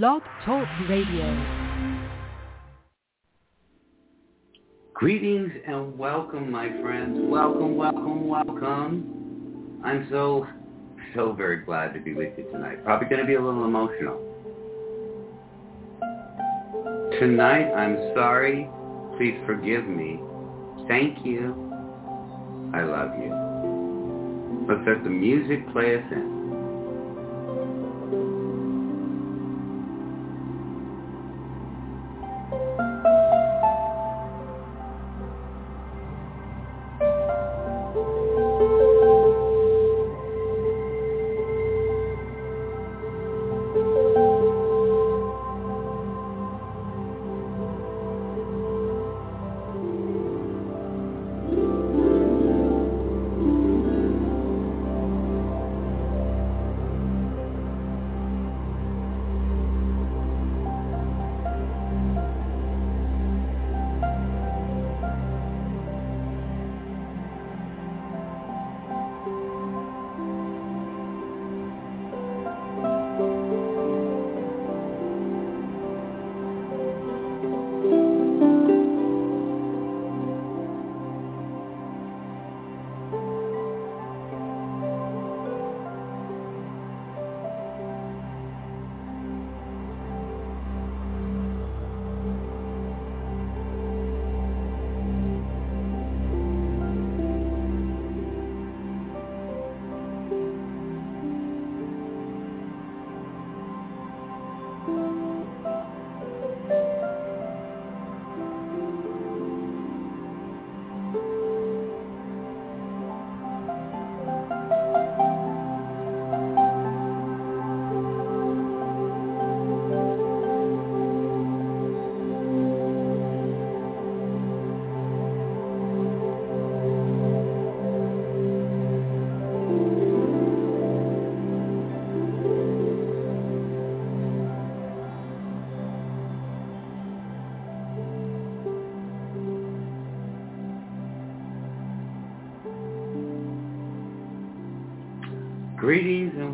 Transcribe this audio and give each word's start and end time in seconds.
Blog 0.00 0.22
Talk 0.46 0.66
Radio. 0.88 1.26
Greetings 4.94 5.52
and 5.66 5.98
welcome, 5.98 6.50
my 6.50 6.70
friends. 6.80 7.18
Welcome, 7.20 7.76
welcome, 7.76 8.26
welcome. 8.26 9.82
I'm 9.84 10.06
so, 10.10 10.46
so 11.14 11.34
very 11.34 11.58
glad 11.58 11.92
to 11.92 12.00
be 12.00 12.14
with 12.14 12.32
you 12.38 12.44
tonight. 12.50 12.82
Probably 12.84 13.06
going 13.06 13.20
to 13.20 13.26
be 13.26 13.34
a 13.34 13.42
little 13.42 13.66
emotional. 13.66 14.16
Tonight, 17.20 17.70
I'm 17.74 18.14
sorry. 18.14 18.70
Please 19.18 19.38
forgive 19.44 19.86
me. 19.86 20.18
Thank 20.88 21.18
you. 21.22 21.52
I 22.72 22.82
love 22.82 23.10
you. 23.18 24.66
Let's 24.66 24.88
let 24.88 25.04
the 25.04 25.10
music 25.10 25.70
play 25.70 25.96
us 25.96 26.04
in. 26.12 26.41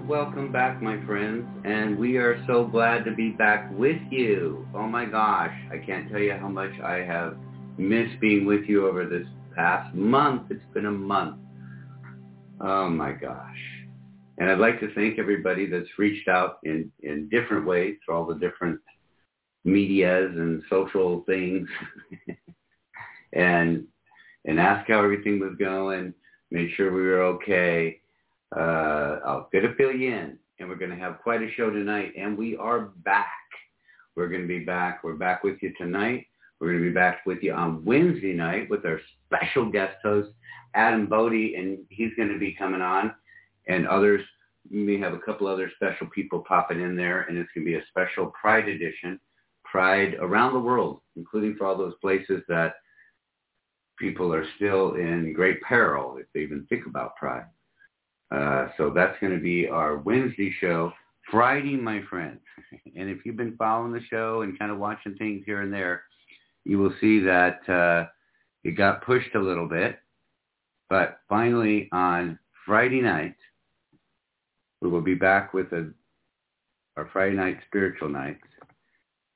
Welcome 0.08 0.50
back, 0.50 0.80
my 0.80 0.98
friends. 1.04 1.46
And 1.66 1.98
we 1.98 2.16
are 2.16 2.42
so 2.46 2.64
glad 2.64 3.04
to 3.04 3.14
be 3.14 3.28
back 3.28 3.70
with 3.76 4.00
you. 4.10 4.66
Oh 4.74 4.86
my 4.88 5.04
gosh, 5.04 5.52
I 5.70 5.76
can't 5.76 6.10
tell 6.10 6.18
you 6.18 6.32
how 6.32 6.48
much 6.48 6.72
I 6.82 7.00
have 7.00 7.36
missed 7.76 8.18
being 8.18 8.46
with 8.46 8.64
you 8.64 8.88
over 8.88 9.04
this 9.04 9.26
past 9.54 9.94
month. 9.94 10.50
It's 10.50 10.64
been 10.72 10.86
a 10.86 10.90
month. 10.90 11.36
Oh 12.58 12.88
my 12.88 13.12
gosh. 13.12 13.58
And 14.38 14.50
I'd 14.50 14.58
like 14.58 14.80
to 14.80 14.94
thank 14.94 15.18
everybody 15.18 15.66
that's 15.66 15.98
reached 15.98 16.26
out 16.26 16.58
in, 16.64 16.90
in 17.02 17.28
different 17.28 17.66
ways 17.66 17.96
through 18.02 18.14
all 18.14 18.24
the 18.24 18.36
different 18.36 18.80
medias 19.64 20.32
and 20.36 20.62
social 20.70 21.22
things 21.26 21.68
and 23.34 23.84
and 24.46 24.58
ask 24.58 24.88
how 24.88 25.04
everything 25.04 25.38
was 25.38 25.54
going, 25.58 26.14
make 26.50 26.70
sure 26.70 26.94
we 26.94 27.02
were 27.02 27.20
okay 27.20 28.00
uh, 28.56 29.18
I'll 29.24 29.48
get 29.52 29.64
fill 29.76 29.92
you 29.92 30.12
in, 30.12 30.38
and 30.58 30.68
we're 30.68 30.76
going 30.76 30.90
to 30.90 30.96
have 30.96 31.20
quite 31.22 31.42
a 31.42 31.50
show 31.52 31.70
tonight. 31.70 32.12
And 32.16 32.36
we 32.36 32.56
are 32.56 32.80
back. 33.04 33.26
We're 34.16 34.28
going 34.28 34.42
to 34.42 34.48
be 34.48 34.64
back. 34.64 35.04
We're 35.04 35.14
back 35.14 35.44
with 35.44 35.56
you 35.62 35.72
tonight. 35.76 36.26
We're 36.60 36.72
going 36.72 36.82
to 36.82 36.88
be 36.88 36.94
back 36.94 37.24
with 37.26 37.38
you 37.42 37.52
on 37.52 37.84
Wednesday 37.84 38.32
night 38.32 38.68
with 38.68 38.84
our 38.84 39.00
special 39.26 39.70
guest 39.70 39.96
host, 40.02 40.30
Adam 40.74 41.06
Bodie, 41.06 41.54
and 41.54 41.78
he's 41.88 42.12
going 42.16 42.30
to 42.30 42.38
be 42.38 42.54
coming 42.54 42.80
on, 42.80 43.14
and 43.68 43.86
others. 43.86 44.22
We 44.70 44.78
may 44.78 44.98
have 44.98 45.14
a 45.14 45.18
couple 45.18 45.46
other 45.46 45.70
special 45.76 46.08
people 46.08 46.44
popping 46.46 46.80
in 46.80 46.96
there, 46.96 47.22
and 47.22 47.38
it's 47.38 47.48
going 47.54 47.64
to 47.64 47.70
be 47.70 47.78
a 47.78 47.86
special 47.88 48.32
Pride 48.38 48.68
edition, 48.68 49.20
Pride 49.64 50.16
around 50.20 50.54
the 50.54 50.60
world, 50.60 51.00
including 51.16 51.54
for 51.56 51.66
all 51.66 51.76
those 51.76 51.94
places 52.00 52.42
that 52.48 52.74
people 53.98 54.32
are 54.32 54.44
still 54.56 54.94
in 54.94 55.32
great 55.32 55.60
peril 55.62 56.16
if 56.18 56.26
they 56.34 56.40
even 56.40 56.66
think 56.68 56.86
about 56.86 57.16
Pride. 57.16 57.46
Uh, 58.30 58.68
so 58.76 58.90
that's 58.90 59.18
going 59.20 59.32
to 59.32 59.40
be 59.40 59.68
our 59.68 59.98
Wednesday 59.98 60.54
show. 60.60 60.92
Friday, 61.30 61.76
my 61.76 62.02
friends. 62.08 62.40
And 62.96 63.08
if 63.08 63.24
you've 63.24 63.36
been 63.36 63.56
following 63.56 63.92
the 63.92 64.02
show 64.10 64.42
and 64.42 64.58
kind 64.58 64.72
of 64.72 64.78
watching 64.78 65.14
things 65.14 65.44
here 65.46 65.62
and 65.62 65.72
there, 65.72 66.02
you 66.64 66.78
will 66.78 66.92
see 67.00 67.20
that 67.20 67.60
uh, 67.68 68.08
it 68.64 68.72
got 68.72 69.04
pushed 69.04 69.34
a 69.36 69.40
little 69.40 69.68
bit. 69.68 69.98
But 70.90 71.20
finally, 71.28 71.88
on 71.92 72.38
Friday 72.66 73.00
night, 73.00 73.36
we 74.80 74.88
will 74.88 75.00
be 75.00 75.14
back 75.14 75.54
with 75.54 75.72
a, 75.72 75.92
our 76.96 77.08
Friday 77.12 77.36
night 77.36 77.58
spiritual 77.66 78.08
nights. 78.08 78.42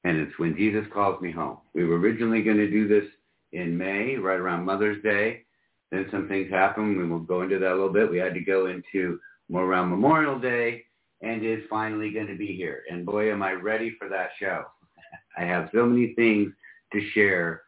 And 0.04 0.18
it's 0.18 0.38
when 0.38 0.56
Jesus 0.56 0.84
calls 0.92 1.20
me 1.20 1.30
home. 1.30 1.58
We 1.74 1.84
were 1.84 1.98
originally 1.98 2.42
going 2.42 2.56
to 2.56 2.70
do 2.70 2.88
this 2.88 3.08
in 3.52 3.76
May, 3.76 4.16
right 4.16 4.40
around 4.40 4.64
Mother's 4.64 5.02
Day. 5.02 5.44
Then 5.92 6.08
some 6.10 6.26
things 6.26 6.50
happened. 6.50 6.96
We 6.96 7.06
will 7.06 7.20
go 7.20 7.42
into 7.42 7.58
that 7.58 7.70
a 7.70 7.74
little 7.74 7.92
bit. 7.92 8.10
We 8.10 8.18
had 8.18 8.34
to 8.34 8.40
go 8.40 8.66
into 8.66 9.20
more 9.50 9.66
around 9.66 9.90
Memorial 9.90 10.38
Day 10.38 10.86
and 11.20 11.44
is 11.44 11.62
finally 11.68 12.10
going 12.10 12.26
to 12.26 12.34
be 12.34 12.56
here. 12.56 12.82
And 12.90 13.04
boy, 13.04 13.30
am 13.30 13.42
I 13.42 13.52
ready 13.52 13.94
for 13.98 14.08
that 14.08 14.30
show. 14.40 14.64
I 15.38 15.44
have 15.44 15.68
so 15.72 15.84
many 15.84 16.14
things 16.14 16.50
to 16.92 17.10
share 17.10 17.62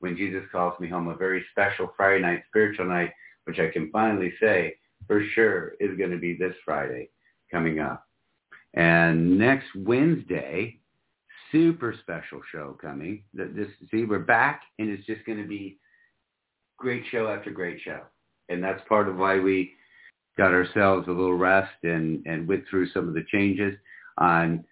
when 0.00 0.16
Jesus 0.16 0.42
calls 0.50 0.78
me 0.80 0.88
home, 0.88 1.08
a 1.08 1.16
very 1.16 1.44
special 1.52 1.92
Friday 1.96 2.20
night, 2.20 2.42
spiritual 2.48 2.86
night, 2.86 3.12
which 3.44 3.60
I 3.60 3.68
can 3.68 3.90
finally 3.90 4.34
say 4.40 4.76
for 5.06 5.24
sure 5.34 5.74
is 5.80 5.96
going 5.96 6.10
to 6.10 6.18
be 6.18 6.36
this 6.36 6.54
Friday 6.64 7.10
coming 7.50 7.78
up. 7.78 8.04
And 8.74 9.38
next 9.38 9.66
Wednesday, 9.74 10.78
super 11.50 11.94
special 12.02 12.40
show 12.52 12.76
coming. 12.80 13.22
This, 13.32 13.68
see, 13.90 14.04
we're 14.04 14.18
back 14.18 14.62
and 14.78 14.90
it's 14.90 15.06
just 15.06 15.24
going 15.24 15.40
to 15.40 15.48
be 15.48 15.78
great 16.78 17.02
show 17.10 17.28
after 17.28 17.50
great 17.50 17.80
show. 17.84 18.00
And 18.48 18.62
that's 18.62 18.80
part 18.88 19.08
of 19.08 19.16
why 19.16 19.38
we 19.38 19.72
got 20.38 20.52
ourselves 20.52 21.08
a 21.08 21.10
little 21.10 21.36
rest 21.36 21.74
and, 21.82 22.24
and 22.24 22.48
went 22.48 22.64
through 22.70 22.88
some 22.90 23.08
of 23.08 23.14
the 23.14 23.24
changes. 23.30 23.74
On 24.18 24.64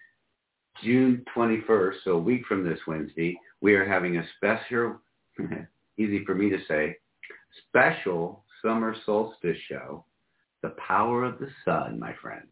June 0.83 1.25
21st, 1.37 1.95
so 2.05 2.13
a 2.13 2.19
week 2.19 2.47
from 2.47 2.65
this 2.65 2.79
Wednesday, 2.87 3.39
we 3.61 3.75
are 3.75 3.87
having 3.87 4.17
a 4.17 4.27
special, 4.37 4.97
easy 5.99 6.25
for 6.25 6.35
me 6.35 6.49
to 6.51 6.59
say, 6.69 6.97
special 7.69 8.45
summer 8.63 8.95
solstice 9.05 9.59
show, 9.69 10.05
The 10.63 10.75
Power 10.87 11.25
of 11.25 11.39
the 11.39 11.49
Sun, 11.65 11.99
my 11.99 12.15
friends. 12.23 12.47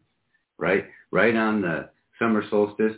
Right? 0.57 0.85
Right 1.11 1.35
on 1.35 1.61
the 1.61 1.89
summer 2.19 2.43
solstice. 2.49 2.93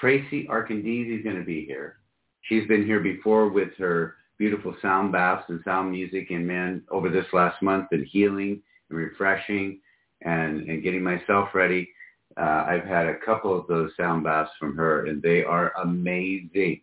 Tracy 0.00 0.46
Arkandisi 0.48 1.18
is 1.18 1.24
going 1.24 1.36
to 1.36 1.44
be 1.44 1.64
here. 1.66 1.98
She's 2.42 2.66
been 2.66 2.86
here 2.86 3.00
before 3.00 3.48
with 3.48 3.70
her 3.78 4.16
beautiful 4.38 4.74
sound 4.80 5.12
baths 5.12 5.44
and 5.48 5.60
sound 5.64 5.90
music 5.90 6.30
and 6.30 6.46
man 6.46 6.82
over 6.90 7.08
this 7.08 7.26
last 7.32 7.60
month 7.60 7.88
and 7.90 8.06
healing 8.06 8.62
and 8.88 8.98
refreshing 8.98 9.80
and, 10.22 10.68
and 10.68 10.82
getting 10.82 11.02
myself 11.02 11.48
ready. 11.54 11.90
uh, 12.36 12.64
I've 12.66 12.84
had 12.84 13.06
a 13.06 13.18
couple 13.18 13.58
of 13.58 13.66
those 13.66 13.90
sound 13.96 14.24
baths 14.24 14.50
from 14.58 14.76
her, 14.76 15.06
and 15.06 15.20
they 15.20 15.42
are 15.42 15.72
amazing. 15.82 16.80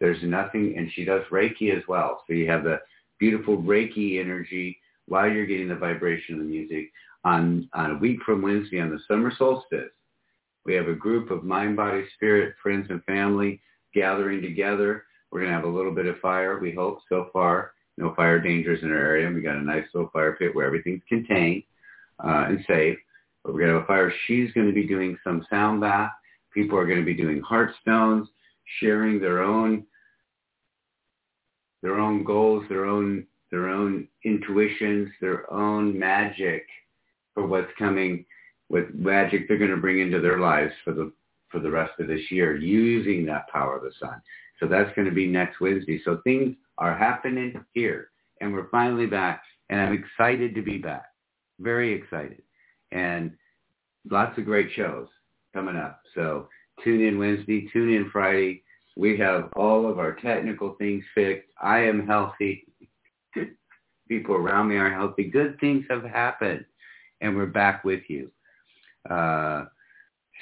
There's 0.00 0.22
nothing, 0.22 0.74
and 0.76 0.90
she 0.92 1.04
does 1.04 1.22
Reiki 1.30 1.76
as 1.76 1.82
well. 1.88 2.22
So 2.26 2.32
you 2.32 2.48
have 2.48 2.64
the 2.64 2.80
beautiful 3.18 3.56
Reiki 3.56 4.20
energy 4.20 4.78
while 5.06 5.30
you're 5.30 5.46
getting 5.46 5.68
the 5.68 5.74
vibration 5.74 6.34
of 6.34 6.40
the 6.40 6.46
music. 6.46 6.92
On, 7.24 7.68
on 7.72 7.92
a 7.92 7.98
week 7.98 8.18
from 8.24 8.42
Wednesday 8.42 8.80
on 8.80 8.90
the 8.90 9.00
summer 9.08 9.32
solstice, 9.36 9.90
we 10.66 10.74
have 10.74 10.88
a 10.88 10.94
group 10.94 11.30
of 11.30 11.42
mind, 11.42 11.76
body, 11.76 12.04
spirit, 12.14 12.54
friends, 12.62 12.86
and 12.90 13.02
family 13.04 13.60
gathering 13.94 14.42
together. 14.42 15.04
We're 15.34 15.40
going 15.40 15.50
to 15.50 15.56
have 15.56 15.64
a 15.64 15.76
little 15.76 15.90
bit 15.90 16.06
of 16.06 16.20
fire, 16.20 16.60
we 16.60 16.72
hope, 16.72 17.00
so 17.08 17.28
far. 17.32 17.72
No 17.98 18.14
fire 18.14 18.38
dangers 18.38 18.84
in 18.84 18.92
our 18.92 18.96
area. 18.96 19.28
We 19.28 19.40
got 19.42 19.56
a 19.56 19.62
nice 19.62 19.84
little 19.92 20.08
fire 20.10 20.36
pit 20.38 20.54
where 20.54 20.64
everything's 20.64 21.02
contained 21.08 21.64
uh, 22.24 22.46
and 22.48 22.64
safe. 22.68 22.96
But 23.42 23.52
we're 23.52 23.62
going 23.62 23.72
to 23.72 23.78
have 23.80 23.82
a 23.82 23.86
fire. 23.86 24.12
She's 24.28 24.52
going 24.52 24.68
to 24.68 24.72
be 24.72 24.86
doing 24.86 25.18
some 25.24 25.44
sound 25.50 25.80
bath. 25.80 26.12
People 26.52 26.78
are 26.78 26.86
going 26.86 27.00
to 27.00 27.04
be 27.04 27.16
doing 27.16 27.40
heart 27.40 27.72
stones, 27.82 28.28
sharing 28.78 29.20
their 29.20 29.42
own 29.42 29.84
their 31.82 31.98
own 31.98 32.22
goals, 32.22 32.64
their 32.68 32.84
own 32.84 33.26
their 33.50 33.68
own 33.68 34.06
intuitions, 34.24 35.10
their 35.20 35.52
own 35.52 35.98
magic 35.98 36.64
for 37.34 37.44
what's 37.44 37.72
coming 37.76 38.24
with 38.68 38.94
magic 38.94 39.48
they're 39.48 39.58
going 39.58 39.70
to 39.70 39.76
bring 39.78 39.98
into 39.98 40.20
their 40.20 40.38
lives 40.38 40.72
for 40.84 40.92
the 40.92 41.12
for 41.48 41.58
the 41.58 41.70
rest 41.70 41.92
of 41.98 42.06
this 42.06 42.30
year 42.30 42.56
using 42.56 43.26
that 43.26 43.48
power 43.48 43.76
of 43.76 43.82
the 43.82 43.92
sun. 44.00 44.22
So 44.60 44.66
that's 44.66 44.94
going 44.94 45.08
to 45.08 45.14
be 45.14 45.26
next 45.26 45.60
Wednesday. 45.60 46.00
So 46.04 46.20
things 46.24 46.56
are 46.78 46.96
happening 46.96 47.64
here 47.72 48.10
and 48.40 48.52
we're 48.52 48.68
finally 48.68 49.06
back 49.06 49.42
and 49.70 49.80
I'm 49.80 49.92
excited 49.92 50.54
to 50.54 50.62
be 50.62 50.78
back. 50.78 51.06
Very 51.60 51.92
excited. 51.92 52.42
And 52.92 53.32
lots 54.10 54.38
of 54.38 54.44
great 54.44 54.70
shows 54.74 55.08
coming 55.52 55.76
up. 55.76 56.00
So 56.14 56.48
tune 56.82 57.00
in 57.00 57.18
Wednesday, 57.18 57.68
tune 57.72 57.92
in 57.92 58.10
Friday. 58.10 58.62
We 58.96 59.16
have 59.18 59.50
all 59.56 59.90
of 59.90 59.98
our 59.98 60.12
technical 60.12 60.74
things 60.74 61.04
fixed. 61.14 61.48
I 61.60 61.80
am 61.80 62.06
healthy. 62.06 62.66
People 64.08 64.34
around 64.34 64.68
me 64.68 64.76
are 64.76 64.92
healthy. 64.92 65.24
Good 65.24 65.58
things 65.58 65.84
have 65.90 66.04
happened 66.04 66.64
and 67.20 67.36
we're 67.36 67.46
back 67.46 67.84
with 67.84 68.02
you. 68.08 68.30
Uh, 69.08 69.64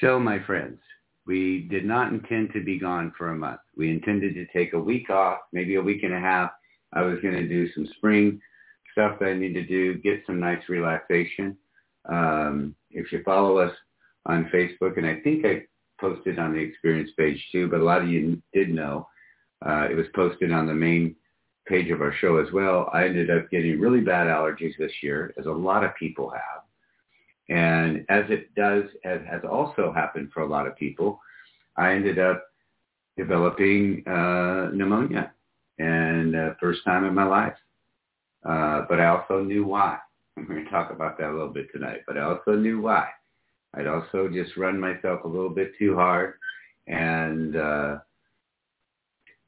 so 0.00 0.18
my 0.18 0.42
friends, 0.44 0.78
we 1.26 1.68
did 1.70 1.84
not 1.84 2.12
intend 2.12 2.52
to 2.52 2.62
be 2.62 2.78
gone 2.78 3.12
for 3.16 3.30
a 3.30 3.36
month. 3.36 3.60
We 3.76 3.90
intended 3.90 4.34
to 4.34 4.46
take 4.46 4.72
a 4.72 4.80
week 4.80 5.10
off, 5.10 5.38
maybe 5.52 5.76
a 5.76 5.82
week 5.82 6.02
and 6.02 6.14
a 6.14 6.20
half. 6.20 6.50
I 6.92 7.02
was 7.02 7.20
going 7.20 7.34
to 7.34 7.48
do 7.48 7.72
some 7.72 7.86
spring 7.96 8.40
stuff 8.92 9.18
that 9.20 9.28
I 9.28 9.34
need 9.34 9.54
to 9.54 9.66
do, 9.66 9.98
get 9.98 10.22
some 10.26 10.40
nice 10.40 10.62
relaxation. 10.68 11.56
Um, 12.08 12.74
if 12.90 13.12
you 13.12 13.22
follow 13.24 13.58
us 13.58 13.74
on 14.26 14.50
Facebook, 14.52 14.98
and 14.98 15.06
I 15.06 15.20
think 15.20 15.46
I 15.46 15.62
posted 16.00 16.38
on 16.38 16.52
the 16.52 16.58
experience 16.58 17.10
page 17.16 17.42
too, 17.52 17.68
but 17.68 17.80
a 17.80 17.84
lot 17.84 18.02
of 18.02 18.08
you 18.08 18.42
did 18.52 18.70
know. 18.70 19.08
Uh, 19.64 19.86
it 19.90 19.94
was 19.94 20.06
posted 20.14 20.52
on 20.52 20.66
the 20.66 20.74
main 20.74 21.14
page 21.66 21.90
of 21.90 22.00
our 22.00 22.12
show 22.20 22.38
as 22.38 22.52
well. 22.52 22.90
I 22.92 23.04
ended 23.04 23.30
up 23.30 23.48
getting 23.50 23.80
really 23.80 24.00
bad 24.00 24.26
allergies 24.26 24.76
this 24.78 24.92
year, 25.02 25.32
as 25.38 25.46
a 25.46 25.50
lot 25.50 25.84
of 25.84 25.94
people 25.94 26.30
have. 26.30 26.62
And 27.48 28.04
as 28.08 28.24
it 28.28 28.54
does, 28.54 28.84
as 29.04 29.20
has 29.28 29.42
also 29.48 29.92
happened 29.92 30.30
for 30.32 30.42
a 30.42 30.46
lot 30.46 30.66
of 30.66 30.76
people, 30.76 31.20
I 31.76 31.92
ended 31.92 32.18
up 32.18 32.44
developing 33.16 34.06
uh, 34.06 34.70
pneumonia 34.72 35.32
and 35.78 36.36
uh, 36.36 36.54
first 36.60 36.84
time 36.84 37.04
in 37.04 37.14
my 37.14 37.24
life. 37.24 37.56
Uh, 38.44 38.82
but 38.88 39.00
I 39.00 39.06
also 39.06 39.42
knew 39.42 39.64
why. 39.64 39.98
I'm 40.36 40.46
going 40.46 40.64
to 40.64 40.70
talk 40.70 40.90
about 40.90 41.18
that 41.18 41.30
a 41.30 41.32
little 41.32 41.48
bit 41.48 41.70
tonight, 41.72 42.00
but 42.06 42.16
I 42.16 42.22
also 42.22 42.52
knew 42.52 42.80
why. 42.80 43.08
I'd 43.74 43.86
also 43.86 44.28
just 44.28 44.56
run 44.56 44.78
myself 44.78 45.24
a 45.24 45.28
little 45.28 45.50
bit 45.50 45.72
too 45.78 45.94
hard 45.94 46.34
and 46.86 47.56
uh, 47.56 47.98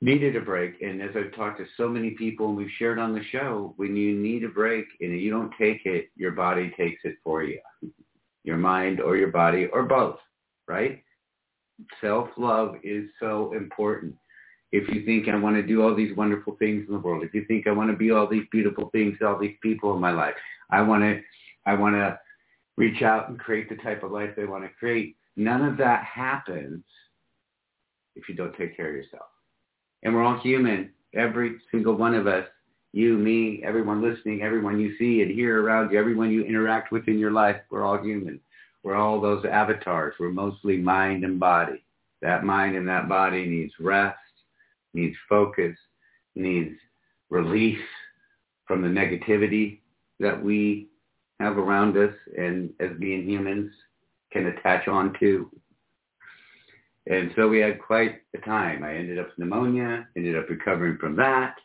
needed 0.05 0.37
a 0.37 0.41
break. 0.41 0.83
And 0.83 1.01
as 1.01 1.11
I've 1.17 1.35
talked 1.35 1.59
to 1.59 1.67
so 1.79 1.89
many 1.89 2.11
people 2.11 2.49
and 2.49 2.57
we've 2.59 2.69
shared 2.79 2.99
on 2.99 3.15
the 3.15 3.25
show, 3.33 3.73
when 3.77 3.97
you 3.97 4.15
need 4.15 4.45
a 4.45 4.49
break 4.49 4.85
and 5.01 5.19
you 5.19 5.31
don't 5.31 5.51
take 5.59 5.87
it, 5.87 6.11
your 6.15 6.33
body 6.33 6.75
takes 6.77 7.01
it 7.05 7.17
for 7.25 7.43
you. 7.43 7.59
Your 8.47 8.59
mind 8.59 9.01
or 9.01 9.17
your 9.17 9.31
body 9.31 9.69
or 9.73 9.85
both, 9.85 10.19
right? 10.69 11.03
Self-love 12.03 12.75
is 12.85 13.09
so 13.19 13.55
important. 13.55 14.15
If 14.71 14.87
you 14.95 15.07
think 15.07 15.29
I 15.29 15.37
want 15.37 15.57
to 15.57 15.63
do 15.63 15.83
all 15.83 15.95
these 15.95 16.15
wonderful 16.15 16.55
things 16.59 16.85
in 16.87 16.93
the 16.93 17.01
world, 17.01 17.25
if 17.25 17.33
you 17.33 17.47
think 17.47 17.67
I 17.67 17.71
want 17.71 17.91
to 17.91 17.97
be 17.97 18.11
all 18.11 18.27
these 18.27 18.45
beautiful 18.53 18.91
things 18.91 19.17
all 19.25 19.39
these 19.39 19.57
people 19.63 19.95
in 19.95 20.01
my 20.03 20.11
life, 20.11 20.35
I 20.71 20.83
want 20.83 21.03
to, 21.05 21.23
I 21.65 21.73
want 21.73 21.95
to 21.95 22.19
reach 22.77 23.01
out 23.01 23.31
and 23.31 23.39
create 23.39 23.71
the 23.71 23.77
type 23.77 24.03
of 24.03 24.13
life 24.13 24.37
they 24.37 24.45
want 24.45 24.65
to 24.65 24.71
create. 24.79 25.17
None 25.37 25.65
of 25.65 25.79
that 25.79 26.05
happens 26.05 26.85
if 28.15 28.29
you 28.29 28.35
don't 28.35 28.55
take 28.59 28.77
care 28.77 28.91
of 28.91 28.95
yourself. 28.95 29.25
And 30.05 30.15
we're 30.15 30.23
all 30.23 30.39
human. 30.39 30.91
Every 31.15 31.57
single 31.71 31.95
one 31.95 32.15
of 32.15 32.27
us, 32.27 32.47
you, 32.93 33.17
me, 33.19 33.63
everyone 33.65 34.03
listening, 34.03 34.43
everyone 34.43 34.79
you 34.79 34.97
see 34.99 35.23
and 35.23 35.31
hear 35.31 35.63
around 35.63 35.91
you, 35.91 35.99
everyone 35.99 36.31
you 36.31 36.45
interact 36.45 36.93
with 36.93 37.09
in 37.09 37.19
your 37.19 37.33
life, 37.33 37.57
we're 37.71 37.85
all 37.85 38.01
human. 38.01 38.39
We're 38.83 38.97
all 38.97 39.21
those 39.21 39.45
avatars. 39.45 40.15
We're 40.21 40.31
mostly 40.31 40.77
mind 40.77 41.25
and 41.25 41.41
body. 41.41 41.83
That 42.23 42.45
mind 42.45 42.77
and 42.77 42.87
that 42.89 43.09
body 43.09 43.47
needs 43.47 43.73
rest, 43.81 44.19
needs 44.93 45.17
focus, 45.29 45.77
needs 46.35 46.77
release 47.31 47.81
from 48.67 48.83
the 48.83 48.89
negativity 48.89 49.81
that 50.21 50.43
we 50.43 50.89
have 51.41 51.59
around 51.59 51.97
us 51.97 52.15
and 52.39 52.71
as 52.81 52.91
being 52.99 53.29
humans 53.29 53.73
can 54.33 54.47
attach 54.47 54.87
on 54.89 55.15
to. 55.21 55.51
And 57.07 57.33
so 57.37 57.49
we 57.49 57.59
had 57.59 57.81
quite 57.81 58.23
a 58.35 58.39
time. 58.39 58.83
I 58.83 58.95
ended 58.95 59.19
up 59.19 59.27
with 59.27 59.39
pneumonia, 59.39 60.09
ended 60.17 60.37
up 60.37 60.49
recovering 60.49 60.97
from 60.99 61.17
that. 61.17 61.57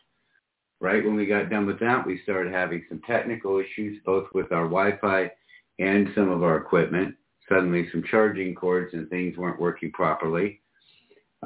Right 0.80 1.04
when 1.04 1.16
we 1.16 1.26
got 1.26 1.50
done 1.50 1.66
with 1.66 1.80
that, 1.80 2.06
we 2.06 2.20
started 2.22 2.52
having 2.52 2.84
some 2.88 3.00
technical 3.06 3.58
issues, 3.58 4.00
both 4.04 4.26
with 4.34 4.52
our 4.52 4.64
Wi-Fi 4.64 5.30
and 5.78 6.08
some 6.14 6.30
of 6.30 6.42
our 6.42 6.56
equipment. 6.56 7.14
Suddenly 7.48 7.88
some 7.90 8.04
charging 8.10 8.54
cords 8.54 8.94
and 8.94 9.08
things 9.08 9.36
weren't 9.36 9.60
working 9.60 9.92
properly. 9.92 10.60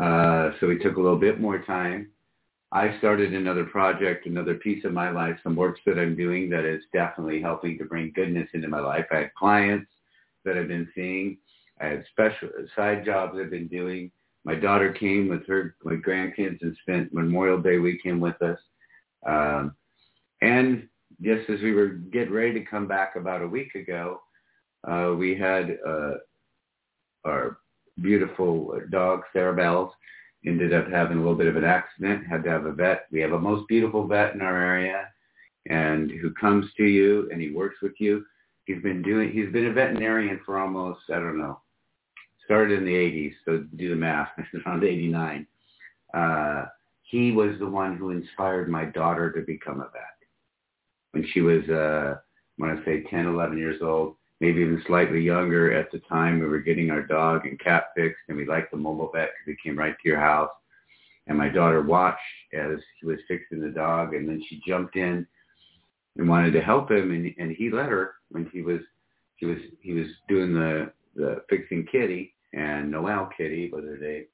Uh, 0.01 0.51
so 0.59 0.67
we 0.67 0.79
took 0.79 0.97
a 0.97 1.01
little 1.01 1.19
bit 1.19 1.41
more 1.41 1.61
time. 1.61 2.11
I 2.73 2.99
started 2.99 3.33
another 3.33 3.65
project, 3.65 4.27
another 4.27 4.57
piece 4.57 4.85
of 4.85 4.93
my 4.93 5.11
life, 5.11 5.37
some 5.45 5.55
works 5.55 5.81
that 5.87 5.99
I'm 5.99 6.17
doing 6.17 6.51
that 6.51 6.65
is 6.65 6.83
definitely 6.93 7.41
helping 7.41 7.79
to 7.79 7.85
bring 7.85 8.13
goodness 8.15 8.49
into 8.53 8.67
my 8.67 8.81
life. 8.81 9.07
I 9.13 9.19
have 9.19 9.35
clients 9.39 9.87
that 10.45 10.59
I've 10.59 10.69
been 10.69 10.89
seeing 10.95 11.39
I 11.85 11.89
had 11.89 12.05
special 12.11 12.49
side 12.75 13.05
jobs 13.05 13.37
I've 13.39 13.51
been 13.51 13.69
doing. 13.69 14.11
My 14.45 14.55
daughter 14.55 14.93
came 14.93 15.29
with 15.29 15.47
her 15.47 15.77
my 15.85 15.97
grandkids 15.97 16.63
and 16.63 16.77
spent 16.83 17.13
Memorial 17.13 17.61
Day 17.61 17.79
weekend 17.79 18.21
with 18.21 18.41
us. 18.43 18.59
Um, 19.27 19.75
and 20.41 20.89
just 21.23 21.49
as 21.49 21.61
we 21.61 21.73
were 21.73 21.89
getting 21.89 22.33
ready 22.33 22.55
to 22.55 22.65
come 22.65 22.87
back 22.87 23.17
about 23.17 23.43
a 23.43 23.49
week 23.49 23.75
ago, 23.75 24.21
uh, 24.87 25.15
we 25.17 25.37
had 25.37 25.79
uh, 25.87 26.15
our 27.25 27.59
beautiful 28.01 28.79
dog, 28.91 29.23
Sarah 29.33 29.55
Bells, 29.55 29.93
ended 30.47 30.75
up 30.75 30.91
having 30.91 31.19
a 31.19 31.21
little 31.21 31.37
bit 31.37 31.47
of 31.47 31.57
an 31.57 31.65
accident, 31.65 32.27
had 32.27 32.45
to 32.45 32.51
have 32.51 32.67
a 32.67 32.73
vet. 32.73 33.07
We 33.11 33.21
have 33.21 33.33
a 33.33 33.39
most 33.39 33.67
beautiful 33.69 34.07
vet 34.07 34.35
in 34.35 34.43
our 34.43 34.61
area 34.61 35.09
and 35.71 36.11
who 36.11 36.35
comes 36.35 36.67
to 36.77 36.85
you 36.85 37.29
and 37.33 37.41
he 37.41 37.51
works 37.51 37.77
with 37.81 37.95
you. 37.99 38.25
He's 38.67 38.83
been 38.83 39.03
doing, 39.03 39.31
he's 39.31 39.53
been 39.53 39.67
a 39.67 39.73
veterinarian 39.73 40.41
for 40.45 40.59
almost, 40.59 41.01
I 41.11 41.15
don't 41.15 41.39
know, 41.39 41.61
started 42.45 42.79
in 42.79 42.85
the 42.85 42.93
80s, 42.93 43.35
so 43.45 43.65
do 43.77 43.91
the 43.91 43.97
math, 43.97 44.29
around 44.67 44.85
89. 44.85 45.47
Uh, 46.13 46.67
he 47.03 47.33
was 47.33 47.59
the 47.59 47.67
one 47.67 47.97
who 47.97 48.11
inspired 48.11 48.69
my 48.69 48.85
daughter 48.85 49.31
to 49.33 49.41
become 49.43 49.81
a 49.81 49.85
vet. 49.85 50.19
When 51.13 51.27
she 51.33 51.41
was, 51.41 51.63
uh, 51.69 52.17
I 52.17 52.63
want 52.63 52.79
to 52.79 52.85
say 52.85 53.05
10, 53.11 53.27
11 53.27 53.59
years 53.59 53.81
old, 53.83 54.17
maybe 54.41 54.61
even 54.61 54.83
slightly 54.87 55.21
younger 55.21 55.73
at 55.73 55.91
the 55.93 56.01
time, 56.01 56.41
we 56.41 56.47
were 56.47 56.59
getting 56.59 56.91
our 56.91 57.03
dog 57.03 57.47
and 57.47 57.59
cat 57.61 57.85
fixed, 57.97 58.21
and 58.29 58.37
we 58.37 58.47
liked 58.47 58.71
the 58.71 58.77
mobile 58.77 59.11
vet 59.13 59.31
because 59.31 59.59
he 59.63 59.69
came 59.69 59.79
right 59.79 59.95
to 60.03 60.09
your 60.09 60.21
house. 60.21 60.51
And 61.27 61.39
my 61.39 61.49
daughter 61.49 61.83
watched 61.83 62.19
as 62.53 62.79
he 63.01 63.07
was 63.07 63.19
fixing 63.29 63.61
the 63.61 63.71
dog, 63.71 64.15
and 64.15 64.29
then 64.29 64.43
she 64.49 64.61
jumped 64.67 64.97
in 64.97 65.27
and 66.17 66.29
wanted 66.29 66.53
to 66.53 66.61
help 66.61 66.91
him, 66.91 67.11
and, 67.11 67.35
and 67.39 67.53
he 67.53 67.71
let 67.71 67.89
her 67.89 68.15
when 68.31 68.49
he 68.53 68.63
was 68.63 68.81
he 69.37 69.47
was 69.47 69.59
he 69.81 69.93
was 69.93 70.07
doing 70.29 70.55
the 70.55 70.93
the 71.17 71.43
fixing 71.49 71.87
Kitty, 71.91 72.34
and 72.55 72.91
Noel 72.91 73.31
Kitty 73.37 73.71
was 73.73 73.85
her 73.85 73.99
name. 73.99 74.27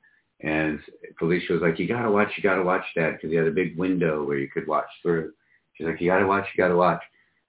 And 0.43 0.81
Felicia 1.19 1.53
was 1.53 1.63
like, 1.63 1.79
you 1.79 1.87
got 1.87 2.03
to 2.03 2.11
watch, 2.11 2.29
you 2.37 2.43
got 2.43 2.57
to 2.57 2.63
watch 2.63 2.85
that 2.97 3.13
because 3.13 3.31
he 3.31 3.37
had 3.37 3.47
a 3.47 3.53
big 3.53 3.77
window 3.77 4.25
where 4.25 4.39
you 4.39 4.49
could 4.49 4.67
watch 4.67 4.89
through. 5.03 5.33
She's 5.75 5.87
like, 5.87 6.01
you 6.01 6.11
got 6.11 6.21
to 6.21 6.27
watch, 6.27 6.47
you 6.55 6.63
got 6.63 6.69
to 6.69 6.77
watch. 6.77 7.03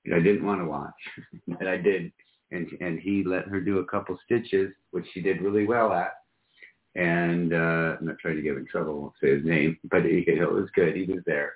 And 0.06 0.16
I 0.16 0.20
didn't 0.20 0.46
want 0.46 0.62
to 0.62 0.66
watch, 0.66 0.94
but 1.48 1.68
I 1.68 1.78
did. 1.78 2.12
And, 2.52 2.68
and 2.82 3.00
he 3.00 3.24
let 3.26 3.48
her 3.48 3.62
do 3.62 3.80
a 3.80 3.86
couple 3.86 4.18
stitches, 4.26 4.72
which 4.92 5.06
she 5.14 5.22
did 5.22 5.42
really 5.42 5.66
well 5.66 5.94
at. 5.94 6.14
And 6.96 7.54
uh, 7.54 7.96
I'm 8.00 8.06
not 8.06 8.20
trying 8.20 8.36
to 8.36 8.42
get 8.42 8.58
in 8.58 8.66
trouble, 8.66 8.92
I 8.92 8.96
won't 8.96 9.14
say 9.22 9.36
his 9.36 9.46
name, 9.46 9.78
but 9.90 10.04
he, 10.04 10.26
it 10.28 10.52
was 10.52 10.70
good. 10.76 10.96
He 10.96 11.06
was 11.06 11.24
there. 11.26 11.54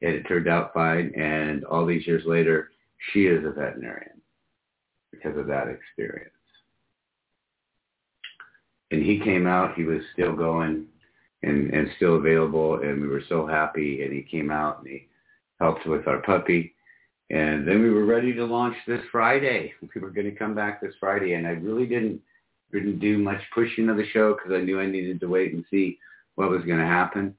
And 0.00 0.14
it 0.14 0.22
turned 0.28 0.48
out 0.48 0.72
fine. 0.72 1.12
And 1.16 1.64
all 1.64 1.84
these 1.84 2.06
years 2.06 2.22
later, 2.24 2.70
she 3.12 3.26
is 3.26 3.44
a 3.44 3.50
veterinarian 3.50 4.20
because 5.10 5.36
of 5.36 5.48
that 5.48 5.66
experience. 5.66 6.34
And 8.92 9.02
he 9.02 9.18
came 9.18 9.46
out. 9.46 9.74
He 9.74 9.84
was 9.84 10.02
still 10.12 10.36
going 10.36 10.86
and, 11.42 11.72
and 11.72 11.88
still 11.96 12.16
available, 12.16 12.80
and 12.82 13.00
we 13.00 13.08
were 13.08 13.22
so 13.28 13.46
happy. 13.46 14.02
And 14.02 14.12
he 14.12 14.22
came 14.22 14.50
out 14.50 14.78
and 14.78 14.86
he 14.86 15.08
helped 15.58 15.86
with 15.86 16.06
our 16.06 16.20
puppy. 16.20 16.74
And 17.30 17.66
then 17.66 17.82
we 17.82 17.90
were 17.90 18.04
ready 18.04 18.34
to 18.34 18.44
launch 18.44 18.76
this 18.86 19.00
Friday. 19.10 19.72
We 19.80 20.00
were 20.00 20.10
going 20.10 20.30
to 20.30 20.38
come 20.38 20.54
back 20.54 20.80
this 20.80 20.94
Friday, 21.00 21.32
and 21.32 21.46
I 21.46 21.50
really 21.50 21.86
didn't 21.86 22.20
didn't 22.70 23.00
do 23.00 23.18
much 23.18 23.40
pushing 23.54 23.90
of 23.90 23.98
the 23.98 24.08
show 24.12 24.34
because 24.34 24.52
I 24.52 24.64
knew 24.64 24.80
I 24.80 24.86
needed 24.86 25.20
to 25.20 25.28
wait 25.28 25.52
and 25.52 25.64
see 25.70 25.98
what 26.36 26.48
was 26.48 26.64
going 26.64 26.78
to 26.78 26.86
happen. 26.86 27.34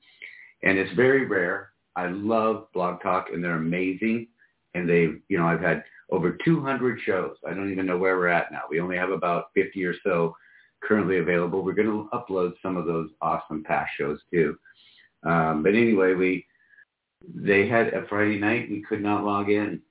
And 0.61 0.77
it's 0.77 0.93
very 0.95 1.25
rare. 1.25 1.71
I 1.95 2.07
love 2.07 2.67
Blog 2.71 3.01
Talk, 3.01 3.27
and 3.33 3.43
they're 3.43 3.55
amazing. 3.55 4.27
And 4.75 4.87
they, 4.87 5.07
you 5.29 5.37
know, 5.37 5.47
I've 5.47 5.61
had 5.61 5.83
over 6.11 6.37
200 6.45 6.99
shows. 7.03 7.35
I 7.47 7.55
don't 7.55 7.71
even 7.71 7.87
know 7.87 7.97
where 7.97 8.17
we're 8.17 8.27
at 8.27 8.51
now. 8.51 8.61
We 8.69 8.79
only 8.79 8.95
have 8.95 9.09
about 9.09 9.45
50 9.55 9.83
or 9.85 9.95
so 10.03 10.35
currently 10.87 11.19
available. 11.19 11.63
We're 11.63 11.73
going 11.73 11.87
to 11.87 12.09
upload 12.13 12.53
some 12.61 12.77
of 12.77 12.85
those 12.85 13.09
awesome 13.21 13.63
past 13.63 13.91
shows 13.97 14.19
too. 14.31 14.57
Um, 15.23 15.63
but 15.63 15.75
anyway, 15.75 16.13
we 16.13 16.45
they 17.33 17.67
had 17.67 17.93
a 17.93 18.05
Friday 18.07 18.37
night. 18.37 18.69
We 18.69 18.83
could 18.87 19.01
not 19.01 19.23
log 19.23 19.49
in. 19.49 19.81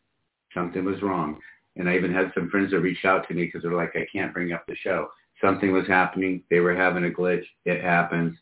Something 0.55 0.85
was 0.85 1.01
wrong. 1.03 1.41
And 1.77 1.89
I 1.89 1.97
even 1.97 2.13
had 2.13 2.31
some 2.35 2.51
friends 2.51 2.71
that 2.73 2.81
reached 2.81 3.07
out 3.07 3.27
to 3.29 3.35
me 3.35 3.47
because 3.47 3.63
they're 3.63 3.73
like, 3.73 3.97
I 3.97 4.07
can't 4.13 4.35
bring 4.35 4.53
up 4.53 4.67
the 4.67 4.77
show. 4.77 5.09
Something 5.41 5.73
was 5.73 5.87
happening. 5.87 6.43
They 6.51 6.61
were 6.61 6.77
having 6.77 7.07
a 7.07 7.09
glitch. 7.09 7.45
It 7.65 7.83
happens. 7.83 8.37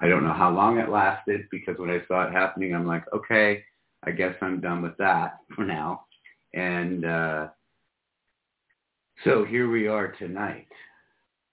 I 0.00 0.08
don't 0.08 0.24
know 0.24 0.34
how 0.34 0.50
long 0.50 0.78
it 0.78 0.90
lasted 0.90 1.46
because 1.50 1.78
when 1.78 1.90
I 1.90 2.02
saw 2.06 2.24
it 2.24 2.32
happening, 2.32 2.74
I'm 2.74 2.86
like, 2.86 3.04
okay, 3.12 3.64
I 4.04 4.10
guess 4.12 4.34
I'm 4.42 4.60
done 4.60 4.82
with 4.82 4.96
that 4.98 5.38
for 5.56 5.64
now. 5.64 6.04
And 6.54 7.04
uh, 7.04 7.48
so 9.24 9.44
here 9.44 9.70
we 9.70 9.88
are 9.88 10.12
tonight. 10.12 10.68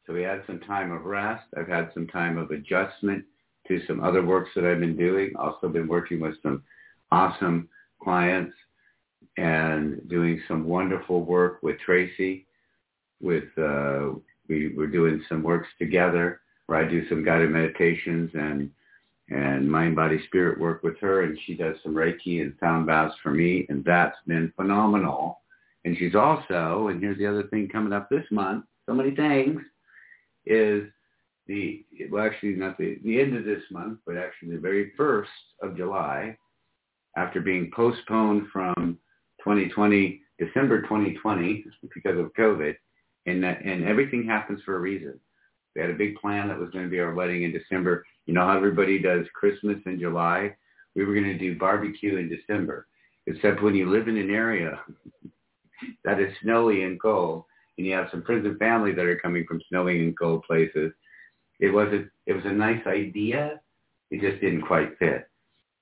So 0.05 0.13
we 0.13 0.21
had 0.21 0.43
some 0.45 0.59
time 0.59 0.91
of 0.91 1.05
rest. 1.05 1.45
I've 1.57 1.67
had 1.67 1.89
some 1.93 2.07
time 2.07 2.37
of 2.37 2.51
adjustment 2.51 3.25
to 3.67 3.81
some 3.87 4.03
other 4.03 4.23
works 4.23 4.51
that 4.55 4.65
I've 4.65 4.79
been 4.79 4.97
doing. 4.97 5.33
Also 5.35 5.67
been 5.67 5.87
working 5.87 6.19
with 6.19 6.35
some 6.43 6.63
awesome 7.11 7.69
clients 8.01 8.53
and 9.37 10.07
doing 10.07 10.41
some 10.47 10.65
wonderful 10.65 11.23
work 11.23 11.59
with 11.63 11.79
Tracy. 11.79 12.45
With 13.19 13.45
uh, 13.57 14.11
we 14.47 14.73
were 14.75 14.87
doing 14.87 15.23
some 15.27 15.41
works 15.41 15.69
together 15.79 16.41
where 16.67 16.79
I 16.79 16.89
do 16.89 17.07
some 17.09 17.23
guided 17.23 17.51
meditations 17.51 18.31
and 18.33 18.69
and 19.29 19.69
mind 19.69 19.95
body 19.95 20.21
spirit 20.27 20.59
work 20.59 20.83
with 20.83 20.99
her 20.99 21.23
and 21.23 21.37
she 21.45 21.55
does 21.55 21.75
some 21.81 21.95
reiki 21.95 22.41
and 22.41 22.53
sound 22.59 22.85
baths 22.85 23.15
for 23.23 23.31
me 23.31 23.65
and 23.69 23.83
that's 23.83 24.17
been 24.27 24.53
phenomenal 24.55 25.41
and 25.83 25.97
she's 25.97 26.13
also 26.13 26.89
and 26.89 27.01
here's 27.01 27.17
the 27.17 27.25
other 27.25 27.41
thing 27.47 27.67
coming 27.67 27.91
up 27.91 28.07
this 28.07 28.25
month 28.29 28.65
so 28.85 28.93
many 28.93 29.15
things 29.15 29.61
is 30.45 30.83
the 31.47 31.85
well 32.09 32.25
actually 32.25 32.53
not 32.55 32.77
the 32.77 32.97
the 33.03 33.19
end 33.19 33.35
of 33.35 33.45
this 33.45 33.61
month 33.71 33.99
but 34.05 34.17
actually 34.17 34.51
the 34.51 34.61
very 34.61 34.91
first 34.97 35.29
of 35.61 35.77
july 35.77 36.35
after 37.17 37.39
being 37.39 37.71
postponed 37.75 38.47
from 38.51 38.97
2020 39.43 40.21
december 40.39 40.81
2020 40.81 41.65
because 41.93 42.17
of 42.17 42.33
covid 42.33 42.75
and 43.27 43.43
that 43.43 43.63
and 43.63 43.85
everything 43.85 44.25
happens 44.25 44.59
for 44.65 44.75
a 44.75 44.79
reason 44.79 45.19
we 45.75 45.81
had 45.81 45.91
a 45.91 45.95
big 45.95 46.15
plan 46.15 46.47
that 46.47 46.59
was 46.59 46.69
going 46.69 46.85
to 46.85 46.89
be 46.91 46.99
our 46.99 47.13
wedding 47.13 47.43
in 47.43 47.51
December. 47.51 48.05
You 48.25 48.33
know 48.33 48.45
how 48.45 48.55
everybody 48.55 48.97
does 48.97 49.25
Christmas 49.33 49.77
in 49.85 49.99
July? 49.99 50.55
We 50.95 51.03
were 51.03 51.13
going 51.13 51.25
to 51.25 51.37
do 51.37 51.59
barbecue 51.59 52.17
in 52.17 52.29
December. 52.29 52.87
Except 53.27 53.61
when 53.61 53.75
you 53.75 53.89
live 53.89 54.07
in 54.07 54.17
an 54.17 54.29
area 54.29 54.79
that 56.05 56.19
is 56.19 56.33
snowy 56.41 56.83
and 56.83 57.01
cold, 57.01 57.43
and 57.77 57.85
you 57.85 57.93
have 57.93 58.07
some 58.11 58.23
friends 58.23 58.45
and 58.45 58.57
family 58.57 58.93
that 58.93 59.05
are 59.05 59.19
coming 59.19 59.45
from 59.47 59.61
snowy 59.69 60.03
and 60.03 60.17
cold 60.17 60.43
places, 60.43 60.91
it 61.59 61.69
was 61.69 61.87
a 61.93 62.05
it 62.25 62.33
was 62.33 62.45
a 62.45 62.51
nice 62.51 62.85
idea. 62.87 63.61
It 64.11 64.21
just 64.21 64.41
didn't 64.41 64.63
quite 64.63 64.97
fit. 64.99 65.27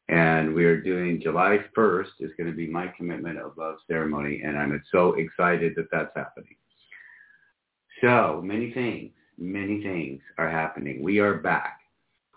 And 0.10 0.54
we 0.54 0.66
are 0.66 0.80
doing 0.80 1.22
July 1.22 1.60
1st 1.78 2.10
is 2.20 2.32
going 2.38 2.50
to 2.50 2.56
be 2.56 2.68
my 2.68 2.88
commitment 2.98 3.40
of 3.40 3.58
love 3.58 3.78
ceremony, 3.88 4.42
and 4.44 4.58
I'm 4.58 4.82
so 4.92 5.14
excited 5.14 5.74
that 5.76 5.88
that's 5.92 6.12
happening. 6.16 6.56
So 8.02 8.42
many 8.44 8.72
things 8.74 9.12
many 9.38 9.82
things 9.82 10.22
are 10.38 10.50
happening. 10.50 11.02
We 11.04 11.20
are 11.20 11.36
back. 11.36 11.80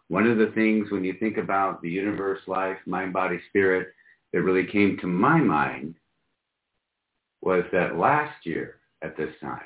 One 0.08 0.26
of 0.26 0.38
the 0.38 0.52
things 0.54 0.90
when 0.90 1.04
you 1.04 1.14
think 1.18 1.36
about 1.36 1.82
the 1.82 1.90
universe, 1.90 2.40
life, 2.46 2.78
mind, 2.86 3.12
body, 3.12 3.40
spirit, 3.48 3.88
that 4.32 4.42
really 4.42 4.66
came 4.66 4.96
to 4.98 5.06
my 5.06 5.38
mind 5.38 5.94
was 7.40 7.64
that 7.72 7.98
last 7.98 8.44
year 8.44 8.76
at 9.02 9.16
this 9.16 9.34
time, 9.40 9.62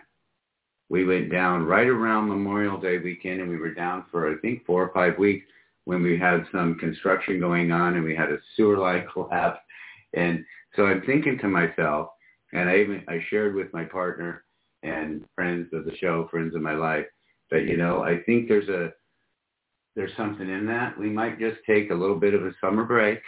we 0.88 1.04
went 1.04 1.30
down 1.30 1.64
right 1.66 1.86
around 1.86 2.28
Memorial 2.28 2.78
Day 2.78 2.98
weekend 2.98 3.40
and 3.40 3.48
we 3.48 3.56
were 3.56 3.74
down 3.74 4.04
for, 4.10 4.32
I 4.32 4.38
think, 4.40 4.66
four 4.66 4.82
or 4.82 4.92
five 4.92 5.18
weeks 5.18 5.46
when 5.84 6.02
we 6.02 6.18
had 6.18 6.46
some 6.52 6.76
construction 6.76 7.40
going 7.40 7.72
on 7.72 7.94
and 7.94 8.04
we 8.04 8.14
had 8.14 8.30
a 8.30 8.38
sewer 8.56 8.76
line 8.76 9.06
collapse. 9.12 9.60
And 10.14 10.44
so 10.76 10.86
I'm 10.86 11.02
thinking 11.02 11.38
to 11.38 11.48
myself, 11.48 12.10
and 12.52 12.68
I 12.68 12.78
even, 12.78 13.04
I 13.08 13.24
shared 13.28 13.54
with 13.54 13.72
my 13.72 13.84
partner 13.84 14.44
and 14.82 15.24
friends 15.34 15.68
of 15.72 15.84
the 15.84 15.96
show, 15.96 16.26
friends 16.30 16.54
of 16.54 16.62
my 16.62 16.74
life, 16.74 17.06
but 17.50 17.64
you 17.64 17.76
know, 17.76 18.02
I 18.02 18.22
think 18.22 18.48
there's 18.48 18.68
a 18.68 18.92
there's 19.96 20.16
something 20.16 20.48
in 20.48 20.66
that. 20.66 20.96
We 20.96 21.10
might 21.10 21.38
just 21.38 21.58
take 21.66 21.90
a 21.90 21.94
little 21.94 22.16
bit 22.16 22.32
of 22.32 22.46
a 22.46 22.54
summer 22.60 22.84
break. 22.84 23.20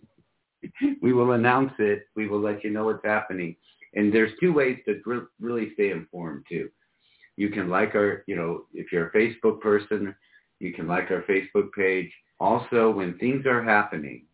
we 1.02 1.12
will 1.12 1.32
announce 1.32 1.72
it. 1.78 2.06
We 2.16 2.28
will 2.28 2.40
let 2.40 2.64
you 2.64 2.70
know 2.70 2.86
what's 2.86 3.04
happening. 3.04 3.56
And 3.96 4.12
there's 4.12 4.32
two 4.38 4.52
ways 4.52 4.78
to 4.86 5.00
re- 5.04 5.26
really 5.40 5.72
stay 5.74 5.90
informed 5.90 6.44
too. 6.48 6.68
You 7.36 7.50
can 7.50 7.68
like 7.68 7.94
our, 7.94 8.22
you 8.26 8.36
know, 8.36 8.64
if 8.72 8.92
you're 8.92 9.08
a 9.08 9.12
Facebook 9.12 9.60
person, 9.60 10.14
you 10.60 10.72
can 10.72 10.86
like 10.86 11.10
our 11.10 11.22
Facebook 11.22 11.72
page. 11.72 12.10
Also, 12.38 12.90
when 12.90 13.18
things 13.18 13.44
are 13.46 13.62
happening, 13.62 14.24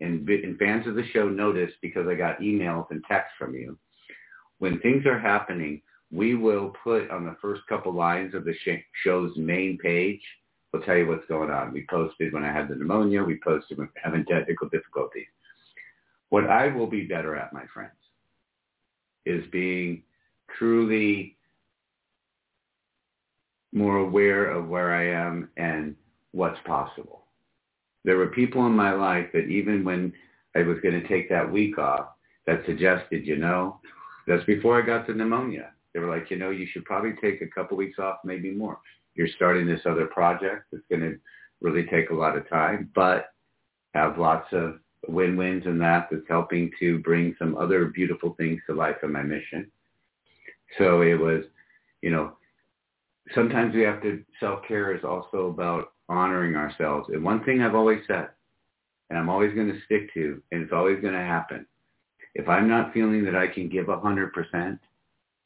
and, 0.00 0.28
and 0.28 0.58
fans 0.58 0.86
of 0.86 0.94
the 0.94 1.06
show 1.12 1.28
notice 1.28 1.70
because 1.80 2.08
I 2.08 2.14
got 2.14 2.40
emails 2.40 2.86
and 2.90 3.04
texts 3.08 3.34
from 3.38 3.54
you, 3.54 3.78
when 4.58 4.80
things 4.80 5.06
are 5.06 5.18
happening, 5.18 5.82
we 6.10 6.34
will 6.34 6.72
put 6.82 7.10
on 7.10 7.24
the 7.24 7.36
first 7.40 7.62
couple 7.68 7.92
lines 7.92 8.34
of 8.34 8.44
the 8.44 8.54
show's 9.04 9.36
main 9.36 9.78
page, 9.78 10.20
we'll 10.72 10.82
tell 10.82 10.96
you 10.96 11.06
what's 11.06 11.26
going 11.26 11.50
on. 11.50 11.72
We 11.72 11.86
posted 11.88 12.32
when 12.32 12.44
I 12.44 12.52
had 12.52 12.68
the 12.68 12.74
pneumonia. 12.74 13.22
We 13.22 13.40
posted 13.42 13.78
when 13.78 13.88
having 14.02 14.24
technical 14.24 14.68
difficulties. 14.68 15.26
What 16.30 16.48
I 16.48 16.68
will 16.68 16.86
be 16.86 17.04
better 17.04 17.36
at, 17.36 17.52
my 17.52 17.64
friends, 17.72 17.92
is 19.26 19.44
being 19.50 20.02
truly 20.58 21.36
more 23.72 23.98
aware 23.98 24.50
of 24.50 24.68
where 24.68 24.92
I 24.92 25.26
am 25.28 25.48
and 25.56 25.96
what's 26.32 26.58
possible. 26.66 27.24
There 28.04 28.16
were 28.16 28.28
people 28.28 28.66
in 28.66 28.72
my 28.72 28.92
life 28.92 29.26
that 29.32 29.46
even 29.46 29.84
when 29.84 30.12
I 30.54 30.62
was 30.62 30.78
going 30.82 31.00
to 31.00 31.08
take 31.08 31.28
that 31.30 31.50
week 31.50 31.78
off, 31.78 32.08
that 32.46 32.62
suggested, 32.66 33.26
you 33.26 33.36
know, 33.36 33.80
that's 34.26 34.44
before 34.44 34.80
I 34.80 34.84
got 34.84 35.06
the 35.06 35.14
pneumonia. 35.14 35.70
They 35.92 36.00
were 36.00 36.08
like, 36.08 36.30
you 36.30 36.36
know, 36.36 36.50
you 36.50 36.66
should 36.66 36.84
probably 36.84 37.14
take 37.20 37.42
a 37.42 37.46
couple 37.46 37.76
weeks 37.76 37.98
off, 37.98 38.18
maybe 38.24 38.50
more. 38.50 38.78
You're 39.14 39.28
starting 39.36 39.66
this 39.66 39.82
other 39.86 40.06
project 40.06 40.66
that's 40.72 40.84
going 40.90 41.02
to 41.02 41.18
really 41.60 41.84
take 41.84 42.10
a 42.10 42.14
lot 42.14 42.36
of 42.36 42.48
time, 42.48 42.90
but 42.94 43.32
have 43.94 44.18
lots 44.18 44.48
of 44.52 44.78
win-wins 45.08 45.66
in 45.66 45.78
that 45.78 46.08
that's 46.10 46.22
helping 46.28 46.70
to 46.78 46.98
bring 47.00 47.34
some 47.38 47.56
other 47.56 47.86
beautiful 47.86 48.34
things 48.38 48.60
to 48.66 48.74
life 48.74 48.96
in 49.02 49.12
my 49.12 49.22
mission. 49.22 49.70
So 50.78 51.02
it 51.02 51.14
was, 51.14 51.44
you 52.02 52.10
know, 52.10 52.32
sometimes 53.34 53.74
we 53.74 53.82
have 53.82 54.02
to, 54.02 54.22
self-care 54.40 54.94
is 54.94 55.04
also 55.04 55.46
about 55.48 55.92
honoring 56.08 56.56
ourselves. 56.56 57.08
And 57.08 57.24
one 57.24 57.44
thing 57.44 57.62
I've 57.62 57.74
always 57.74 58.00
said, 58.06 58.28
and 59.10 59.18
I'm 59.18 59.28
always 59.28 59.54
going 59.54 59.72
to 59.72 59.80
stick 59.84 60.12
to, 60.14 60.42
and 60.52 60.62
it's 60.62 60.72
always 60.72 61.00
going 61.00 61.14
to 61.14 61.20
happen, 61.20 61.66
if 62.34 62.48
I'm 62.48 62.68
not 62.68 62.94
feeling 62.94 63.24
that 63.24 63.36
I 63.36 63.46
can 63.46 63.68
give 63.68 63.88
a 63.88 63.96
100%, 63.96 64.78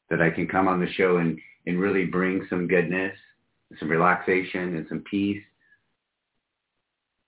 that 0.09 0.21
I 0.21 0.29
can 0.29 0.47
come 0.47 0.67
on 0.67 0.79
the 0.79 0.91
show 0.93 1.17
and, 1.17 1.37
and 1.65 1.79
really 1.79 2.05
bring 2.05 2.45
some 2.49 2.67
goodness, 2.67 3.17
some 3.79 3.89
relaxation 3.89 4.77
and 4.77 4.85
some 4.87 5.03
peace 5.09 5.43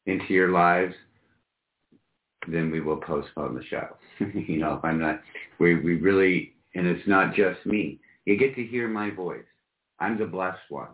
into 0.06 0.34
your 0.34 0.50
lives, 0.50 0.96
then 2.48 2.72
we 2.72 2.82
will 2.82 2.98
postpone 2.98 3.56
the 3.56 3.64
show. 3.66 3.88
you 4.34 4.58
know, 4.58 4.76
if 4.76 4.86
I'm 4.86 5.00
not, 5.00 5.22
we, 5.60 5.76
we 5.76 5.96
really, 5.96 6.54
and 6.76 6.88
it's 6.88 7.08
not 7.08 7.36
just 7.36 7.66
me. 7.66 8.00
You 8.26 8.38
get 8.38 8.56
to 8.56 8.64
hear 8.64 8.88
my 8.88 9.10
voice. 9.10 9.46
I'm 10.00 10.18
the 10.18 10.26
blessed 10.26 10.60
one. 10.70 10.90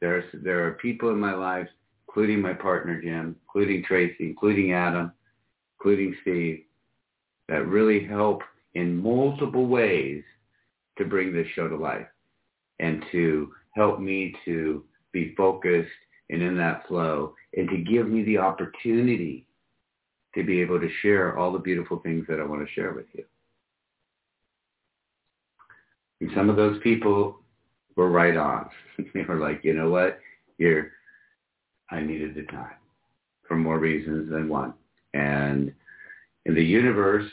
There's, 0.00 0.24
there 0.32 0.66
are 0.66 0.72
people 0.72 1.10
in 1.10 1.18
my 1.18 1.34
life, 1.34 1.68
including 2.08 2.40
my 2.40 2.52
partner 2.52 3.00
Jim, 3.00 3.36
including 3.42 3.84
Tracy, 3.84 4.16
including 4.20 4.72
Adam, 4.72 5.12
including 5.78 6.14
Steve, 6.22 6.64
that 7.48 7.66
really 7.66 8.04
help 8.04 8.42
in 8.74 8.96
multiple 8.96 9.66
ways 9.66 10.22
to 10.98 11.04
bring 11.04 11.32
this 11.32 11.46
show 11.54 11.68
to 11.68 11.76
life 11.76 12.06
and 12.78 13.04
to 13.12 13.52
help 13.74 14.00
me 14.00 14.34
to 14.44 14.84
be 15.12 15.34
focused 15.36 15.88
and 16.28 16.42
in 16.42 16.56
that 16.56 16.86
flow 16.86 17.34
and 17.56 17.68
to 17.68 17.78
give 17.78 18.08
me 18.08 18.22
the 18.24 18.38
opportunity 18.38 19.46
to 20.34 20.44
be 20.44 20.60
able 20.60 20.80
to 20.80 20.88
share 21.02 21.36
all 21.36 21.52
the 21.52 21.58
beautiful 21.58 21.98
things 21.98 22.24
that 22.28 22.40
I 22.40 22.44
want 22.44 22.66
to 22.66 22.72
share 22.72 22.92
with 22.92 23.06
you. 23.12 23.24
And 26.20 26.30
some 26.34 26.50
of 26.50 26.56
those 26.56 26.80
people 26.82 27.38
were 27.96 28.10
right 28.10 28.36
on. 28.36 28.68
they 29.14 29.22
were 29.22 29.38
like, 29.38 29.64
you 29.64 29.74
know 29.74 29.90
what? 29.90 30.20
Here, 30.58 30.92
I 31.90 32.00
needed 32.00 32.34
the 32.34 32.42
time 32.44 32.76
for 33.48 33.56
more 33.56 33.78
reasons 33.78 34.30
than 34.30 34.48
one. 34.48 34.74
And 35.14 35.72
in 36.46 36.54
the 36.54 36.64
universe, 36.64 37.28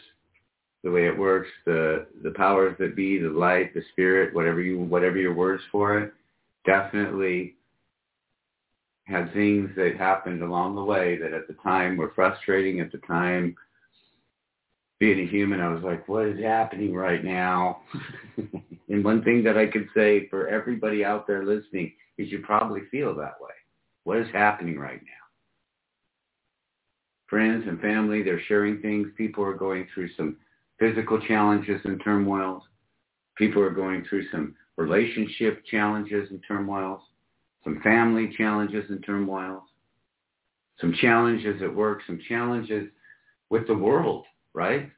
the 0.84 0.92
way 0.92 1.06
it 1.06 1.18
works, 1.18 1.50
the 1.66 2.08
the 2.24 2.32
powers 2.32 2.76
that 2.80 2.96
be, 2.96 3.20
the 3.20 3.30
light, 3.30 3.74
the 3.74 3.84
spirit, 3.92 4.34
whatever 4.34 4.62
you 4.62 4.80
whatever 4.80 5.18
your 5.18 5.34
words 5.34 5.62
for 5.72 6.00
it, 6.00 6.14
definitely 6.66 7.57
had 9.08 9.34
things 9.34 9.70
that 9.76 9.96
happened 9.98 10.42
along 10.42 10.76
the 10.76 10.84
way 10.84 11.18
that 11.18 11.34
at 11.34 11.48
the 11.48 11.56
time 11.64 11.96
were 11.96 12.12
frustrating. 12.14 12.82
At 12.82 12.92
the 12.92 12.98
time, 13.00 13.56
being 15.00 15.20
a 15.20 15.32
human, 15.32 15.62
I 15.62 15.70
was 15.70 15.84
like, 15.84 16.08
what 16.08 16.26
is 16.26 16.40
happening 16.44 16.94
right 16.94 17.24
now? 17.24 17.82
and 18.90 19.04
one 19.04 19.24
thing 19.24 19.44
that 19.44 19.58
I 19.58 19.68
could 19.68 19.88
say 19.96 20.28
for 20.28 20.48
everybody 20.48 21.06
out 21.06 21.26
there 21.26 21.46
listening 21.46 21.94
is 22.18 22.32
you 22.32 22.40
probably 22.40 22.82
feel 22.92 23.16
that 23.16 23.40
way. 23.40 23.52
What 24.04 24.18
is 24.18 24.28
happening 24.34 24.78
right 24.78 25.02
now? 25.02 25.12
Friends 27.28 27.66
and 27.68 27.80
family, 27.80 28.24
they're 28.24 28.42
sharing 28.48 28.82
things. 28.82 29.08
People 29.18 29.44
are 29.44 29.54
going 29.54 29.88
through 29.94 30.10
some 30.16 30.38
physical 30.80 31.20
challenges 31.22 31.82
and 31.86 32.02
turmoils. 32.04 32.64
People 33.38 33.62
are 33.62 33.70
going 33.70 34.06
through 34.10 34.28
some 34.32 34.56
relationship 34.78 35.64
challenges 35.66 36.30
and 36.30 36.42
turmoils, 36.48 37.02
some 37.64 37.82
family 37.82 38.34
challenges 38.38 38.86
and 38.90 39.04
turmoils, 39.04 39.64
some 40.80 40.94
challenges 40.94 41.62
at 41.62 41.74
work, 41.74 42.02
some 42.06 42.20
challenges 42.28 42.90
with 43.50 43.68
the 43.68 43.74
world, 43.74 44.26
right? 44.54 44.90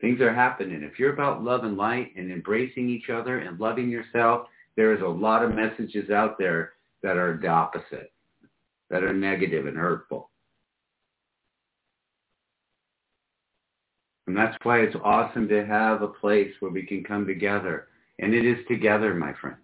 Things 0.00 0.20
are 0.20 0.34
happening. 0.34 0.82
If 0.82 0.98
you're 0.98 1.12
about 1.12 1.44
love 1.44 1.64
and 1.64 1.76
light 1.76 2.12
and 2.16 2.30
embracing 2.30 2.88
each 2.88 3.08
other 3.08 3.38
and 3.38 3.60
loving 3.60 3.88
yourself, 3.88 4.48
there 4.76 4.94
is 4.94 5.00
a 5.00 5.06
lot 5.06 5.44
of 5.44 5.54
messages 5.54 6.10
out 6.10 6.38
there 6.38 6.72
that 7.02 7.16
are 7.16 7.38
the 7.40 7.48
opposite, 7.48 8.12
that 8.90 9.04
are 9.04 9.12
negative 9.12 9.66
and 9.66 9.76
hurtful. 9.76 10.30
And 14.26 14.36
that's 14.36 14.56
why 14.62 14.80
it's 14.80 14.96
awesome 15.04 15.48
to 15.48 15.66
have 15.66 16.02
a 16.02 16.08
place 16.08 16.52
where 16.60 16.70
we 16.70 16.86
can 16.86 17.04
come 17.04 17.26
together. 17.26 17.88
And 18.18 18.34
it 18.34 18.44
is 18.46 18.58
together, 18.68 19.14
my 19.14 19.34
friends. 19.40 19.61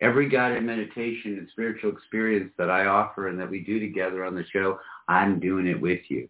Every 0.00 0.28
guided 0.28 0.62
meditation 0.62 1.36
and 1.38 1.48
spiritual 1.50 1.92
experience 1.92 2.52
that 2.56 2.70
I 2.70 2.86
offer 2.86 3.28
and 3.28 3.38
that 3.38 3.50
we 3.50 3.60
do 3.60 3.78
together 3.78 4.24
on 4.24 4.34
the 4.34 4.44
show, 4.50 4.78
I'm 5.08 5.38
doing 5.40 5.66
it 5.66 5.80
with 5.80 6.00
you. 6.08 6.28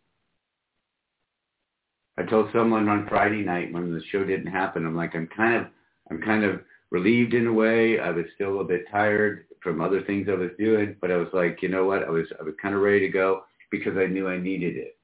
I 2.18 2.24
told 2.24 2.50
someone 2.52 2.88
on 2.88 3.08
Friday 3.08 3.42
night 3.42 3.72
when 3.72 3.92
the 3.92 4.02
show 4.10 4.24
didn't 4.24 4.50
happen, 4.50 4.84
I'm 4.84 4.96
like, 4.96 5.14
I'm 5.14 5.28
kind 5.28 5.54
of, 5.54 5.66
I'm 6.10 6.20
kind 6.20 6.44
of 6.44 6.60
relieved 6.90 7.34
in 7.34 7.46
a 7.46 7.52
way. 7.52 8.00
I 8.00 8.10
was 8.10 8.26
still 8.34 8.60
a 8.60 8.64
bit 8.64 8.90
tired 8.90 9.46
from 9.62 9.80
other 9.80 10.02
things 10.02 10.28
I 10.28 10.34
was 10.34 10.50
doing, 10.58 10.96
but 11.00 11.10
I 11.10 11.16
was 11.16 11.28
like, 11.32 11.62
you 11.62 11.68
know 11.68 11.84
what? 11.84 12.02
I 12.02 12.10
was, 12.10 12.26
I 12.38 12.42
was 12.42 12.54
kind 12.60 12.74
of 12.74 12.80
ready 12.80 13.00
to 13.00 13.08
go 13.08 13.44
because 13.70 13.96
I 13.96 14.06
knew 14.06 14.28
I 14.28 14.38
needed 14.38 14.76
it. 14.76 14.96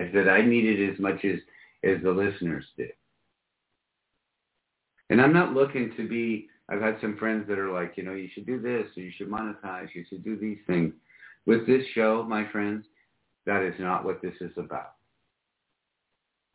I 0.00 0.12
said 0.12 0.28
I 0.28 0.42
needed 0.42 0.80
it 0.80 0.92
as 0.92 0.98
much 1.00 1.24
as, 1.24 1.38
as 1.84 2.02
the 2.02 2.10
listeners 2.10 2.66
did. 2.76 2.92
And 5.10 5.20
I'm 5.20 5.32
not 5.32 5.54
looking 5.54 5.92
to 5.96 6.08
be, 6.08 6.48
I've 6.68 6.80
had 6.80 6.96
some 7.00 7.16
friends 7.16 7.46
that 7.48 7.58
are 7.58 7.72
like, 7.72 7.94
you 7.96 8.02
know, 8.02 8.14
you 8.14 8.28
should 8.32 8.46
do 8.46 8.60
this, 8.60 8.86
or 8.96 9.02
you 9.02 9.12
should 9.16 9.28
monetize, 9.28 9.88
you 9.94 10.04
should 10.08 10.24
do 10.24 10.36
these 10.36 10.58
things. 10.66 10.94
With 11.46 11.66
this 11.66 11.84
show, 11.94 12.22
my 12.22 12.48
friends, 12.50 12.84
that 13.46 13.62
is 13.62 13.74
not 13.78 14.04
what 14.04 14.22
this 14.22 14.34
is 14.40 14.52
about. 14.56 14.94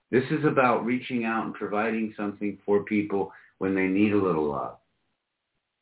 This 0.10 0.24
is 0.32 0.46
about 0.46 0.86
reaching 0.86 1.26
out 1.26 1.46
and 1.46 1.54
providing 1.54 2.14
something 2.16 2.58
for 2.66 2.84
people 2.84 3.32
when 3.58 3.76
they 3.76 3.88
need 3.88 4.14
a 4.14 4.18
little 4.18 4.50
love, 4.50 4.78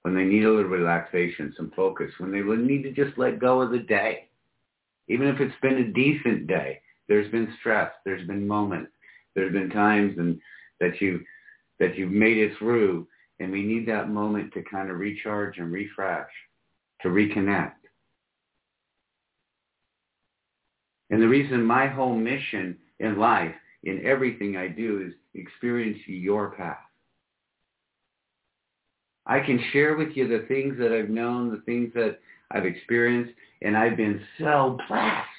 when 0.02 0.16
they 0.16 0.24
need 0.24 0.44
a 0.44 0.50
little 0.50 0.72
relaxation, 0.72 1.54
some 1.56 1.72
focus, 1.76 2.12
when 2.18 2.32
they 2.32 2.42
need 2.42 2.84
to 2.84 2.92
just 2.92 3.18
let 3.18 3.40
go 3.40 3.62
of 3.62 3.72
the 3.72 3.80
day. 3.80 4.28
Even 5.08 5.28
if 5.28 5.40
it's 5.40 5.54
been 5.62 5.78
a 5.78 5.94
decent 5.94 6.48
day, 6.48 6.82
there's 7.08 7.30
been 7.32 7.54
stress. 7.60 7.92
There's 8.04 8.26
been 8.26 8.48
moments. 8.48 8.92
There's 9.36 9.54
been 9.54 9.70
times 9.70 10.18
and 10.18 10.40
that 10.80 11.00
you 11.02 11.22
that 11.80 11.98
you've 11.98 12.12
made 12.12 12.38
it 12.38 12.58
through, 12.58 13.06
and 13.40 13.52
we 13.52 13.64
need 13.64 13.88
that 13.88 14.10
moment 14.10 14.54
to 14.54 14.64
kind 14.64 14.90
of 14.90 14.98
recharge 14.98 15.58
and 15.58 15.72
refresh, 15.72 16.30
to 17.02 17.10
reconnect. 17.10 17.74
And 21.10 21.22
the 21.22 21.28
reason 21.28 21.64
my 21.64 21.88
whole 21.88 22.16
mission 22.16 22.78
in 23.00 23.20
life, 23.20 23.54
in 23.84 24.06
everything 24.06 24.58
I 24.58 24.68
do, 24.68 25.06
is 25.08 25.14
experience 25.34 26.00
your 26.08 26.52
path. 26.52 26.78
I 29.28 29.40
can 29.40 29.60
share 29.72 29.96
with 29.96 30.10
you 30.16 30.28
the 30.28 30.46
things 30.48 30.78
that 30.80 30.92
I've 30.92 31.10
known, 31.10 31.52
the 31.52 31.62
things 31.62 31.92
that 31.96 32.20
I've 32.52 32.66
experienced, 32.66 33.34
and 33.62 33.76
I've 33.76 33.98
been 33.98 34.22
so 34.40 34.78
blessed 34.88 35.30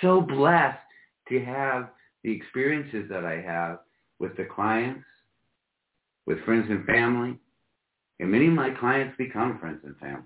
so 0.00 0.20
blessed 0.20 0.78
to 1.28 1.44
have 1.44 1.90
the 2.24 2.32
experiences 2.32 3.08
that 3.10 3.24
I 3.24 3.40
have 3.40 3.80
with 4.18 4.36
the 4.36 4.44
clients, 4.44 5.04
with 6.30 6.44
friends 6.44 6.66
and 6.70 6.86
family. 6.86 7.36
And 8.20 8.30
many 8.30 8.46
of 8.46 8.52
my 8.52 8.70
clients 8.70 9.16
become 9.18 9.58
friends 9.58 9.80
and 9.84 9.96
family 9.98 10.22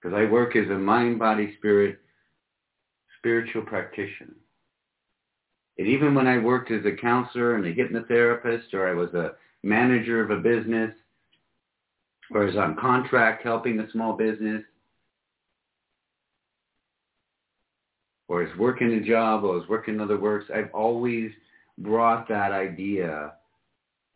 because 0.00 0.16
I 0.16 0.30
work 0.30 0.56
as 0.56 0.68
a 0.68 0.74
mind, 0.74 1.18
body, 1.18 1.54
spirit, 1.58 1.98
spiritual 3.18 3.62
practitioner. 3.62 4.34
And 5.78 5.86
even 5.86 6.14
when 6.14 6.26
I 6.26 6.38
worked 6.38 6.70
as 6.70 6.84
a 6.84 7.00
counselor 7.00 7.54
and 7.54 7.64
a 7.66 7.74
hypnotherapist 7.74 8.74
or 8.74 8.88
I 8.88 8.94
was 8.94 9.14
a 9.14 9.32
manager 9.62 10.22
of 10.22 10.30
a 10.30 10.40
business 10.42 10.92
or 12.32 12.42
I 12.42 12.46
was 12.46 12.56
on 12.56 12.76
contract 12.76 13.44
helping 13.44 13.78
a 13.78 13.90
small 13.90 14.16
business, 14.16 14.62
or 18.28 18.44
is 18.44 18.56
working 18.56 18.92
a 18.92 19.00
job 19.00 19.42
or 19.42 19.58
is 19.58 19.68
working 19.68 20.00
other 20.00 20.18
works, 20.18 20.46
I've 20.54 20.72
always 20.72 21.32
brought 21.78 22.28
that 22.28 22.52
idea 22.52 23.32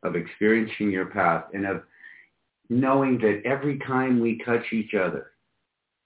of 0.05 0.17
experiencing 0.17 0.91
your 0.91 1.07
path 1.07 1.45
and 1.53 1.67
of 1.67 1.83
knowing 2.69 3.19
that 3.19 3.43
every 3.45 3.79
time 3.81 4.21
we 4.21 4.43
touch 4.45 4.73
each 4.73 4.95
other, 4.95 5.33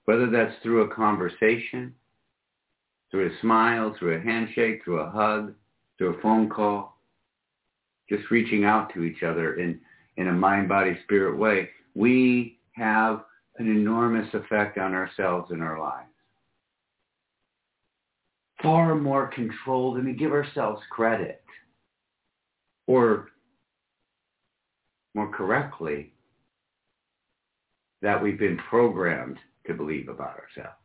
whether 0.05 0.29
that's 0.29 0.55
through 0.63 0.81
a 0.81 0.95
conversation, 0.95 1.93
through 3.11 3.27
a 3.27 3.41
smile, 3.41 3.95
through 3.97 4.15
a 4.15 4.21
handshake, 4.21 4.81
through 4.83 4.99
a 4.99 5.09
hug, 5.09 5.53
through 5.97 6.15
a 6.15 6.21
phone 6.21 6.49
call, 6.49 6.97
just 8.09 8.31
reaching 8.31 8.65
out 8.65 8.91
to 8.93 9.03
each 9.03 9.23
other 9.23 9.55
in, 9.55 9.79
in 10.17 10.27
a 10.27 10.33
mind, 10.33 10.67
body, 10.67 10.97
spirit 11.03 11.37
way, 11.37 11.69
we 11.95 12.57
have 12.71 13.23
an 13.57 13.67
enormous 13.67 14.27
effect 14.33 14.77
on 14.77 14.93
ourselves 14.93 15.51
and 15.51 15.61
our 15.61 15.79
lives 15.79 16.09
far 18.61 18.95
more 18.95 19.27
control 19.27 19.93
than 19.93 20.05
we 20.05 20.13
give 20.13 20.31
ourselves 20.31 20.81
credit. 20.89 21.41
Or 22.87 23.29
more 25.15 25.29
correctly, 25.29 26.13
that 28.01 28.21
we've 28.21 28.39
been 28.39 28.57
programmed 28.69 29.37
to 29.67 29.73
believe 29.73 30.07
about 30.07 30.37
ourselves 30.37 30.77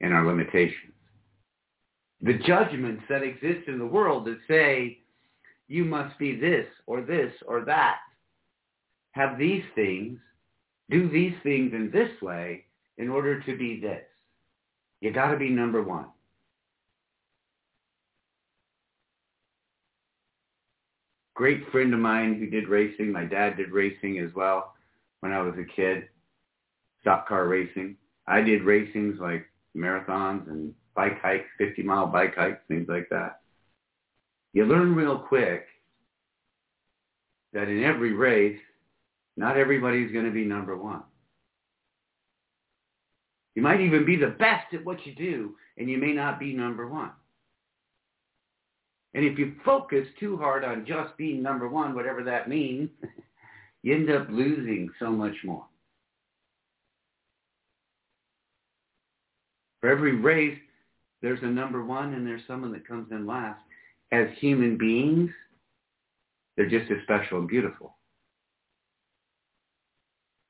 and 0.00 0.12
our 0.12 0.26
limitations. 0.26 0.92
The 2.20 2.38
judgments 2.46 3.04
that 3.08 3.22
exist 3.22 3.68
in 3.68 3.78
the 3.78 3.86
world 3.86 4.26
that 4.26 4.38
say, 4.48 4.98
you 5.68 5.84
must 5.84 6.18
be 6.18 6.38
this 6.38 6.66
or 6.86 7.00
this 7.00 7.32
or 7.46 7.64
that, 7.64 7.98
have 9.12 9.38
these 9.38 9.64
things, 9.74 10.18
do 10.90 11.08
these 11.08 11.34
things 11.42 11.72
in 11.72 11.90
this 11.90 12.10
way 12.20 12.64
in 12.98 13.08
order 13.08 13.40
to 13.40 13.56
be 13.56 13.80
this. 13.80 14.04
You 15.00 15.12
got 15.12 15.30
to 15.30 15.38
be 15.38 15.48
number 15.48 15.82
one. 15.82 16.06
Great 21.34 21.68
friend 21.70 21.92
of 21.92 22.00
mine 22.00 22.38
who 22.38 22.46
did 22.46 22.68
racing. 22.68 23.10
My 23.10 23.24
dad 23.24 23.56
did 23.56 23.70
racing 23.70 24.18
as 24.20 24.32
well 24.34 24.74
when 25.20 25.32
I 25.32 25.42
was 25.42 25.54
a 25.58 25.64
kid. 25.76 26.08
Stock 27.00 27.28
car 27.28 27.48
racing. 27.48 27.96
I 28.26 28.40
did 28.40 28.62
racings 28.62 29.18
like 29.18 29.46
marathons 29.76 30.48
and 30.48 30.72
bike 30.94 31.20
hikes, 31.20 31.48
50 31.58 31.82
mile 31.82 32.06
bike 32.06 32.34
hikes, 32.36 32.60
things 32.68 32.86
like 32.88 33.08
that. 33.10 33.40
You 34.52 34.64
learn 34.64 34.94
real 34.94 35.18
quick 35.18 35.66
that 37.52 37.68
in 37.68 37.82
every 37.82 38.12
race, 38.12 38.58
not 39.36 39.56
everybody's 39.56 40.12
going 40.12 40.24
to 40.24 40.30
be 40.30 40.44
number 40.44 40.76
one. 40.76 41.02
You 43.56 43.62
might 43.62 43.80
even 43.80 44.04
be 44.04 44.16
the 44.16 44.28
best 44.28 44.72
at 44.72 44.84
what 44.84 45.04
you 45.06 45.14
do, 45.14 45.56
and 45.76 45.90
you 45.90 45.98
may 45.98 46.12
not 46.12 46.38
be 46.38 46.52
number 46.52 46.88
one. 46.88 47.10
And 49.14 49.24
if 49.24 49.38
you 49.38 49.54
focus 49.64 50.06
too 50.18 50.36
hard 50.36 50.64
on 50.64 50.84
just 50.84 51.16
being 51.16 51.42
number 51.42 51.68
one, 51.68 51.94
whatever 51.94 52.24
that 52.24 52.48
means, 52.48 52.90
you 53.82 53.94
end 53.94 54.10
up 54.10 54.26
losing 54.28 54.90
so 54.98 55.10
much 55.10 55.36
more. 55.44 55.64
For 59.80 59.90
every 59.90 60.16
race, 60.16 60.58
there's 61.22 61.42
a 61.42 61.46
number 61.46 61.84
one 61.84 62.14
and 62.14 62.26
there's 62.26 62.42
someone 62.46 62.72
that 62.72 62.88
comes 62.88 63.10
in 63.12 63.26
last. 63.26 63.60
As 64.10 64.26
human 64.38 64.76
beings, 64.76 65.30
they're 66.56 66.68
just 66.68 66.90
as 66.90 66.98
special 67.02 67.38
and 67.38 67.48
beautiful. 67.48 67.96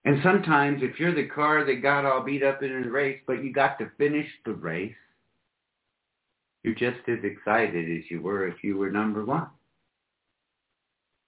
And 0.05 0.21
sometimes 0.23 0.83
if 0.83 0.99
you're 1.01 1.15
the 1.15 1.27
car 1.27 1.65
that 1.65 1.83
got 1.83 2.05
all 2.05 2.23
beat 2.23 2.43
up 2.43 2.63
in 2.63 2.71
a 2.71 2.89
race, 2.89 3.21
but 3.27 3.43
you 3.43 3.53
got 3.53 3.79
to 3.79 3.91
finish 3.99 4.29
the 4.45 4.53
race, 4.53 4.95
you're 6.65 6.75
just 6.75 7.07
as 7.09 7.19
excited 7.23 7.97
as 7.97 8.11
you 8.11 8.23
were 8.23 8.49
if 8.49 8.65
you 8.65 8.77
were 8.77 8.91
number 8.91 9.25
one. 9.25 9.47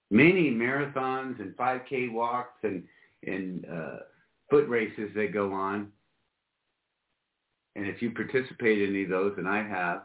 Many 0.09 0.49
marathons 0.49 1.39
and 1.39 1.55
5K 1.55 2.11
walks 2.11 2.57
and, 2.63 2.83
and 3.25 3.65
uh, 3.71 3.97
foot 4.49 4.67
races 4.67 5.11
that 5.15 5.33
go 5.33 5.53
on, 5.53 5.91
and 7.75 7.85
if 7.85 8.01
you 8.01 8.11
participate 8.11 8.81
in 8.81 8.89
any 8.89 9.03
of 9.03 9.09
those, 9.09 9.33
and 9.37 9.47
I 9.47 9.61
have, 9.61 10.03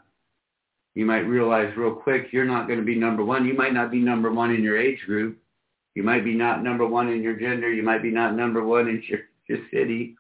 you 0.95 1.07
might 1.07 1.21
realize 1.21 1.75
real 1.77 1.95
quick 1.95 2.27
you're 2.31 2.45
not 2.45 2.66
going 2.66 2.79
to 2.79 2.85
be 2.85 2.97
number 2.97 3.25
one. 3.25 3.47
You 3.47 3.55
might 3.55 3.73
not 3.73 3.90
be 3.90 4.01
number 4.01 4.31
one 4.31 4.55
in 4.55 4.62
your 4.62 4.79
age 4.79 5.01
group. 5.07 5.38
You 5.95 6.03
might 6.03 6.25
be 6.25 6.35
not 6.35 6.62
number 6.62 6.87
one 6.87 7.09
in 7.09 7.23
your 7.23 7.35
gender. 7.35 7.73
You 7.73 7.83
might 7.83 8.03
be 8.03 8.11
not 8.11 8.35
number 8.35 8.62
one 8.62 8.88
in 8.88 9.03
your, 9.09 9.21
your 9.49 9.59
city. 9.73 10.16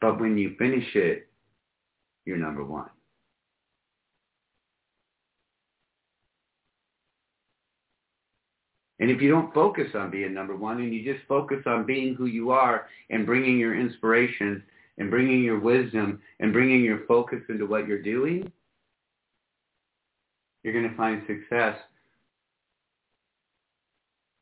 But 0.00 0.18
when 0.18 0.36
you 0.36 0.56
finish 0.58 0.96
it, 0.96 1.28
you're 2.24 2.36
number 2.38 2.64
one. 2.64 2.90
And 9.00 9.10
if 9.10 9.20
you 9.20 9.28
don't 9.28 9.52
focus 9.52 9.88
on 9.94 10.10
being 10.10 10.32
number 10.32 10.56
one 10.56 10.80
and 10.80 10.94
you 10.94 11.04
just 11.04 11.26
focus 11.26 11.62
on 11.66 11.84
being 11.84 12.14
who 12.14 12.26
you 12.26 12.50
are 12.50 12.86
and 13.10 13.26
bringing 13.26 13.58
your 13.58 13.78
inspiration 13.78 14.62
and 14.98 15.10
bringing 15.10 15.42
your 15.42 15.58
wisdom 15.58 16.20
and 16.38 16.52
bringing 16.52 16.82
your 16.82 17.04
focus 17.06 17.40
into 17.48 17.66
what 17.66 17.88
you're 17.88 18.02
doing, 18.02 18.50
you're 20.62 20.72
going 20.72 20.88
to 20.88 20.96
find 20.96 21.22
success 21.26 21.76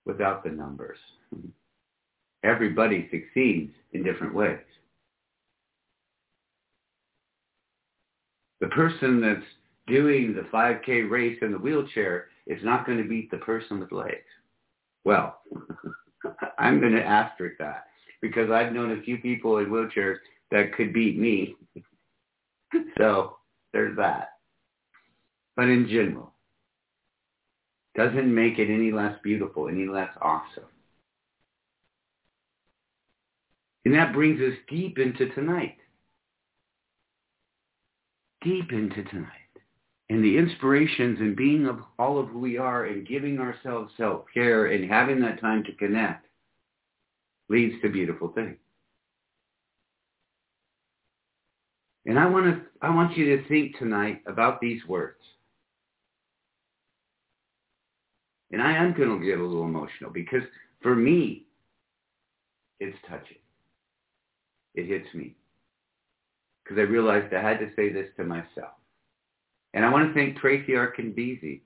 without 0.05 0.45
the 0.45 0.51
numbers. 0.51 0.99
Everybody 2.45 3.09
succeeds 3.11 3.73
in 3.93 4.03
different 4.03 4.35
ways. 4.35 4.59
The 8.61 8.69
person 8.69 9.21
that's 9.21 9.47
doing 9.87 10.35
the 10.35 10.43
5K 10.43 11.11
race 11.11 11.39
in 11.43 11.53
the 11.53 11.59
wheelchair 11.59 12.29
is 12.47 12.63
not 12.63 12.87
going 12.87 12.99
to 12.99 13.09
beat 13.09 13.31
the 13.31 13.39
person 13.39 13.81
with 13.81 13.91
legs. 13.93 14.19
Well, 15.05 15.39
I'm 16.59 16.81
going 16.81 16.93
to 16.93 17.05
asterisk 17.05 17.59
that 17.59 17.87
because 18.21 18.51
I've 18.51 18.73
known 18.73 18.93
a 18.93 19.03
few 19.03 19.19
people 19.19 19.59
in 19.59 19.67
wheelchairs 19.67 20.17
that 20.51 20.75
could 20.75 20.93
beat 20.93 21.19
me. 21.19 21.57
so 22.99 23.37
there's 23.73 23.97
that. 23.97 24.31
But 25.57 25.69
in 25.69 25.89
general, 25.89 26.33
doesn't 27.95 28.35
make 28.35 28.59
it 28.59 28.73
any 28.73 28.91
less 28.91 29.17
beautiful, 29.23 29.69
any 29.69 29.87
less 29.87 30.11
awesome. 30.21 30.65
And 33.85 33.95
that 33.95 34.13
brings 34.13 34.41
us 34.41 34.57
deep 34.69 34.99
into 34.99 35.29
tonight. 35.35 35.77
Deep 38.43 38.73
into 38.73 39.05
tonight. 39.05 39.42
And 40.13 40.23
the 40.23 40.37
inspirations 40.37 41.21
and 41.21 41.35
being 41.35 41.67
of 41.67 41.79
all 41.99 42.19
of 42.19 42.29
who 42.29 42.39
we 42.39 42.59
are 42.59 42.85
and 42.85 43.09
giving 43.09 43.39
ourselves 43.39 43.95
self-care 43.97 44.67
and 44.67 44.91
having 44.91 45.23
that 45.23 45.41
time 45.41 45.65
to 45.65 45.73
connect 45.73 46.27
leads 47.49 47.81
to 47.81 47.89
beautiful 47.89 48.29
things. 48.29 48.59
And 52.05 52.19
I 52.19 52.27
want 52.27 52.45
to 52.45 52.61
I 52.83 52.95
want 52.95 53.17
you 53.17 53.39
to 53.39 53.49
think 53.49 53.79
tonight 53.79 54.21
about 54.27 54.61
these 54.61 54.85
words. 54.87 55.23
And 58.51 58.61
I 58.61 58.77
am 58.77 58.93
going 58.93 59.19
to 59.19 59.25
get 59.25 59.39
a 59.39 59.43
little 59.43 59.65
emotional 59.65 60.11
because 60.11 60.43
for 60.83 60.95
me, 60.95 61.45
it's 62.81 62.99
touching. 63.09 63.39
It 64.75 64.89
hits 64.89 65.15
me. 65.15 65.37
Because 66.63 66.77
I 66.77 66.83
realized 66.83 67.33
I 67.33 67.41
had 67.41 67.61
to 67.61 67.71
say 67.77 67.91
this 67.91 68.09
to 68.19 68.25
myself. 68.25 68.75
And 69.75 69.85
I 69.85 69.91
want 69.91 70.09
to 70.09 70.15
thank 70.15 70.39
Tracy 70.39 70.73
Arcanbisi. 70.73 71.61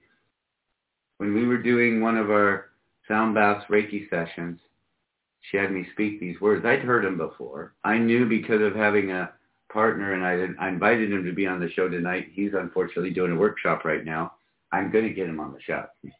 When 1.19 1.35
we 1.35 1.47
were 1.47 1.59
doing 1.59 2.01
one 2.01 2.17
of 2.17 2.31
our 2.31 2.67
sound 3.09 3.35
baths 3.35 3.65
Reiki 3.69 4.09
sessions, 4.11 4.61
she 5.41 5.57
had 5.57 5.73
me 5.73 5.87
speak 5.93 6.21
these 6.21 6.41
words. 6.41 6.65
I'd 6.65 6.81
heard 6.81 7.05
them 7.05 7.17
before. 7.17 7.75
I 7.85 7.99
knew 7.99 8.29
because 8.29 8.61
of 8.61 8.75
having 8.75 9.13
a 9.13 9.33
partner, 9.73 10.13
and 10.13 10.25
I, 10.25 10.65
I 10.65 10.69
invited 10.69 11.13
him 11.13 11.25
to 11.25 11.33
be 11.33 11.47
on 11.47 11.61
the 11.61 11.71
show 11.71 11.89
tonight. 11.89 12.29
He's 12.33 12.53
unfortunately 12.55 13.11
doing 13.11 13.33
a 13.33 13.37
workshop 13.37 13.85
right 13.85 14.05
now. 14.05 14.33
I'm 14.73 14.91
going 14.91 15.05
to 15.05 15.15
get 15.15 15.29
him 15.29 15.41
on 15.41 15.53
the 15.53 15.61
show. 15.61 15.85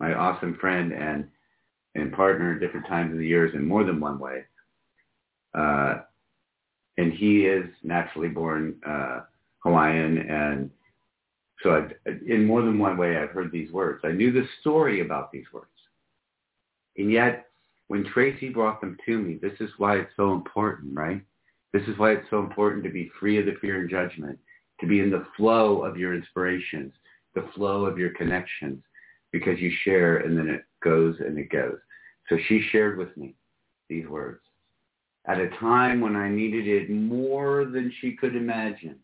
My 0.00 0.14
awesome 0.14 0.56
friend 0.60 0.92
and 0.92 1.28
and 1.94 2.12
partner 2.12 2.54
at 2.54 2.60
different 2.60 2.86
times 2.86 3.12
of 3.12 3.18
the 3.18 3.26
years 3.26 3.54
in 3.54 3.66
more 3.66 3.84
than 3.84 4.00
one 4.00 4.18
way. 4.18 4.44
Uh, 5.54 5.96
and 6.96 7.12
he 7.12 7.44
is 7.44 7.66
naturally 7.82 8.28
born 8.28 8.76
uh, 8.86 9.20
Hawaiian, 9.62 10.18
and 10.18 10.70
so 11.62 11.70
I, 11.70 12.10
in 12.26 12.46
more 12.46 12.62
than 12.62 12.78
one 12.78 12.96
way 12.96 13.16
I've 13.16 13.30
heard 13.30 13.52
these 13.52 13.70
words. 13.70 14.00
I 14.04 14.12
knew 14.12 14.32
the 14.32 14.46
story 14.60 15.00
about 15.00 15.30
these 15.30 15.46
words. 15.52 15.66
And 16.96 17.10
yet, 17.10 17.46
when 17.88 18.04
Tracy 18.04 18.48
brought 18.48 18.80
them 18.80 18.96
to 19.06 19.18
me, 19.18 19.38
this 19.40 19.58
is 19.60 19.70
why 19.78 19.96
it's 19.96 20.12
so 20.16 20.32
important, 20.32 20.94
right? 20.94 21.22
This 21.72 21.82
is 21.88 21.98
why 21.98 22.12
it's 22.12 22.28
so 22.30 22.40
important 22.40 22.84
to 22.84 22.90
be 22.90 23.10
free 23.18 23.38
of 23.38 23.46
the 23.46 23.54
fear 23.60 23.80
and 23.80 23.88
judgment, 23.88 24.38
to 24.80 24.86
be 24.86 25.00
in 25.00 25.10
the 25.10 25.26
flow 25.36 25.82
of 25.82 25.96
your 25.96 26.14
inspirations, 26.14 26.92
the 27.34 27.48
flow 27.54 27.86
of 27.86 27.98
your 27.98 28.10
connections, 28.10 28.82
because 29.30 29.58
you 29.58 29.72
share 29.84 30.18
and 30.18 30.36
then 30.36 30.48
it 30.48 30.64
goes 30.82 31.16
and 31.20 31.38
it 31.38 31.50
goes. 31.50 31.78
So 32.28 32.36
she 32.48 32.66
shared 32.70 32.98
with 32.98 33.16
me 33.16 33.34
these 33.88 34.06
words 34.06 34.40
at 35.26 35.38
a 35.38 35.48
time 35.60 36.00
when 36.00 36.16
I 36.16 36.28
needed 36.28 36.66
it 36.66 36.90
more 36.90 37.64
than 37.64 37.92
she 38.00 38.16
could 38.16 38.34
imagine. 38.34 38.96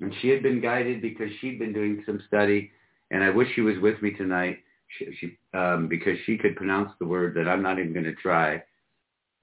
And 0.00 0.14
she 0.20 0.28
had 0.28 0.42
been 0.42 0.60
guided 0.60 1.02
because 1.02 1.28
she'd 1.40 1.58
been 1.58 1.72
doing 1.72 2.02
some 2.06 2.22
study, 2.28 2.70
and 3.10 3.22
I 3.22 3.30
wish 3.30 3.48
she 3.54 3.62
was 3.62 3.78
with 3.80 4.00
me 4.00 4.12
tonight 4.12 4.58
she, 4.96 5.08
she 5.18 5.38
um, 5.56 5.88
because 5.88 6.16
she 6.24 6.38
could 6.38 6.56
pronounce 6.56 6.90
the 6.98 7.06
word 7.06 7.34
that 7.34 7.48
I'm 7.48 7.62
not 7.62 7.78
even 7.78 7.92
going 7.92 8.04
to 8.04 8.14
try. 8.14 8.62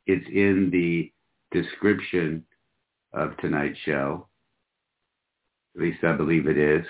It's 0.08 0.26
in 0.28 0.70
the 0.72 1.12
description 1.52 2.44
of 3.14 3.38
tonight's 3.38 3.80
show. 3.86 4.28
At 5.76 5.82
least 5.82 6.04
I 6.04 6.14
believe 6.14 6.48
it 6.48 6.58
is. 6.58 6.86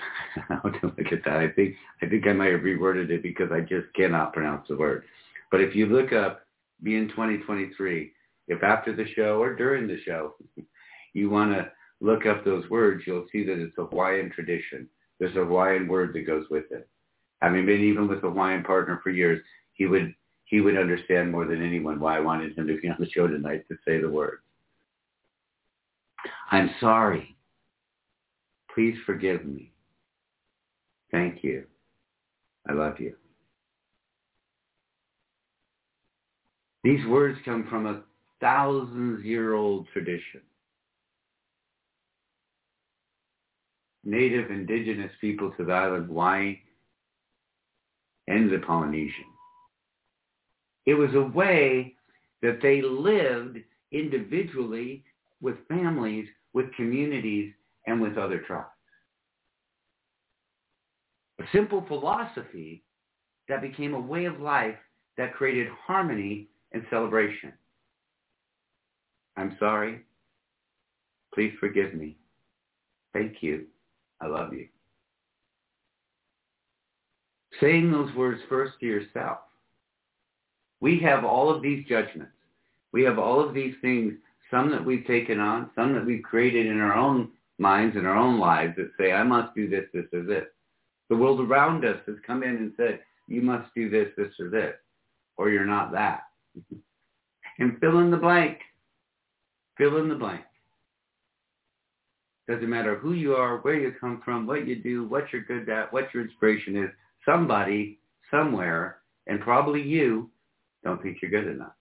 I'll 0.50 0.70
look 0.82 1.12
at 1.12 1.24
that. 1.24 1.36
I 1.36 1.48
think 1.50 1.74
I 2.02 2.06
think 2.06 2.26
I 2.26 2.32
might 2.32 2.52
have 2.52 2.60
reworded 2.60 3.10
it 3.10 3.22
because 3.22 3.50
I 3.52 3.60
just 3.60 3.92
cannot 3.94 4.32
pronounce 4.32 4.68
the 4.68 4.76
word. 4.76 5.04
But 5.50 5.60
if 5.60 5.74
you 5.74 5.86
look 5.86 6.12
up 6.12 6.42
Being 6.82 7.08
2023, 7.08 8.12
if 8.48 8.62
after 8.62 8.94
the 8.94 9.06
show 9.14 9.40
or 9.40 9.54
during 9.54 9.86
the 9.86 10.00
show 10.04 10.34
you 11.14 11.30
want 11.30 11.52
to 11.52 11.70
look 12.00 12.26
up 12.26 12.44
those 12.44 12.68
words, 12.70 13.04
you'll 13.06 13.26
see 13.32 13.44
that 13.44 13.58
it's 13.58 13.76
a 13.78 13.84
Hawaiian 13.84 14.30
tradition. 14.30 14.88
There's 15.18 15.36
a 15.36 15.44
Hawaiian 15.44 15.88
word 15.88 16.12
that 16.12 16.26
goes 16.26 16.46
with 16.50 16.70
it. 16.70 16.88
Having 17.42 17.66
been 17.66 17.80
even 17.80 18.08
with 18.08 18.18
a 18.18 18.28
Hawaiian 18.28 18.64
partner 18.64 19.00
for 19.02 19.10
years, 19.10 19.42
he 19.72 19.86
would 19.86 20.14
he 20.44 20.60
would 20.60 20.78
understand 20.78 21.32
more 21.32 21.44
than 21.44 21.64
anyone 21.64 21.98
why 21.98 22.16
I 22.16 22.20
wanted 22.20 22.56
him 22.56 22.68
to 22.68 22.80
be 22.80 22.88
on 22.88 22.96
the 23.00 23.10
show 23.10 23.26
tonight 23.26 23.64
to 23.68 23.76
say 23.84 24.00
the 24.00 24.08
words. 24.08 24.42
I'm 26.52 26.70
sorry. 26.80 27.36
Please 28.72 28.96
forgive 29.04 29.44
me. 29.44 29.72
Thank 31.10 31.42
you. 31.42 31.64
I 32.68 32.72
love 32.72 33.00
you. 33.00 33.14
These 36.84 37.04
words 37.06 37.38
come 37.44 37.66
from 37.68 37.86
a 37.86 38.02
thousands 38.40 39.24
year 39.24 39.54
old 39.54 39.88
tradition. 39.92 40.42
Native 44.06 44.50
indigenous 44.52 45.10
peoples 45.20 45.52
of 45.58 45.66
the 45.66 45.72
island 45.72 46.04
of 46.04 46.08
Hawaii 46.08 46.60
and 48.28 48.50
the 48.50 48.58
Polynesian. 48.58 49.24
It 50.86 50.94
was 50.94 51.12
a 51.14 51.22
way 51.22 51.96
that 52.40 52.60
they 52.62 52.80
lived 52.80 53.58
individually 53.90 55.04
with 55.40 55.56
families, 55.68 56.28
with 56.54 56.72
communities, 56.76 57.52
and 57.88 58.00
with 58.00 58.16
other 58.16 58.38
tribes. 58.38 58.68
A 61.40 61.44
simple 61.52 61.84
philosophy 61.88 62.84
that 63.48 63.60
became 63.60 63.94
a 63.94 64.00
way 64.00 64.26
of 64.26 64.40
life 64.40 64.76
that 65.18 65.34
created 65.34 65.68
harmony 65.84 66.48
and 66.72 66.84
celebration. 66.90 67.52
I'm 69.36 69.56
sorry. 69.58 70.02
Please 71.34 71.52
forgive 71.60 71.94
me. 71.94 72.16
Thank 73.12 73.42
you. 73.42 73.66
I 74.20 74.26
love 74.26 74.52
you. 74.52 74.68
Saying 77.60 77.90
those 77.90 78.14
words 78.14 78.40
first 78.48 78.74
to 78.80 78.86
yourself. 78.86 79.38
We 80.80 80.98
have 81.00 81.24
all 81.24 81.54
of 81.54 81.62
these 81.62 81.86
judgments. 81.86 82.32
We 82.92 83.02
have 83.04 83.18
all 83.18 83.46
of 83.46 83.54
these 83.54 83.74
things, 83.80 84.14
some 84.50 84.70
that 84.70 84.84
we've 84.84 85.06
taken 85.06 85.40
on, 85.40 85.70
some 85.74 85.94
that 85.94 86.04
we've 86.04 86.22
created 86.22 86.66
in 86.66 86.80
our 86.80 86.94
own 86.94 87.30
minds 87.58 87.96
and 87.96 88.06
our 88.06 88.16
own 88.16 88.38
lives 88.38 88.74
that 88.76 88.90
say, 88.98 89.12
I 89.12 89.22
must 89.22 89.54
do 89.54 89.68
this, 89.68 89.84
this, 89.92 90.04
or 90.12 90.22
this. 90.22 90.44
The 91.08 91.16
world 91.16 91.40
around 91.40 91.84
us 91.84 91.98
has 92.06 92.16
come 92.26 92.42
in 92.42 92.56
and 92.56 92.72
said, 92.76 93.00
you 93.28 93.42
must 93.42 93.72
do 93.74 93.90
this, 93.90 94.08
this, 94.16 94.32
or 94.38 94.48
this. 94.48 94.74
or 95.36 95.50
you're 95.50 95.66
not 95.66 95.92
that. 95.92 96.22
and 97.58 97.78
fill 97.80 97.98
in 97.98 98.10
the 98.10 98.16
blank. 98.16 98.58
Fill 99.76 99.98
in 99.98 100.08
the 100.08 100.14
blank. 100.14 100.42
Doesn't 102.48 102.70
matter 102.70 102.96
who 102.96 103.12
you 103.12 103.34
are, 103.34 103.58
where 103.58 103.74
you 103.74 103.92
come 104.00 104.22
from, 104.24 104.46
what 104.46 104.66
you 104.66 104.76
do, 104.76 105.06
what 105.06 105.32
you're 105.32 105.42
good 105.42 105.68
at, 105.68 105.92
what 105.92 106.14
your 106.14 106.22
inspiration 106.22 106.76
is. 106.76 106.90
Somebody, 107.24 107.98
somewhere, 108.30 108.98
and 109.26 109.40
probably 109.40 109.82
you, 109.82 110.30
don't 110.84 111.02
think 111.02 111.18
you're 111.20 111.30
good 111.30 111.50
enough. 111.50 111.72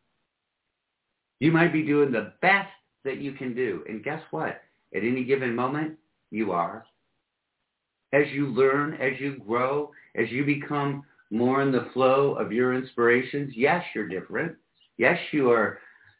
You 1.39 1.51
might 1.51 1.71
be 1.71 1.85
doing 1.85 2.11
the 2.11 2.33
best 2.41 2.71
that 3.03 3.17
you 3.17 3.33
can 3.33 3.53
do. 3.53 3.83
And 3.87 4.03
guess 4.03 4.21
what? 4.31 4.61
At 4.95 5.03
any 5.03 5.23
given 5.23 5.55
moment, 5.55 5.97
you 6.31 6.51
are. 6.51 6.85
As 8.13 8.25
you 8.33 8.47
learn, 8.47 8.95
as 8.95 9.19
you 9.19 9.37
grow, 9.45 9.91
as 10.15 10.31
you 10.31 10.45
become 10.45 11.03
more 11.29 11.61
in 11.61 11.71
the 11.71 11.89
flow 11.93 12.33
of 12.33 12.51
your 12.51 12.73
inspirations, 12.73 13.53
yes, 13.55 13.83
you're 13.93 14.07
different. 14.07 14.55
Yes, 14.97 15.19
you 15.31 15.51
are 15.51 15.79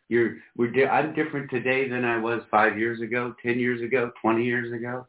you're, 0.10 0.38
we're 0.56 0.72
di- 0.72 0.86
I'm 0.86 1.14
different 1.14 1.50
today 1.50 1.90
than 1.90 2.06
I 2.06 2.20
was 2.20 2.42
five 2.52 2.78
years 2.78 3.02
ago, 3.02 3.34
10 3.44 3.60
years 3.60 3.82
ago, 3.82 4.12
20 4.22 4.44
years 4.44 4.72
ago. 4.74 5.08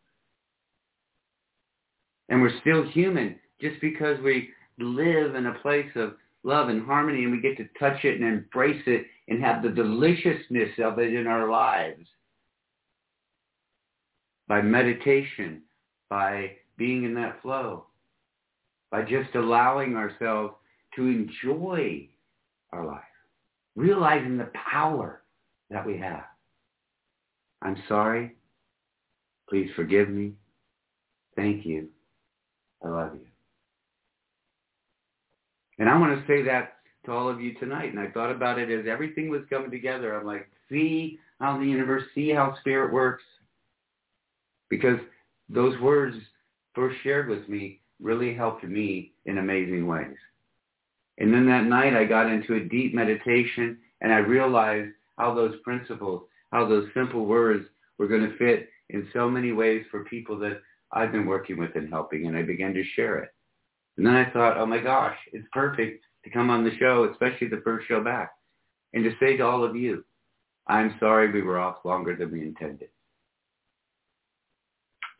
And 2.28 2.40
we're 2.40 2.58
still 2.60 2.82
human 2.88 3.38
just 3.60 3.80
because 3.80 4.18
we 4.20 4.50
live 4.78 5.34
in 5.34 5.46
a 5.46 5.58
place 5.60 5.90
of 5.94 6.14
love 6.42 6.68
and 6.68 6.84
harmony 6.84 7.24
and 7.24 7.32
we 7.32 7.40
get 7.40 7.56
to 7.58 7.68
touch 7.78 8.04
it 8.04 8.20
and 8.20 8.24
embrace 8.24 8.82
it 8.86 9.06
and 9.28 9.42
have 9.42 9.62
the 9.62 9.68
deliciousness 9.68 10.70
of 10.82 10.98
it 10.98 11.12
in 11.12 11.26
our 11.26 11.50
lives 11.50 12.06
by 14.48 14.62
meditation, 14.62 15.62
by 16.08 16.52
being 16.76 17.04
in 17.04 17.14
that 17.14 17.40
flow, 17.42 17.86
by 18.90 19.02
just 19.02 19.34
allowing 19.34 19.96
ourselves 19.96 20.54
to 20.94 21.06
enjoy 21.06 22.08
our 22.72 22.86
life 22.86 23.02
realizing 23.76 24.38
the 24.38 24.50
power 24.70 25.22
that 25.70 25.86
we 25.86 25.98
have. 25.98 26.24
I'm 27.62 27.76
sorry. 27.88 28.34
Please 29.48 29.70
forgive 29.76 30.08
me. 30.08 30.32
Thank 31.36 31.64
you. 31.64 31.88
I 32.84 32.88
love 32.88 33.14
you. 33.14 33.26
And 35.78 35.88
I 35.88 35.98
want 35.98 36.18
to 36.18 36.26
say 36.26 36.42
that 36.42 36.78
to 37.04 37.12
all 37.12 37.28
of 37.28 37.40
you 37.40 37.54
tonight. 37.54 37.90
And 37.90 38.00
I 38.00 38.08
thought 38.08 38.30
about 38.30 38.58
it 38.58 38.70
as 38.70 38.86
everything 38.88 39.28
was 39.28 39.42
coming 39.50 39.70
together. 39.70 40.18
I'm 40.18 40.26
like, 40.26 40.48
see 40.70 41.18
how 41.40 41.58
the 41.58 41.64
universe, 41.64 42.04
see 42.14 42.30
how 42.30 42.56
spirit 42.60 42.92
works. 42.92 43.22
Because 44.68 44.98
those 45.48 45.78
words 45.80 46.16
first 46.74 46.96
shared 47.02 47.28
with 47.28 47.48
me 47.48 47.80
really 48.00 48.34
helped 48.34 48.64
me 48.64 49.12
in 49.26 49.38
amazing 49.38 49.86
ways. 49.86 50.16
And 51.18 51.32
then 51.32 51.46
that 51.46 51.64
night 51.64 51.94
I 51.94 52.04
got 52.04 52.30
into 52.30 52.54
a 52.54 52.64
deep 52.64 52.94
meditation 52.94 53.78
and 54.00 54.12
I 54.12 54.18
realized 54.18 54.92
how 55.18 55.34
those 55.34 55.54
principles, 55.64 56.22
how 56.52 56.68
those 56.68 56.88
simple 56.94 57.26
words 57.26 57.66
were 57.98 58.08
going 58.08 58.28
to 58.28 58.36
fit 58.36 58.68
in 58.90 59.08
so 59.12 59.28
many 59.28 59.52
ways 59.52 59.84
for 59.90 60.04
people 60.04 60.38
that 60.40 60.60
I've 60.92 61.12
been 61.12 61.26
working 61.26 61.58
with 61.58 61.74
and 61.74 61.88
helping. 61.88 62.26
And 62.26 62.36
I 62.36 62.42
began 62.42 62.74
to 62.74 62.84
share 62.94 63.18
it. 63.18 63.30
And 63.96 64.06
then 64.06 64.14
I 64.14 64.30
thought, 64.30 64.58
oh 64.58 64.66
my 64.66 64.78
gosh, 64.78 65.16
it's 65.32 65.48
perfect 65.52 66.04
to 66.24 66.30
come 66.30 66.50
on 66.50 66.64
the 66.64 66.76
show, 66.78 67.08
especially 67.10 67.48
the 67.48 67.62
first 67.64 67.86
show 67.86 68.02
back, 68.02 68.32
and 68.92 69.04
to 69.04 69.12
say 69.20 69.36
to 69.36 69.46
all 69.46 69.64
of 69.64 69.76
you, 69.76 70.04
I'm 70.66 70.96
sorry 70.98 71.30
we 71.30 71.42
were 71.42 71.58
off 71.58 71.84
longer 71.84 72.16
than 72.16 72.32
we 72.32 72.42
intended. 72.42 72.88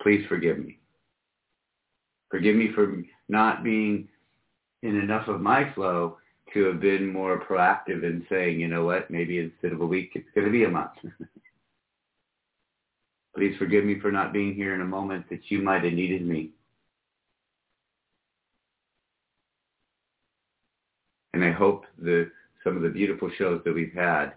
Please 0.03 0.27
forgive 0.29 0.59
me. 0.59 0.81
Forgive 2.31 2.57
me 2.57 2.71
for 2.75 3.03
not 3.29 3.63
being 3.63 4.09
in 4.87 5.01
enough 5.01 5.29
of 5.29 5.41
my 5.41 5.73
flow 5.75 6.19
to 6.55 6.65
have 6.65 6.81
been 6.81 7.13
more 7.13 7.45
proactive 7.45 8.05
in 8.05 8.25
saying, 8.31 8.61
you 8.61 8.69
know 8.69 8.85
what, 8.85 9.11
maybe 9.11 9.39
instead 9.39 9.73
of 9.73 9.81
a 9.81 9.87
week, 9.87 10.13
it's 10.15 10.29
going 10.35 10.47
to 10.47 10.53
be 10.53 10.65
a 10.65 10.69
month. 10.69 10.93
Please 13.37 13.57
forgive 13.59 13.85
me 13.85 14.01
for 14.01 14.11
not 14.11 14.33
being 14.33 14.55
here 14.55 14.75
in 14.75 14.81
a 14.81 14.87
moment 14.87 15.29
that 15.29 15.51
you 15.51 15.61
might 15.61 15.85
have 15.85 15.93
needed 15.93 16.27
me. 16.27 16.51
And 21.35 21.45
I 21.45 21.51
hope 21.51 21.85
that 21.99 22.31
some 22.65 22.77
of 22.77 22.83
the 22.83 22.89
beautiful 22.89 23.31
shows 23.37 23.61
that 23.65 23.75
we've 23.75 23.93
had 23.93 24.33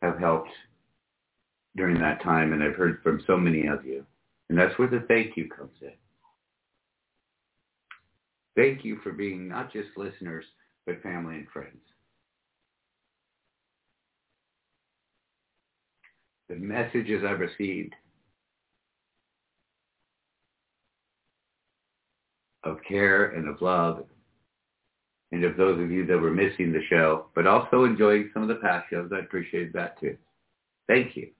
have 0.00 0.18
helped 0.18 0.50
during 1.76 1.98
that 2.00 2.22
time. 2.22 2.54
And 2.54 2.62
I've 2.62 2.76
heard 2.76 3.02
from 3.02 3.22
so 3.26 3.36
many 3.36 3.66
of 3.66 3.84
you. 3.84 4.06
And 4.48 4.58
that's 4.58 4.78
where 4.78 4.88
the 4.88 5.00
thank 5.00 5.36
you 5.36 5.48
comes 5.48 5.76
in. 5.82 5.92
Thank 8.56 8.84
you 8.84 8.98
for 9.02 9.12
being 9.12 9.48
not 9.48 9.72
just 9.72 9.88
listeners, 9.96 10.44
but 10.86 11.02
family 11.02 11.36
and 11.36 11.48
friends. 11.48 11.80
The 16.48 16.56
messages 16.56 17.24
I've 17.26 17.40
received 17.40 17.94
of 22.62 22.78
care 22.86 23.26
and 23.26 23.48
of 23.48 23.60
love 23.60 24.04
and 25.32 25.44
of 25.44 25.56
those 25.56 25.80
of 25.82 25.90
you 25.90 26.06
that 26.06 26.18
were 26.18 26.30
missing 26.30 26.72
the 26.72 26.82
show, 26.88 27.26
but 27.34 27.46
also 27.46 27.84
enjoying 27.84 28.30
some 28.32 28.42
of 28.42 28.48
the 28.48 28.56
past 28.56 28.86
shows, 28.90 29.10
I 29.12 29.18
appreciate 29.18 29.72
that 29.72 29.98
too. 29.98 30.16
Thank 30.86 31.16
you. 31.16 31.30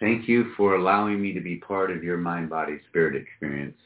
Thank 0.00 0.28
you 0.28 0.52
for 0.56 0.74
allowing 0.74 1.20
me 1.20 1.32
to 1.34 1.40
be 1.40 1.56
part 1.56 1.90
of 1.90 2.02
your 2.02 2.16
mind, 2.16 2.50
body, 2.50 2.80
spirit 2.88 3.14
experience. 3.14 3.76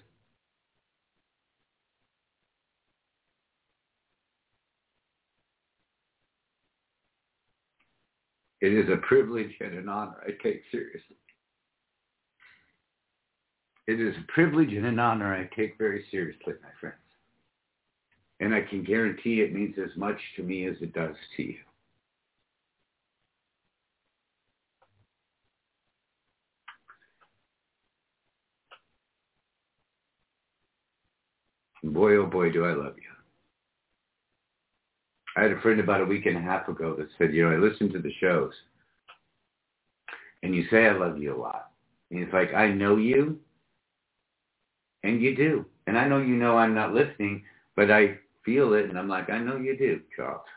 It 8.67 8.73
is 8.73 8.91
a 8.91 8.97
privilege 8.97 9.53
and 9.61 9.75
an 9.75 9.89
honor 9.89 10.17
I 10.27 10.31
take 10.43 10.61
seriously. 10.73 11.15
It 13.87 14.01
is 14.01 14.17
a 14.17 14.33
privilege 14.33 14.73
and 14.73 14.85
an 14.85 14.99
honor 14.99 15.33
I 15.33 15.49
take 15.55 15.79
very 15.79 16.05
seriously, 16.11 16.55
my 16.61 16.71
friends. 16.81 16.97
And 18.41 18.53
I 18.53 18.63
can 18.63 18.83
guarantee 18.83 19.43
it 19.43 19.55
means 19.55 19.77
as 19.79 19.97
much 19.97 20.19
to 20.35 20.43
me 20.43 20.67
as 20.67 20.75
it 20.81 20.93
does 20.93 21.15
to 21.37 21.43
you. 21.45 21.59
boy, 31.85 32.17
oh 32.17 32.27
boy, 32.27 32.51
do 32.51 32.65
I 32.65 32.73
love 32.73 32.97
you. 32.97 33.06
I 35.37 35.43
had 35.43 35.53
a 35.53 35.61
friend 35.61 35.79
about 35.81 36.01
a 36.01 36.05
week 36.05 36.25
and 36.25 36.37
a 36.37 36.41
half 36.41 36.67
ago 36.67 36.97
that 36.99 37.09
said, 37.19 37.35
you 37.35 37.45
know, 37.45 37.55
I 37.55 37.59
listen 37.59 37.93
to 37.93 37.99
the 38.01 38.13
shows 38.21 38.53
and 40.43 40.55
you 40.55 40.65
say 40.71 40.87
I 40.87 40.93
love 40.97 41.19
you 41.19 41.37
a 41.37 41.39
lot. 41.39 41.73
And 42.11 42.21
it's 42.21 42.33
like, 42.33 42.55
I 42.55 42.69
know 42.69 42.97
you 42.97 43.39
and 45.03 45.21
you 45.21 45.37
do. 45.37 45.67
And 45.87 45.99
I 45.99 46.09
know 46.09 46.19
you 46.19 46.37
know 46.37 46.57
I'm 46.57 46.75
not 46.75 46.95
listening, 46.95 47.45
but 47.77 47.91
I 47.91 48.19
feel 48.45 48.73
it 48.73 48.87
and 48.87 48.99
I'm 48.99 49.09
like, 49.09 49.29
I 49.29 49.39
know 49.39 49.57
you 49.57 49.77
do, 49.77 50.01
Charles. 50.17 50.41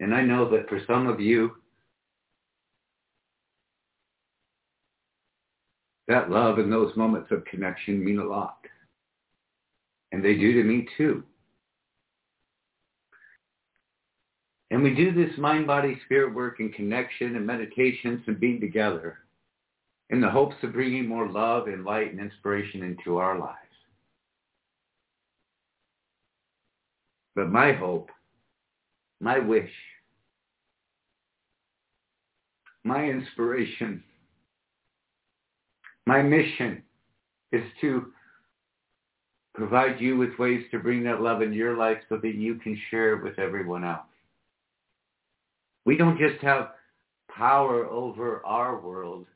and 0.00 0.14
I 0.14 0.20
know 0.20 0.50
that 0.50 0.68
for 0.68 0.82
some 0.86 1.06
of 1.06 1.18
you, 1.18 1.52
that 6.08 6.28
love 6.28 6.58
and 6.58 6.70
those 6.70 6.94
moments 6.94 7.30
of 7.30 7.44
connection 7.46 8.04
mean 8.04 8.18
a 8.18 8.24
lot. 8.24 8.58
And 10.12 10.24
they 10.24 10.34
do 10.34 10.52
to 10.54 10.64
me 10.64 10.88
too. 10.96 11.22
And 14.70 14.82
we 14.82 14.94
do 14.94 15.12
this 15.12 15.36
mind, 15.36 15.66
body, 15.66 15.98
spirit 16.04 16.34
work 16.34 16.60
and 16.60 16.72
connection 16.72 17.36
and 17.36 17.46
meditations 17.46 18.22
and 18.26 18.38
being 18.38 18.60
together 18.60 19.18
in 20.10 20.20
the 20.20 20.30
hopes 20.30 20.56
of 20.62 20.72
bringing 20.72 21.06
more 21.06 21.28
love 21.28 21.66
and 21.66 21.84
light 21.84 22.12
and 22.12 22.20
inspiration 22.20 22.82
into 22.82 23.18
our 23.18 23.38
lives. 23.38 23.56
But 27.34 27.50
my 27.50 27.72
hope, 27.72 28.10
my 29.20 29.38
wish, 29.38 29.70
my 32.84 33.04
inspiration, 33.04 34.02
my 36.06 36.22
mission 36.22 36.82
is 37.52 37.62
to 37.80 38.12
provide 39.54 40.00
you 40.00 40.16
with 40.16 40.38
ways 40.38 40.64
to 40.70 40.78
bring 40.78 41.02
that 41.04 41.20
love 41.20 41.42
into 41.42 41.56
your 41.56 41.76
life 41.76 41.98
so 42.08 42.16
that 42.18 42.34
you 42.34 42.56
can 42.56 42.80
share 42.90 43.14
it 43.14 43.22
with 43.22 43.38
everyone 43.38 43.84
else. 43.84 44.06
We 45.84 45.96
don't 45.96 46.18
just 46.18 46.42
have 46.42 46.70
power 47.28 47.86
over 47.86 48.44
our 48.44 48.80
world 48.80 49.26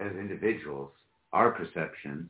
as 0.00 0.12
individuals, 0.12 0.90
our 1.32 1.50
perceptions, 1.50 2.28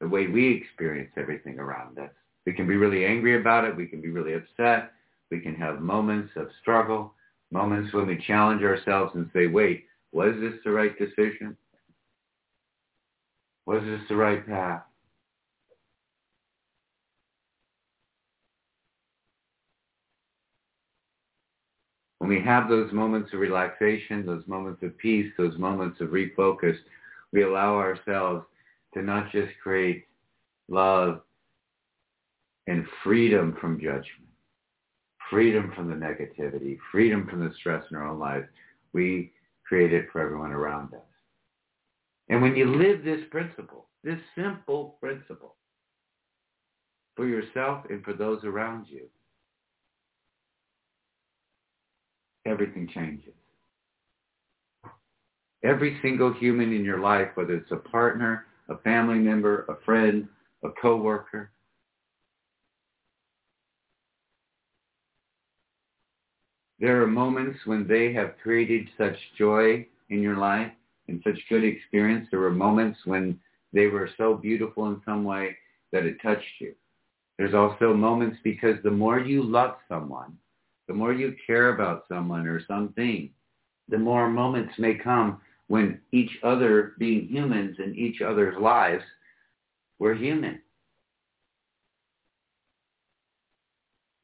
the 0.00 0.08
way 0.08 0.26
we 0.26 0.52
experience 0.54 1.10
everything 1.16 1.58
around 1.58 1.98
us. 1.98 2.10
We 2.46 2.52
can 2.52 2.66
be 2.66 2.76
really 2.76 3.06
angry 3.06 3.40
about 3.40 3.64
it. 3.64 3.76
We 3.76 3.86
can 3.86 4.00
be 4.00 4.10
really 4.10 4.34
upset. 4.34 4.92
We 5.30 5.40
can 5.40 5.54
have 5.54 5.80
moments 5.80 6.32
of 6.36 6.48
struggle, 6.60 7.14
moments 7.50 7.92
when 7.94 8.06
we 8.06 8.22
challenge 8.26 8.62
ourselves 8.62 9.12
and 9.14 9.30
say, 9.32 9.46
wait, 9.46 9.86
was 10.12 10.34
this 10.40 10.54
the 10.64 10.70
right 10.70 10.96
decision? 10.98 11.56
Was 13.66 13.82
this 13.84 14.02
the 14.08 14.16
right 14.16 14.46
path? 14.46 14.82
When 22.24 22.38
we 22.38 22.42
have 22.42 22.70
those 22.70 22.90
moments 22.90 23.34
of 23.34 23.40
relaxation, 23.40 24.24
those 24.24 24.46
moments 24.46 24.82
of 24.82 24.96
peace, 24.96 25.30
those 25.36 25.58
moments 25.58 26.00
of 26.00 26.08
refocus, 26.08 26.74
we 27.32 27.42
allow 27.42 27.74
ourselves 27.74 28.46
to 28.94 29.02
not 29.02 29.30
just 29.30 29.52
create 29.62 30.06
love 30.70 31.20
and 32.66 32.86
freedom 33.02 33.54
from 33.60 33.78
judgment, 33.78 34.26
freedom 35.28 35.70
from 35.76 35.90
the 35.90 35.94
negativity, 35.94 36.78
freedom 36.90 37.26
from 37.28 37.40
the 37.46 37.52
stress 37.60 37.84
in 37.90 37.96
our 37.98 38.06
own 38.08 38.18
lives. 38.18 38.46
We 38.94 39.30
create 39.68 39.92
it 39.92 40.06
for 40.10 40.22
everyone 40.22 40.52
around 40.52 40.94
us. 40.94 41.00
And 42.30 42.40
when 42.40 42.56
you 42.56 42.74
live 42.74 43.04
this 43.04 43.20
principle, 43.30 43.88
this 44.02 44.18
simple 44.34 44.96
principle, 44.98 45.56
for 47.16 47.26
yourself 47.26 47.84
and 47.90 48.02
for 48.02 48.14
those 48.14 48.42
around 48.44 48.86
you, 48.88 49.10
everything 52.46 52.88
changes. 52.92 53.32
Every 55.62 55.98
single 56.02 56.32
human 56.32 56.72
in 56.72 56.84
your 56.84 57.00
life, 57.00 57.28
whether 57.34 57.54
it's 57.54 57.70
a 57.72 57.76
partner, 57.76 58.46
a 58.68 58.76
family 58.78 59.18
member, 59.18 59.64
a 59.68 59.76
friend, 59.84 60.28
a 60.62 60.68
coworker, 60.80 61.50
there 66.78 67.02
are 67.02 67.06
moments 67.06 67.58
when 67.64 67.86
they 67.86 68.12
have 68.12 68.36
created 68.42 68.88
such 68.98 69.16
joy 69.38 69.86
in 70.10 70.20
your 70.20 70.36
life 70.36 70.70
and 71.08 71.22
such 71.24 71.38
good 71.48 71.64
experience. 71.64 72.28
There 72.30 72.40
were 72.40 72.50
moments 72.50 72.98
when 73.06 73.40
they 73.72 73.86
were 73.86 74.10
so 74.18 74.34
beautiful 74.34 74.88
in 74.88 75.00
some 75.04 75.24
way 75.24 75.56
that 75.92 76.04
it 76.04 76.20
touched 76.22 76.60
you. 76.60 76.74
There's 77.38 77.54
also 77.54 77.94
moments 77.94 78.38
because 78.44 78.76
the 78.82 78.90
more 78.90 79.18
you 79.18 79.42
love 79.42 79.76
someone, 79.88 80.36
the 80.88 80.94
more 80.94 81.12
you 81.12 81.34
care 81.46 81.74
about 81.74 82.04
someone 82.08 82.46
or 82.46 82.64
something, 82.66 83.30
the 83.88 83.98
more 83.98 84.28
moments 84.28 84.74
may 84.78 84.94
come 84.94 85.40
when 85.68 86.00
each 86.12 86.30
other 86.42 86.94
being 86.98 87.26
humans 87.28 87.76
in 87.78 87.94
each 87.94 88.20
other's 88.20 88.56
lives, 88.60 89.04
we're 89.98 90.14
human. 90.14 90.60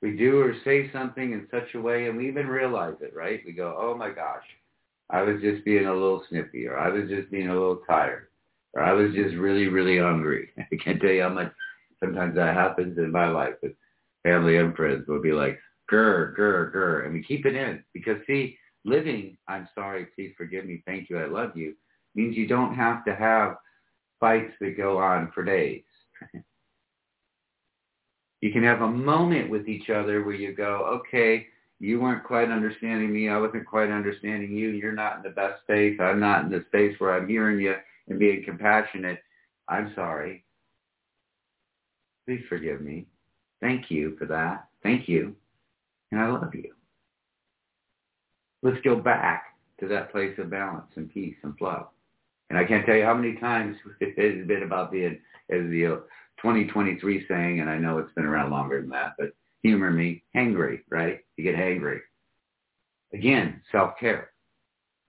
We 0.02 0.16
do 0.16 0.40
or 0.40 0.54
say 0.64 0.90
something 0.92 1.32
in 1.32 1.46
such 1.50 1.74
a 1.74 1.80
way 1.80 2.08
and 2.08 2.16
we 2.16 2.28
even 2.28 2.46
realize 2.46 2.96
it, 3.00 3.14
right? 3.14 3.40
We 3.44 3.52
go, 3.52 3.76
oh 3.78 3.96
my 3.96 4.10
gosh, 4.10 4.44
I 5.10 5.22
was 5.22 5.40
just 5.42 5.64
being 5.64 5.86
a 5.86 5.92
little 5.92 6.24
snippy 6.28 6.66
or 6.66 6.78
I 6.78 6.88
was 6.88 7.08
just 7.08 7.30
being 7.30 7.48
a 7.48 7.54
little 7.54 7.82
tired 7.88 8.28
or 8.72 8.82
I 8.82 8.92
was 8.92 9.12
just 9.14 9.34
really, 9.34 9.68
really 9.68 9.98
hungry. 9.98 10.50
I 10.58 10.76
can't 10.76 11.00
tell 11.00 11.10
you 11.10 11.22
how 11.22 11.28
much 11.30 11.52
sometimes 12.00 12.34
that 12.36 12.54
happens 12.54 12.96
in 12.98 13.10
my 13.10 13.28
life 13.28 13.54
with 13.62 13.72
family 14.22 14.56
and 14.56 14.74
friends 14.74 15.06
will 15.06 15.20
be 15.20 15.32
like, 15.32 15.58
grr, 15.90 16.36
grr, 16.36 16.72
grr. 16.72 17.04
And 17.04 17.14
we 17.14 17.22
keep 17.22 17.46
it 17.46 17.54
in 17.54 17.82
because 17.92 18.18
see, 18.26 18.56
living, 18.84 19.36
I'm 19.48 19.68
sorry, 19.74 20.06
please 20.14 20.32
forgive 20.36 20.64
me, 20.64 20.82
thank 20.86 21.10
you, 21.10 21.18
I 21.18 21.26
love 21.26 21.56
you, 21.56 21.74
means 22.14 22.36
you 22.36 22.46
don't 22.46 22.74
have 22.74 23.04
to 23.04 23.14
have 23.14 23.56
fights 24.18 24.52
that 24.60 24.76
go 24.76 24.98
on 24.98 25.30
for 25.34 25.44
days. 25.44 25.82
you 28.40 28.52
can 28.52 28.62
have 28.62 28.82
a 28.82 28.90
moment 28.90 29.50
with 29.50 29.68
each 29.68 29.90
other 29.90 30.22
where 30.22 30.34
you 30.34 30.54
go, 30.54 31.00
okay, 31.00 31.46
you 31.78 31.98
weren't 31.98 32.24
quite 32.24 32.50
understanding 32.50 33.12
me. 33.12 33.30
I 33.30 33.38
wasn't 33.38 33.66
quite 33.66 33.90
understanding 33.90 34.54
you. 34.54 34.68
You're 34.68 34.92
not 34.92 35.16
in 35.16 35.22
the 35.22 35.30
best 35.30 35.62
space. 35.62 35.98
I'm 35.98 36.20
not 36.20 36.44
in 36.44 36.50
the 36.50 36.64
space 36.68 36.94
where 36.98 37.14
I'm 37.14 37.26
hearing 37.26 37.58
you 37.58 37.74
and 38.08 38.18
being 38.18 38.44
compassionate. 38.44 39.22
I'm 39.66 39.92
sorry. 39.94 40.44
Please 42.26 42.44
forgive 42.50 42.82
me. 42.82 43.06
Thank 43.62 43.90
you 43.90 44.14
for 44.18 44.26
that. 44.26 44.68
Thank 44.82 45.08
you 45.08 45.34
and 46.10 46.20
I 46.20 46.28
love 46.30 46.54
you. 46.54 46.72
Let's 48.62 48.80
go 48.82 48.96
back 48.96 49.56
to 49.80 49.88
that 49.88 50.12
place 50.12 50.38
of 50.38 50.50
balance 50.50 50.90
and 50.96 51.12
peace 51.12 51.36
and 51.42 51.56
flow. 51.56 51.88
And 52.50 52.58
I 52.58 52.64
can't 52.64 52.84
tell 52.84 52.96
you 52.96 53.04
how 53.04 53.14
many 53.14 53.36
times 53.36 53.76
it's 54.00 54.46
been 54.46 54.62
about 54.62 54.92
being, 54.92 55.18
as 55.50 55.62
the 55.70 55.86
uh, 55.86 55.96
2023 56.42 57.26
saying, 57.28 57.60
and 57.60 57.70
I 57.70 57.78
know 57.78 57.98
it's 57.98 58.12
been 58.14 58.24
around 58.24 58.50
longer 58.50 58.80
than 58.80 58.90
that, 58.90 59.14
but 59.18 59.30
humor 59.62 59.90
me, 59.90 60.24
hangry, 60.36 60.80
right? 60.90 61.20
You 61.36 61.44
get 61.44 61.56
hangry. 61.56 62.00
Again, 63.12 63.62
self-care. 63.72 64.30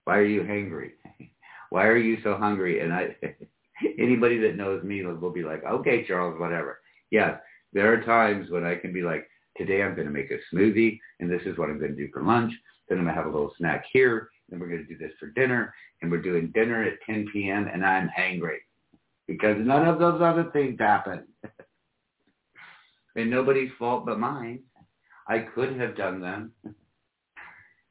Why 0.04 0.18
are 0.18 0.24
you 0.24 0.42
hangry? 0.42 0.92
Why 1.70 1.86
are 1.86 1.96
you 1.96 2.18
so 2.22 2.36
hungry? 2.36 2.80
And 2.80 2.92
I, 2.92 3.16
anybody 3.98 4.38
that 4.38 4.56
knows 4.56 4.82
me 4.82 5.04
will 5.04 5.30
be 5.30 5.42
like, 5.42 5.64
okay, 5.64 6.06
Charles, 6.06 6.38
whatever. 6.38 6.80
Yes, 7.10 7.38
there 7.72 7.92
are 7.92 8.02
times 8.02 8.50
when 8.50 8.64
I 8.64 8.76
can 8.76 8.92
be 8.92 9.02
like, 9.02 9.28
Today 9.56 9.82
I'm 9.82 9.94
going 9.94 10.06
to 10.06 10.12
make 10.12 10.30
a 10.30 10.38
smoothie, 10.54 10.98
and 11.20 11.30
this 11.30 11.42
is 11.44 11.58
what 11.58 11.68
I'm 11.68 11.78
going 11.78 11.94
to 11.94 11.96
do 11.96 12.10
for 12.12 12.22
lunch. 12.22 12.52
Then 12.88 12.98
I'm 12.98 13.04
going 13.04 13.14
to 13.14 13.22
have 13.22 13.30
a 13.30 13.34
little 13.34 13.54
snack 13.58 13.84
here. 13.92 14.30
Then 14.48 14.60
we're 14.60 14.68
going 14.68 14.86
to 14.86 14.94
do 14.94 14.98
this 14.98 15.12
for 15.20 15.28
dinner, 15.28 15.74
and 16.00 16.10
we're 16.10 16.22
doing 16.22 16.50
dinner 16.54 16.82
at 16.82 17.00
10 17.06 17.26
p.m., 17.32 17.68
and 17.72 17.84
I'm 17.84 18.10
hangry 18.18 18.58
because 19.26 19.56
none 19.58 19.86
of 19.86 19.98
those 19.98 20.20
other 20.20 20.50
things 20.52 20.78
happen. 20.78 21.24
and 23.16 23.30
nobody's 23.30 23.70
fault 23.78 24.06
but 24.06 24.18
mine. 24.18 24.60
I 25.28 25.40
could 25.54 25.78
have 25.78 25.96
done 25.96 26.20
them. 26.20 26.52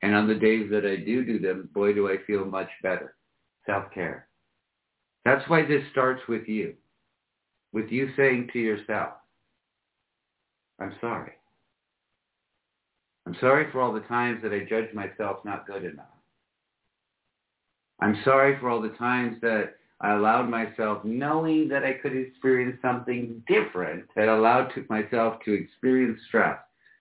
And 0.04 0.15
on 0.15 0.28
the 0.28 0.36
days 0.36 0.69
that 0.71 0.86
I 0.86 0.97
do 0.97 1.24
do 1.24 1.39
them, 1.39 1.69
boy, 1.74 1.93
do 1.93 2.10
I 2.10 2.17
feel 2.26 2.45
much 2.45 2.69
better. 2.84 3.15
Self-care. 3.65 4.28
That's 5.26 5.47
why 5.50 5.65
this 5.65 5.84
starts 5.91 6.21
with 6.28 6.47
you. 6.47 6.74
With 7.71 7.89
you 7.89 8.10
saying 8.17 8.50
to 8.54 8.60
yourself, 8.60 9.13
I'm 10.80 10.93
sorry. 11.00 11.34
I'm 13.32 13.38
sorry 13.39 13.72
for 13.72 13.80
all 13.80 13.94
the 13.94 14.02
times 14.02 14.41
that 14.44 14.52
I 14.52 14.65
judged 14.67 14.94
myself 14.94 15.38
not 15.46 15.65
good 15.65 15.86
enough. 15.86 16.04
I'm 18.02 18.20
sorry 18.26 18.60
for 18.60 18.70
all 18.70 18.82
the 18.82 18.89
times 18.89 19.38
that 19.41 19.76
I 20.02 20.15
allowed 20.15 20.50
myself, 20.50 21.06
knowing 21.06 21.70
that 21.70 21.86
I 21.86 21.94
could 21.94 22.13
experience 22.13 22.76
something 22.82 23.41
different, 23.48 24.04
that 24.17 24.28
allowed 24.28 24.74
to 24.76 24.86
myself 24.89 25.36
to 25.46 25.54
experience 25.54 26.20
stress, 26.28 26.60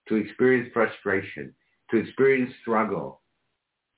to 0.08 0.14
experience 0.14 0.70
frustration, 0.72 1.52
to 1.90 1.96
experience 1.96 2.52
struggle 2.62 3.22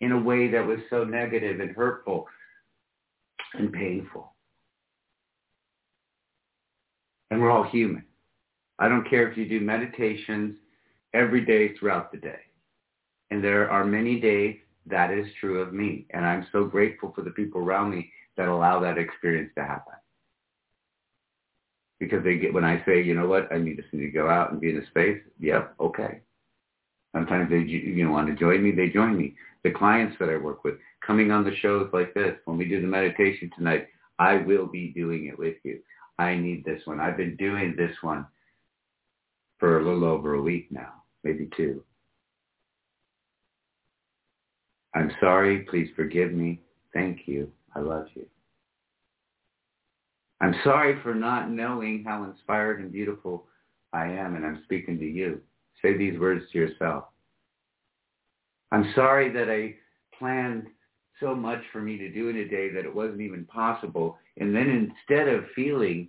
in 0.00 0.12
a 0.12 0.18
way 0.18 0.50
that 0.50 0.66
was 0.66 0.78
so 0.88 1.04
negative 1.04 1.60
and 1.60 1.76
hurtful 1.76 2.26
and 3.52 3.70
painful. 3.74 4.32
And 7.30 7.42
we're 7.42 7.50
all 7.50 7.64
human. 7.64 8.06
I 8.78 8.88
don't 8.88 9.08
care 9.10 9.30
if 9.30 9.36
you 9.36 9.46
do 9.46 9.60
meditations 9.60 10.56
every 11.14 11.44
day 11.44 11.76
throughout 11.76 12.12
the 12.12 12.18
day. 12.18 12.40
And 13.30 13.42
there 13.42 13.70
are 13.70 13.84
many 13.84 14.20
days 14.20 14.56
that 14.86 15.10
is 15.10 15.26
true 15.40 15.60
of 15.60 15.72
me. 15.72 16.06
And 16.10 16.24
I'm 16.24 16.46
so 16.52 16.64
grateful 16.64 17.12
for 17.14 17.22
the 17.22 17.30
people 17.30 17.60
around 17.60 17.90
me 17.90 18.10
that 18.36 18.48
allow 18.48 18.80
that 18.80 18.98
experience 18.98 19.50
to 19.56 19.64
happen. 19.64 19.94
Because 22.00 22.24
they 22.24 22.36
get, 22.36 22.52
when 22.52 22.64
I 22.64 22.84
say, 22.84 23.02
you 23.02 23.14
know 23.14 23.28
what, 23.28 23.52
I 23.52 23.58
need 23.58 23.76
to, 23.76 23.96
need 23.96 24.06
to 24.06 24.10
go 24.10 24.28
out 24.28 24.50
and 24.50 24.60
be 24.60 24.70
in 24.70 24.78
a 24.78 24.86
space, 24.86 25.20
yep, 25.38 25.74
okay. 25.78 26.20
Sometimes 27.14 27.50
they 27.50 27.58
you 27.58 28.04
know, 28.04 28.10
want 28.10 28.28
to 28.28 28.34
join 28.34 28.62
me, 28.62 28.72
they 28.72 28.88
join 28.88 29.16
me. 29.16 29.36
The 29.62 29.70
clients 29.70 30.16
that 30.18 30.28
I 30.28 30.36
work 30.36 30.64
with, 30.64 30.74
coming 31.06 31.30
on 31.30 31.44
the 31.44 31.54
shows 31.56 31.88
like 31.92 32.14
this, 32.14 32.34
when 32.46 32.58
we 32.58 32.64
do 32.64 32.80
the 32.80 32.86
meditation 32.86 33.50
tonight, 33.56 33.86
I 34.18 34.38
will 34.38 34.66
be 34.66 34.88
doing 34.88 35.26
it 35.26 35.38
with 35.38 35.56
you. 35.62 35.80
I 36.18 36.34
need 36.34 36.64
this 36.64 36.82
one. 36.86 37.00
I've 37.00 37.16
been 37.16 37.36
doing 37.36 37.74
this 37.76 37.94
one 38.00 38.26
for 39.58 39.78
a 39.78 39.84
little 39.84 40.04
over 40.04 40.34
a 40.34 40.42
week 40.42 40.66
now 40.72 41.01
maybe 41.24 41.48
two. 41.56 41.82
I'm 44.94 45.10
sorry. 45.20 45.60
Please 45.60 45.88
forgive 45.96 46.32
me. 46.32 46.60
Thank 46.92 47.26
you. 47.26 47.50
I 47.74 47.80
love 47.80 48.06
you. 48.14 48.26
I'm 50.40 50.54
sorry 50.64 51.00
for 51.02 51.14
not 51.14 51.50
knowing 51.50 52.04
how 52.04 52.24
inspired 52.24 52.80
and 52.80 52.92
beautiful 52.92 53.46
I 53.92 54.06
am, 54.06 54.34
and 54.34 54.44
I'm 54.44 54.62
speaking 54.64 54.98
to 54.98 55.06
you. 55.06 55.40
Say 55.80 55.96
these 55.96 56.18
words 56.18 56.44
to 56.52 56.58
yourself. 56.58 57.04
I'm 58.72 58.92
sorry 58.94 59.30
that 59.32 59.48
I 59.48 59.76
planned 60.18 60.66
so 61.20 61.34
much 61.34 61.60
for 61.72 61.80
me 61.80 61.96
to 61.98 62.10
do 62.10 62.28
in 62.28 62.38
a 62.38 62.48
day 62.48 62.70
that 62.70 62.84
it 62.84 62.94
wasn't 62.94 63.20
even 63.20 63.44
possible. 63.44 64.18
And 64.38 64.54
then 64.54 64.68
instead 64.68 65.28
of 65.28 65.44
feeling 65.54 66.08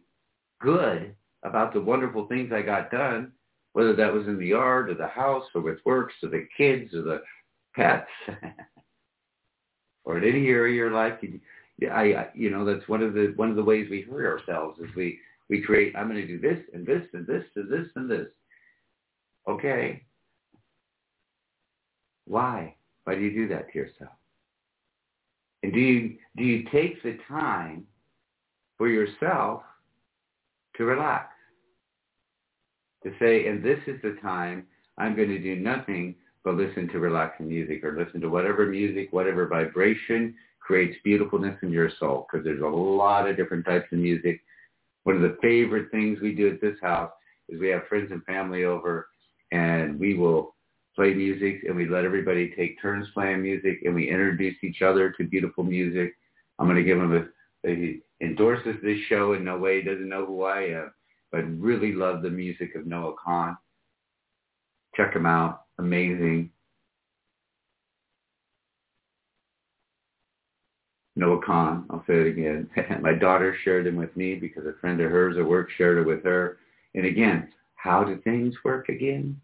good 0.61 1.13
about 1.43 1.73
the 1.73 1.81
wonderful 1.81 2.27
things 2.27 2.51
I 2.51 2.61
got 2.61 2.89
done, 2.89 3.31
whether 3.73 3.95
that 3.95 4.13
was 4.13 4.27
in 4.27 4.37
the 4.37 4.47
yard 4.47 4.89
or 4.89 4.93
the 4.93 5.07
house 5.07 5.43
or 5.53 5.61
with 5.61 5.79
works 5.85 6.13
or 6.23 6.29
the 6.29 6.47
kids 6.55 6.93
or 6.93 7.01
the 7.01 7.21
pets 7.75 8.07
or 10.05 10.17
in 10.17 10.23
any 10.23 10.47
area 10.47 10.73
of 10.73 10.77
your 10.77 10.91
life. 10.91 11.13
You, 11.21 11.39
I, 11.89 12.29
you 12.33 12.49
know, 12.49 12.63
that's 12.65 12.87
one 12.87 13.01
of 13.01 13.13
the 13.13 13.33
one 13.35 13.49
of 13.49 13.55
the 13.55 13.63
ways 13.63 13.87
we 13.89 14.01
hurt 14.01 14.25
ourselves 14.25 14.79
is 14.79 14.95
we 14.95 15.19
we 15.49 15.61
create. 15.61 15.95
I'm 15.95 16.07
going 16.07 16.21
to 16.21 16.27
do 16.27 16.39
this 16.39 16.59
and 16.73 16.85
this 16.85 17.03
and 17.13 17.27
this 17.27 17.43
and 17.55 17.71
this 17.71 17.87
and 17.95 18.09
this. 18.09 18.27
Okay. 19.47 20.03
Why? 22.25 22.75
Why 23.03 23.15
do 23.15 23.21
you 23.21 23.33
do 23.33 23.47
that 23.49 23.71
to 23.71 23.77
yourself? 23.77 24.13
And 25.63 25.73
do 25.73 25.79
you 25.79 26.17
do 26.37 26.43
you 26.43 26.63
take 26.71 27.01
the 27.03 27.17
time 27.27 27.85
for 28.77 28.87
yourself 28.87 29.63
to 30.77 30.85
relax? 30.85 31.32
To 33.03 33.11
say, 33.19 33.47
and 33.47 33.63
this 33.63 33.79
is 33.87 34.01
the 34.01 34.17
time 34.21 34.65
I'm 34.97 35.15
going 35.15 35.29
to 35.29 35.39
do 35.39 35.55
nothing 35.55 36.15
but 36.43 36.55
listen 36.55 36.87
to 36.89 36.99
relaxing 36.99 37.47
music 37.47 37.83
or 37.83 37.97
listen 37.97 38.21
to 38.21 38.29
whatever 38.29 38.65
music, 38.65 39.11
whatever 39.11 39.47
vibration 39.47 40.35
creates 40.59 40.97
beautifulness 41.03 41.57
in 41.61 41.71
your 41.71 41.89
soul 41.99 42.27
because 42.31 42.43
there's 42.43 42.61
a 42.61 42.65
lot 42.65 43.29
of 43.29 43.37
different 43.37 43.65
types 43.65 43.87
of 43.91 43.99
music. 43.99 44.41
One 45.03 45.15
of 45.17 45.21
the 45.21 45.37
favorite 45.41 45.91
things 45.91 46.19
we 46.21 46.33
do 46.33 46.49
at 46.49 46.61
this 46.61 46.77
house 46.81 47.11
is 47.49 47.59
we 47.59 47.69
have 47.69 47.87
friends 47.87 48.11
and 48.11 48.23
family 48.23 48.63
over 48.63 49.07
and 49.51 49.99
we 49.99 50.15
will 50.15 50.55
play 50.95 51.13
music 51.13 51.63
and 51.67 51.75
we 51.75 51.87
let 51.87 52.05
everybody 52.05 52.53
take 52.55 52.81
turns 52.81 53.07
playing 53.13 53.41
music 53.41 53.79
and 53.83 53.93
we 53.93 54.09
introduce 54.09 54.55
each 54.63 54.81
other 54.81 55.11
to 55.11 55.23
beautiful 55.23 55.63
music. 55.63 56.13
I'm 56.59 56.67
going 56.67 56.77
to 56.77 56.83
give 56.83 56.97
him 56.97 57.13
a, 57.13 57.69
a 57.69 57.75
he 57.75 57.99
endorses 58.21 58.75
this 58.83 58.99
show 59.09 59.33
in 59.33 59.43
no 59.43 59.57
way. 59.57 59.81
He 59.81 59.89
doesn't 59.89 60.07
know 60.07 60.25
who 60.25 60.43
I 60.43 60.61
am, 60.61 60.91
but 61.33 61.43
really 61.59 61.93
love 61.93 62.21
the 62.21 62.29
music 62.29 62.75
of 62.75 62.85
Noah 62.85 63.15
Kahan. 63.15 63.57
Check 64.95 65.15
him 65.15 65.25
out. 65.25 65.63
Amazing. 65.79 66.51
Noah 71.15 71.41
Kahan, 71.41 71.85
I'll 71.89 72.03
say 72.05 72.21
it 72.21 72.27
again. 72.27 72.69
My 73.01 73.13
daughter 73.13 73.57
shared 73.63 73.87
him 73.87 73.95
with 73.95 74.15
me 74.15 74.35
because 74.35 74.67
a 74.67 74.79
friend 74.79 75.01
of 75.01 75.09
hers 75.09 75.35
at 75.37 75.45
work 75.45 75.71
shared 75.71 75.97
it 75.97 76.05
with 76.05 76.23
her. 76.23 76.59
And 76.93 77.07
again, 77.07 77.51
how 77.75 78.03
do 78.03 78.21
things 78.21 78.53
work 78.63 78.89
again? 78.89 79.41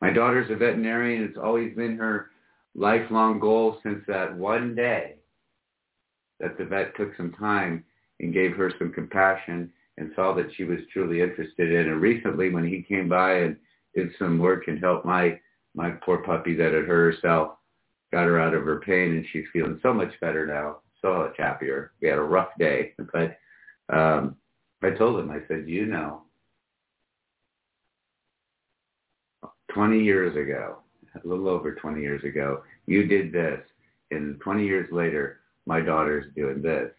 My 0.00 0.10
daughter's 0.10 0.50
a 0.50 0.56
veterinarian. 0.56 1.22
It's 1.22 1.38
always 1.38 1.72
been 1.76 1.96
her 1.98 2.30
lifelong 2.74 3.38
goal 3.38 3.78
since 3.84 4.02
that 4.08 4.36
one 4.36 4.74
day 4.74 5.14
that 6.40 6.58
the 6.58 6.64
vet 6.64 6.96
took 6.96 7.16
some 7.16 7.32
time 7.32 7.84
and 8.20 8.32
gave 8.32 8.56
her 8.56 8.72
some 8.78 8.92
compassion 8.92 9.72
and 9.98 10.12
saw 10.16 10.34
that 10.34 10.50
she 10.56 10.64
was 10.64 10.78
truly 10.92 11.20
interested 11.20 11.72
in. 11.72 11.90
And 11.90 12.00
recently 12.00 12.50
when 12.50 12.66
he 12.66 12.82
came 12.82 13.08
by 13.08 13.34
and 13.34 13.56
did 13.94 14.10
some 14.18 14.38
work 14.38 14.68
and 14.68 14.78
helped 14.78 15.04
my, 15.04 15.38
my 15.74 15.90
poor 15.90 16.18
puppy 16.18 16.54
that 16.56 16.72
had 16.72 16.86
hurt 16.86 17.14
herself, 17.14 17.56
got 18.10 18.24
her 18.26 18.40
out 18.40 18.54
of 18.54 18.64
her 18.64 18.80
pain 18.80 19.12
and 19.12 19.26
she's 19.32 19.44
feeling 19.52 19.78
so 19.82 19.92
much 19.92 20.12
better 20.20 20.46
now, 20.46 20.78
so 21.00 21.18
much 21.18 21.34
happier. 21.38 21.92
We 22.00 22.08
had 22.08 22.18
a 22.18 22.22
rough 22.22 22.50
day, 22.58 22.94
but 23.12 23.36
um, 23.94 24.36
I 24.82 24.90
told 24.90 25.20
him, 25.20 25.30
I 25.30 25.40
said, 25.48 25.68
you 25.68 25.86
know, 25.86 26.22
20 29.72 30.02
years 30.02 30.36
ago, 30.36 30.78
a 31.14 31.26
little 31.26 31.48
over 31.48 31.74
20 31.74 32.00
years 32.00 32.22
ago, 32.24 32.62
you 32.86 33.06
did 33.06 33.32
this. 33.32 33.60
And 34.10 34.38
20 34.40 34.64
years 34.64 34.88
later, 34.92 35.40
my 35.66 35.80
daughter's 35.80 36.26
doing 36.34 36.60
this. 36.60 36.90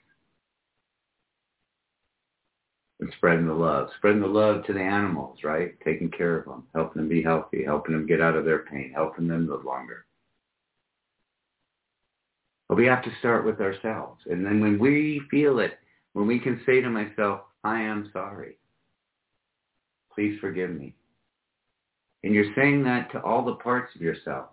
And 3.03 3.11
spreading 3.17 3.47
the 3.47 3.53
love. 3.53 3.89
Spreading 3.97 4.21
the 4.21 4.27
love 4.27 4.63
to 4.63 4.71
the 4.71 4.79
animals, 4.79 5.39
right? 5.43 5.73
Taking 5.83 6.09
care 6.09 6.37
of 6.37 6.45
them, 6.45 6.63
helping 6.73 7.01
them 7.01 7.09
be 7.09 7.21
healthy, 7.21 7.61
helping 7.61 7.93
them 7.93 8.07
get 8.07 8.21
out 8.21 8.37
of 8.37 8.45
their 8.45 8.59
pain, 8.59 8.93
helping 8.95 9.27
them 9.27 9.45
live 9.49 9.65
longer. 9.65 10.05
But 12.69 12.77
we 12.77 12.85
have 12.85 13.03
to 13.03 13.11
start 13.19 13.45
with 13.45 13.59
ourselves. 13.59 14.21
And 14.27 14.45
then 14.45 14.61
when 14.61 14.79
we 14.79 15.21
feel 15.29 15.59
it, 15.59 15.79
when 16.13 16.27
we 16.27 16.39
can 16.39 16.61
say 16.65 16.79
to 16.79 16.89
myself, 16.89 17.41
I 17.65 17.81
am 17.81 18.09
sorry. 18.13 18.57
Please 20.15 20.39
forgive 20.39 20.69
me. 20.69 20.95
And 22.23 22.33
you're 22.33 22.55
saying 22.55 22.85
that 22.85 23.11
to 23.11 23.21
all 23.21 23.43
the 23.43 23.55
parts 23.55 23.93
of 23.95 24.01
yourself, 24.01 24.45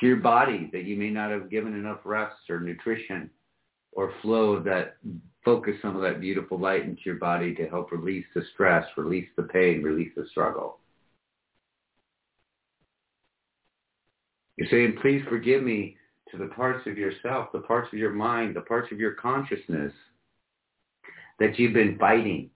to 0.00 0.06
your 0.06 0.16
body 0.16 0.70
that 0.72 0.84
you 0.84 0.96
may 0.96 1.10
not 1.10 1.30
have 1.30 1.50
given 1.50 1.74
enough 1.74 2.00
rest 2.06 2.48
or 2.48 2.58
nutrition 2.58 3.28
or 3.92 4.14
flow 4.22 4.60
that, 4.60 4.96
focus 5.44 5.74
some 5.82 5.96
of 5.96 6.02
that 6.02 6.20
beautiful 6.20 6.58
light 6.58 6.82
into 6.82 7.02
your 7.04 7.16
body 7.16 7.54
to 7.54 7.68
help 7.68 7.90
release 7.90 8.24
the 8.34 8.42
stress, 8.52 8.86
release 8.96 9.28
the 9.36 9.42
pain, 9.42 9.82
release 9.82 10.12
the 10.16 10.26
struggle. 10.30 10.78
You're 14.56 14.68
saying, 14.70 14.98
please 15.00 15.22
forgive 15.28 15.62
me 15.62 15.96
to 16.30 16.38
the 16.38 16.46
parts 16.46 16.86
of 16.86 16.96
yourself, 16.96 17.48
the 17.52 17.60
parts 17.60 17.88
of 17.92 17.98
your 17.98 18.12
mind, 18.12 18.54
the 18.54 18.60
parts 18.60 18.92
of 18.92 19.00
your 19.00 19.12
consciousness 19.14 19.92
that 21.38 21.58
you've 21.58 21.74
been 21.74 21.98
fighting, 21.98 22.50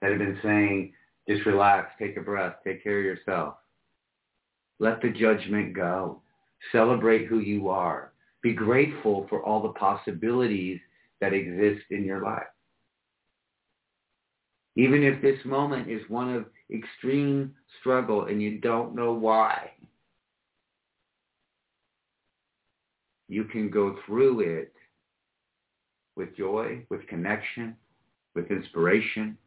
that 0.00 0.10
have 0.10 0.18
been 0.18 0.38
saying, 0.42 0.92
just 1.28 1.46
relax, 1.46 1.90
take 1.98 2.16
a 2.16 2.20
breath, 2.20 2.56
take 2.64 2.82
care 2.82 2.98
of 2.98 3.04
yourself. 3.04 3.54
Let 4.78 5.00
the 5.00 5.10
judgment 5.10 5.74
go. 5.74 6.20
Celebrate 6.72 7.26
who 7.26 7.38
you 7.38 7.68
are. 7.68 8.12
Be 8.42 8.52
grateful 8.52 9.26
for 9.28 9.42
all 9.42 9.62
the 9.62 9.78
possibilities 9.78 10.80
that 11.20 11.32
exist 11.32 11.84
in 11.90 12.04
your 12.04 12.22
life. 12.22 12.46
Even 14.76 15.02
if 15.02 15.22
this 15.22 15.38
moment 15.44 15.90
is 15.90 16.02
one 16.08 16.34
of 16.34 16.46
extreme 16.70 17.54
struggle 17.80 18.26
and 18.26 18.42
you 18.42 18.58
don't 18.58 18.94
know 18.94 19.12
why, 19.12 19.70
you 23.28 23.44
can 23.44 23.70
go 23.70 23.96
through 24.04 24.40
it 24.40 24.72
with 26.14 26.36
joy, 26.36 26.84
with 26.90 27.06
connection, 27.06 27.76
with 28.34 28.50
inspiration, 28.50 29.38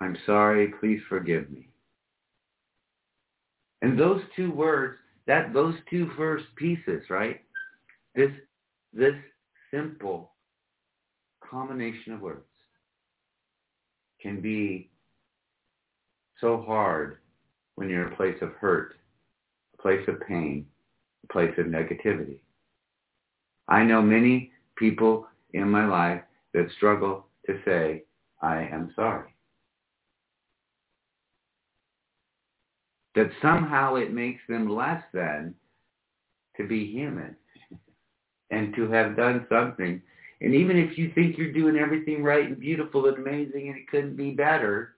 I'm 0.00 0.16
sorry, 0.24 0.72
please 0.80 1.00
forgive 1.08 1.50
me. 1.50 1.69
And 3.82 3.98
those 3.98 4.22
two 4.36 4.50
words, 4.52 4.98
that 5.26 5.52
those 5.52 5.74
two 5.88 6.10
first 6.16 6.44
pieces, 6.56 7.02
right? 7.08 7.40
This 8.14 8.30
this 8.92 9.14
simple 9.72 10.32
combination 11.48 12.14
of 12.14 12.20
words 12.20 12.44
can 14.20 14.40
be 14.40 14.90
so 16.40 16.64
hard 16.66 17.18
when 17.76 17.88
you're 17.88 18.06
in 18.06 18.12
a 18.12 18.16
place 18.16 18.36
of 18.42 18.52
hurt, 18.54 18.94
a 19.78 19.82
place 19.82 20.06
of 20.08 20.20
pain, 20.26 20.66
a 21.24 21.32
place 21.32 21.54
of 21.58 21.66
negativity. 21.66 22.40
I 23.68 23.84
know 23.84 24.02
many 24.02 24.52
people 24.76 25.26
in 25.52 25.70
my 25.70 25.86
life 25.86 26.22
that 26.54 26.68
struggle 26.76 27.26
to 27.46 27.58
say, 27.64 28.04
I 28.42 28.62
am 28.62 28.92
sorry. 28.96 29.34
That 33.14 33.30
somehow 33.42 33.96
it 33.96 34.12
makes 34.12 34.40
them 34.48 34.68
less 34.68 35.02
than 35.12 35.54
to 36.56 36.66
be 36.66 36.86
human 36.86 37.36
and 38.50 38.74
to 38.74 38.90
have 38.90 39.16
done 39.16 39.46
something. 39.48 40.00
And 40.40 40.54
even 40.54 40.76
if 40.76 40.96
you 40.96 41.12
think 41.14 41.36
you're 41.36 41.52
doing 41.52 41.76
everything 41.76 42.22
right 42.22 42.46
and 42.46 42.58
beautiful 42.58 43.06
and 43.06 43.18
amazing 43.18 43.68
and 43.68 43.76
it 43.76 43.88
couldn't 43.88 44.16
be 44.16 44.30
better, 44.30 44.96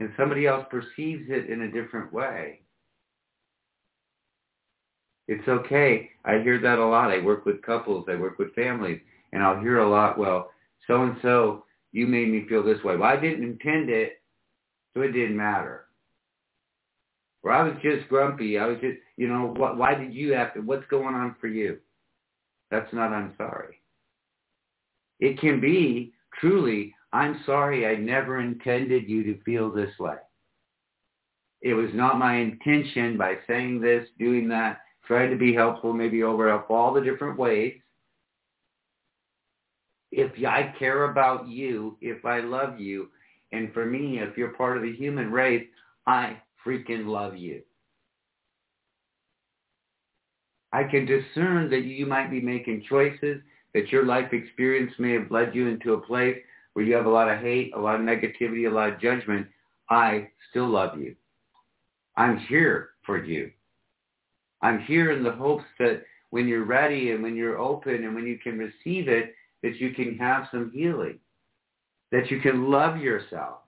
and 0.00 0.12
somebody 0.16 0.46
else 0.46 0.64
perceives 0.70 1.24
it 1.28 1.50
in 1.50 1.62
a 1.62 1.72
different 1.72 2.12
way, 2.12 2.60
it's 5.26 5.46
okay. 5.46 6.10
I 6.24 6.38
hear 6.38 6.58
that 6.60 6.78
a 6.78 6.86
lot. 6.86 7.10
I 7.10 7.18
work 7.18 7.44
with 7.44 7.62
couples. 7.62 8.06
I 8.08 8.14
work 8.14 8.38
with 8.38 8.54
families. 8.54 9.00
And 9.32 9.42
I'll 9.42 9.60
hear 9.60 9.80
a 9.80 9.88
lot, 9.88 10.16
well, 10.16 10.50
so-and-so, 10.86 11.64
you 11.92 12.06
made 12.06 12.28
me 12.28 12.46
feel 12.48 12.62
this 12.62 12.82
way. 12.82 12.96
Well, 12.96 13.10
I 13.10 13.20
didn't 13.20 13.44
intend 13.44 13.90
it, 13.90 14.22
so 14.94 15.02
it 15.02 15.12
didn't 15.12 15.36
matter. 15.36 15.87
Or 17.42 17.52
I 17.52 17.62
was 17.62 17.74
just 17.82 18.08
grumpy. 18.08 18.58
I 18.58 18.66
was 18.66 18.78
just, 18.80 18.98
you 19.16 19.28
know, 19.28 19.54
why 19.56 19.94
did 19.94 20.12
you 20.12 20.32
have 20.32 20.54
to, 20.54 20.60
what's 20.60 20.86
going 20.88 21.14
on 21.14 21.36
for 21.40 21.46
you? 21.46 21.78
That's 22.70 22.92
not 22.92 23.12
I'm 23.12 23.34
sorry. 23.36 23.80
It 25.20 25.40
can 25.40 25.60
be 25.60 26.12
truly, 26.38 26.94
I'm 27.12 27.40
sorry 27.46 27.86
I 27.86 27.96
never 27.96 28.40
intended 28.40 29.08
you 29.08 29.24
to 29.24 29.42
feel 29.42 29.70
this 29.70 29.98
way. 29.98 30.16
It 31.62 31.74
was 31.74 31.90
not 31.92 32.18
my 32.18 32.36
intention 32.36 33.16
by 33.16 33.38
saying 33.46 33.80
this, 33.80 34.06
doing 34.18 34.48
that, 34.48 34.80
trying 35.06 35.30
to 35.30 35.36
be 35.36 35.54
helpful, 35.54 35.92
maybe 35.92 36.22
over 36.22 36.52
all 36.52 36.92
the 36.92 37.00
different 37.00 37.38
ways. 37.38 37.74
If 40.12 40.32
I 40.46 40.74
care 40.78 41.10
about 41.10 41.48
you, 41.48 41.96
if 42.00 42.24
I 42.24 42.40
love 42.40 42.78
you, 42.78 43.08
and 43.52 43.72
for 43.72 43.86
me, 43.86 44.20
if 44.20 44.36
you're 44.36 44.54
part 44.54 44.76
of 44.76 44.82
the 44.82 44.94
human 44.94 45.32
race, 45.32 45.66
I 46.06 46.40
freaking 46.68 47.06
love 47.06 47.36
you. 47.36 47.62
I 50.72 50.84
can 50.84 51.06
discern 51.06 51.70
that 51.70 51.84
you 51.84 52.04
might 52.04 52.30
be 52.30 52.42
making 52.42 52.84
choices, 52.88 53.40
that 53.72 53.90
your 53.90 54.04
life 54.04 54.32
experience 54.32 54.92
may 54.98 55.12
have 55.12 55.30
led 55.30 55.54
you 55.54 55.66
into 55.66 55.94
a 55.94 56.00
place 56.00 56.36
where 56.74 56.84
you 56.84 56.94
have 56.94 57.06
a 57.06 57.10
lot 57.10 57.30
of 57.30 57.40
hate, 57.40 57.72
a 57.74 57.80
lot 57.80 57.94
of 57.94 58.02
negativity, 58.02 58.70
a 58.70 58.74
lot 58.74 58.92
of 58.92 59.00
judgment. 59.00 59.46
I 59.88 60.28
still 60.50 60.68
love 60.68 60.98
you. 60.98 61.16
I'm 62.16 62.38
here 62.38 62.90
for 63.06 63.24
you. 63.24 63.50
I'm 64.60 64.80
here 64.80 65.12
in 65.12 65.22
the 65.22 65.32
hopes 65.32 65.64
that 65.78 66.02
when 66.30 66.46
you're 66.46 66.64
ready 66.64 67.12
and 67.12 67.22
when 67.22 67.36
you're 67.36 67.58
open 67.58 68.04
and 68.04 68.14
when 68.14 68.26
you 68.26 68.38
can 68.38 68.58
receive 68.58 69.08
it, 69.08 69.34
that 69.62 69.76
you 69.76 69.94
can 69.94 70.18
have 70.18 70.48
some 70.50 70.70
healing, 70.74 71.18
that 72.12 72.30
you 72.30 72.40
can 72.40 72.70
love 72.70 72.98
yourself, 72.98 73.60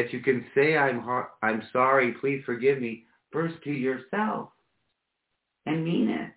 that 0.00 0.12
you 0.12 0.20
can 0.20 0.44
say, 0.54 0.76
I'm, 0.76 1.02
I'm 1.42 1.62
sorry, 1.72 2.12
please 2.20 2.42
forgive 2.46 2.80
me, 2.80 3.04
first 3.30 3.56
to 3.64 3.70
yourself 3.70 4.48
and 5.66 5.84
mean 5.84 6.08
it. 6.08 6.32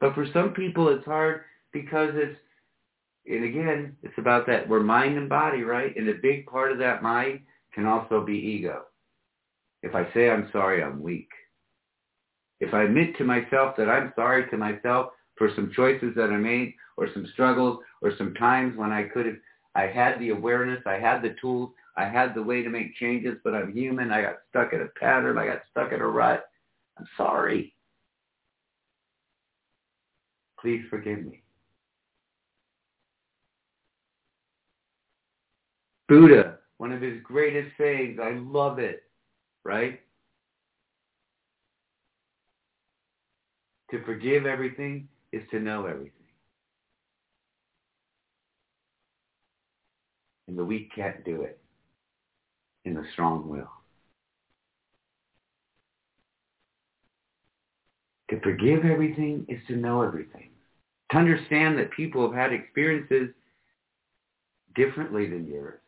But 0.00 0.14
for 0.14 0.26
some 0.32 0.50
people, 0.50 0.88
it's 0.88 1.04
hard 1.04 1.42
because 1.72 2.10
it's 2.14 2.38
and 3.24 3.44
again, 3.44 3.96
it's 4.02 4.18
about 4.18 4.46
that. 4.48 4.68
We're 4.68 4.80
mind 4.82 5.16
and 5.16 5.28
body, 5.28 5.62
right? 5.62 5.94
And 5.96 6.08
a 6.08 6.14
big 6.14 6.46
part 6.46 6.72
of 6.72 6.78
that 6.78 7.04
mind 7.04 7.40
can 7.72 7.86
also 7.86 8.24
be 8.24 8.34
ego. 8.34 8.82
If 9.82 9.94
I 9.94 10.12
say 10.12 10.28
I'm 10.28 10.48
sorry, 10.52 10.82
I'm 10.82 11.00
weak. 11.00 11.28
If 12.60 12.74
I 12.74 12.82
admit 12.82 13.16
to 13.18 13.24
myself 13.24 13.76
that 13.76 13.88
I'm 13.88 14.12
sorry 14.16 14.48
to 14.50 14.56
myself 14.56 15.10
for 15.36 15.50
some 15.54 15.72
choices 15.74 16.14
that 16.16 16.30
I 16.30 16.36
made 16.36 16.74
or 16.96 17.08
some 17.14 17.26
struggles 17.32 17.78
or 18.00 18.12
some 18.18 18.34
times 18.34 18.76
when 18.76 18.90
I 18.90 19.04
could 19.04 19.26
have, 19.26 19.36
I 19.74 19.86
had 19.86 20.18
the 20.18 20.30
awareness, 20.30 20.82
I 20.84 20.98
had 20.98 21.22
the 21.22 21.34
tools, 21.40 21.70
I 21.96 22.06
had 22.06 22.34
the 22.34 22.42
way 22.42 22.62
to 22.62 22.70
make 22.70 22.96
changes, 22.96 23.36
but 23.44 23.54
I'm 23.54 23.72
human. 23.72 24.10
I 24.10 24.22
got 24.22 24.36
stuck 24.48 24.72
in 24.72 24.80
a 24.80 24.88
pattern. 24.98 25.36
I 25.36 25.46
got 25.46 25.62
stuck 25.70 25.92
in 25.92 26.00
a 26.00 26.06
rut. 26.06 26.44
I'm 26.98 27.06
sorry. 27.16 27.74
Please 30.58 30.82
forgive 30.88 31.24
me. 31.24 31.42
Buddha, 36.08 36.58
one 36.78 36.92
of 36.92 37.00
his 37.00 37.22
greatest 37.22 37.76
sayings, 37.78 38.18
I 38.22 38.32
love 38.32 38.78
it, 38.78 39.02
right? 39.64 40.00
To 43.90 44.04
forgive 44.04 44.46
everything 44.46 45.08
is 45.32 45.42
to 45.50 45.60
know 45.60 45.86
everything. 45.86 46.12
And 50.48 50.58
the 50.58 50.64
weak 50.64 50.90
can't 50.94 51.24
do 51.24 51.42
it. 51.42 51.61
And 52.84 52.96
the 52.96 53.04
strong 53.12 53.48
will. 53.48 53.70
To 58.30 58.40
forgive 58.40 58.84
everything 58.84 59.44
is 59.48 59.60
to 59.68 59.76
know 59.76 60.02
everything. 60.02 60.50
To 61.10 61.18
understand 61.18 61.78
that 61.78 61.90
people 61.92 62.22
have 62.22 62.34
had 62.34 62.52
experiences 62.52 63.28
differently 64.74 65.28
than 65.28 65.46
yours. 65.46 65.80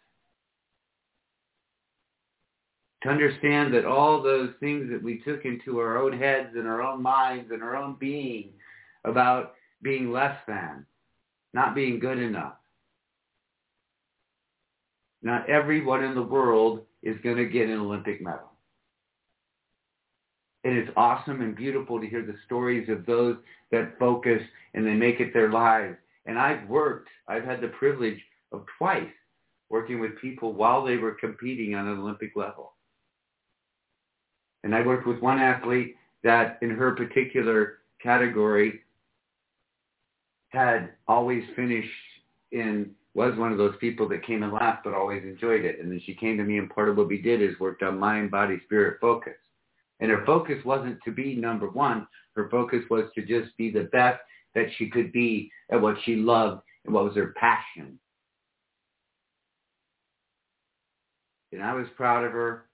To 3.02 3.08
understand 3.08 3.72
that 3.74 3.84
all 3.84 4.22
those 4.22 4.50
things 4.60 4.90
that 4.90 5.02
we 5.02 5.22
took 5.24 5.44
into 5.44 5.78
our 5.78 5.98
own 5.98 6.18
heads 6.18 6.50
and 6.54 6.66
our 6.66 6.82
own 6.82 7.02
minds 7.02 7.50
and 7.50 7.62
our 7.62 7.76
own 7.76 7.96
being 7.98 8.50
about 9.04 9.54
being 9.82 10.12
less 10.12 10.36
than, 10.46 10.86
not 11.52 11.74
being 11.74 11.98
good 11.98 12.18
enough. 12.18 12.54
Not 15.24 15.48
everyone 15.48 16.04
in 16.04 16.14
the 16.14 16.22
world 16.22 16.82
is 17.02 17.16
going 17.24 17.38
to 17.38 17.46
get 17.46 17.68
an 17.68 17.80
Olympic 17.80 18.20
medal. 18.20 18.52
It 20.62 20.76
is 20.76 20.88
awesome 20.96 21.40
and 21.40 21.56
beautiful 21.56 21.98
to 22.00 22.06
hear 22.06 22.22
the 22.22 22.36
stories 22.46 22.88
of 22.88 23.06
those 23.06 23.36
that 23.70 23.98
focus 23.98 24.42
and 24.74 24.86
they 24.86 24.92
make 24.94 25.20
it 25.20 25.32
their 25.32 25.50
lives. 25.50 25.96
And 26.26 26.38
I've 26.38 26.68
worked, 26.68 27.08
I've 27.26 27.44
had 27.44 27.60
the 27.60 27.68
privilege 27.68 28.20
of 28.52 28.64
twice 28.78 29.10
working 29.70 29.98
with 29.98 30.20
people 30.20 30.52
while 30.52 30.84
they 30.84 30.98
were 30.98 31.12
competing 31.12 31.74
on 31.74 31.88
an 31.88 31.98
Olympic 31.98 32.36
level. 32.36 32.74
And 34.62 34.74
I 34.74 34.86
worked 34.86 35.06
with 35.06 35.20
one 35.20 35.38
athlete 35.38 35.96
that 36.22 36.58
in 36.62 36.70
her 36.70 36.92
particular 36.92 37.78
category 38.02 38.80
had 40.48 40.90
always 41.08 41.44
finished 41.56 41.90
in, 42.52 42.90
was 43.14 43.36
one 43.36 43.52
of 43.52 43.58
those 43.58 43.76
people 43.80 44.08
that 44.08 44.26
came 44.26 44.42
and 44.42 44.52
laughed 44.52 44.84
but 44.84 44.92
always 44.92 45.22
enjoyed 45.22 45.64
it. 45.64 45.78
And 45.80 45.90
then 45.90 46.00
she 46.04 46.14
came 46.14 46.36
to 46.36 46.44
me 46.44 46.58
and 46.58 46.68
part 46.68 46.88
of 46.88 46.96
what 46.96 47.08
we 47.08 47.22
did 47.22 47.40
is 47.40 47.58
worked 47.60 47.82
on 47.82 47.98
mind, 47.98 48.30
body, 48.30 48.60
spirit 48.64 48.98
focus. 49.00 49.34
And 50.00 50.10
her 50.10 50.24
focus 50.26 50.64
wasn't 50.64 50.98
to 51.04 51.12
be 51.12 51.36
number 51.36 51.68
one. 51.68 52.06
Her 52.34 52.48
focus 52.50 52.82
was 52.90 53.04
to 53.14 53.22
just 53.22 53.56
be 53.56 53.70
the 53.70 53.88
best 53.92 54.20
that 54.54 54.66
she 54.76 54.90
could 54.90 55.12
be 55.12 55.50
at 55.70 55.80
what 55.80 55.96
she 56.04 56.16
loved 56.16 56.62
and 56.84 56.92
what 56.92 57.04
was 57.04 57.14
her 57.14 57.34
passion. 57.38 57.98
And 61.52 61.62
I 61.62 61.72
was 61.72 61.86
proud 61.96 62.24
of 62.24 62.32
her 62.32 62.66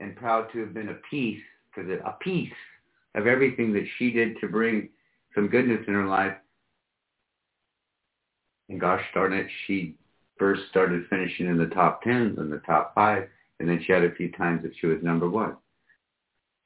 and 0.00 0.16
proud 0.16 0.50
to 0.52 0.60
have 0.60 0.72
been 0.72 0.88
a 0.88 0.98
piece, 1.10 1.42
because 1.74 1.90
a 1.90 2.16
piece 2.22 2.52
of 3.14 3.26
everything 3.26 3.72
that 3.74 3.86
she 3.98 4.10
did 4.10 4.40
to 4.40 4.48
bring 4.48 4.88
some 5.34 5.48
goodness 5.48 5.84
in 5.86 5.94
her 5.94 6.06
life. 6.06 6.34
And 8.68 8.80
gosh 8.80 9.02
darn 9.14 9.32
it, 9.32 9.46
she 9.66 9.94
first 10.38 10.62
started 10.70 11.06
finishing 11.08 11.46
in 11.46 11.58
the 11.58 11.66
top 11.66 12.02
tens 12.02 12.38
and 12.38 12.52
the 12.52 12.58
top 12.58 12.94
five, 12.94 13.28
and 13.60 13.68
then 13.68 13.82
she 13.84 13.92
had 13.92 14.04
a 14.04 14.14
few 14.14 14.30
times 14.32 14.62
that 14.62 14.72
she 14.80 14.86
was 14.86 14.98
number 15.02 15.28
one. 15.28 15.56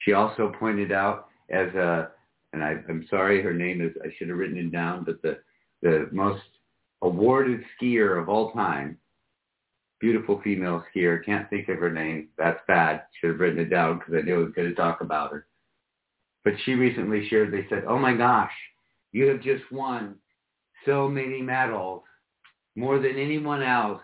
She 0.00 0.12
also 0.12 0.52
pointed 0.58 0.92
out 0.92 1.28
as 1.50 1.68
a, 1.74 2.10
and 2.52 2.62
I, 2.62 2.76
I'm 2.88 3.06
sorry, 3.08 3.42
her 3.42 3.54
name 3.54 3.80
is, 3.80 3.92
I 4.04 4.08
should 4.16 4.28
have 4.28 4.38
written 4.38 4.58
it 4.58 4.72
down, 4.72 5.04
but 5.04 5.22
the, 5.22 5.38
the 5.80 6.08
most 6.12 6.42
awarded 7.02 7.62
skier 7.80 8.20
of 8.20 8.28
all 8.28 8.52
time, 8.52 8.98
beautiful 10.00 10.40
female 10.42 10.84
skier, 10.94 11.24
can't 11.24 11.48
think 11.48 11.68
of 11.68 11.78
her 11.78 11.92
name. 11.92 12.28
That's 12.36 12.60
bad. 12.66 13.02
Should 13.20 13.30
have 13.30 13.40
written 13.40 13.60
it 13.60 13.70
down 13.70 13.98
because 13.98 14.14
I 14.14 14.22
knew 14.22 14.34
I 14.34 14.44
was 14.44 14.52
going 14.54 14.68
to 14.68 14.74
talk 14.74 15.00
about 15.00 15.30
her. 15.30 15.46
But 16.44 16.54
she 16.64 16.74
recently 16.74 17.28
shared, 17.28 17.52
they 17.52 17.66
said, 17.68 17.84
oh 17.86 17.98
my 17.98 18.14
gosh, 18.14 18.52
you 19.12 19.28
have 19.28 19.40
just 19.40 19.62
won 19.70 20.16
so 20.86 21.08
many 21.08 21.42
medals, 21.42 22.02
more 22.74 22.98
than 22.98 23.18
anyone 23.18 23.62
else. 23.62 24.00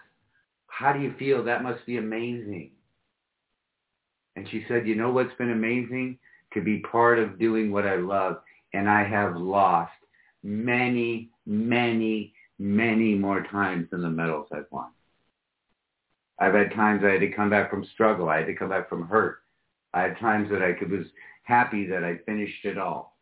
How 0.66 0.92
do 0.92 1.00
you 1.00 1.14
feel? 1.18 1.44
That 1.44 1.62
must 1.62 1.84
be 1.86 1.96
amazing. 1.96 2.72
And 4.36 4.48
she 4.48 4.64
said, 4.68 4.86
you 4.86 4.94
know 4.94 5.10
what's 5.10 5.34
been 5.34 5.50
amazing? 5.50 6.18
To 6.54 6.62
be 6.62 6.78
part 6.80 7.18
of 7.18 7.38
doing 7.38 7.72
what 7.72 7.86
I 7.86 7.96
love. 7.96 8.38
And 8.72 8.88
I 8.88 9.02
have 9.02 9.36
lost 9.36 9.92
many, 10.42 11.30
many, 11.46 12.32
many 12.58 13.14
more 13.14 13.42
times 13.42 13.88
than 13.90 14.02
the 14.02 14.10
medals 14.10 14.48
I've 14.52 14.66
won. 14.70 14.90
I've 16.38 16.54
had 16.54 16.72
times 16.72 17.02
I 17.04 17.12
had 17.12 17.20
to 17.20 17.32
come 17.32 17.50
back 17.50 17.70
from 17.70 17.84
struggle. 17.92 18.28
I 18.28 18.38
had 18.38 18.46
to 18.46 18.54
come 18.54 18.68
back 18.68 18.88
from 18.88 19.08
hurt. 19.08 19.38
I 19.92 20.02
had 20.02 20.18
times 20.18 20.50
that 20.50 20.62
I 20.62 20.72
could, 20.72 20.90
was 20.90 21.06
happy 21.42 21.86
that 21.86 22.04
I 22.04 22.18
finished 22.26 22.64
it 22.64 22.78
all. 22.78 23.17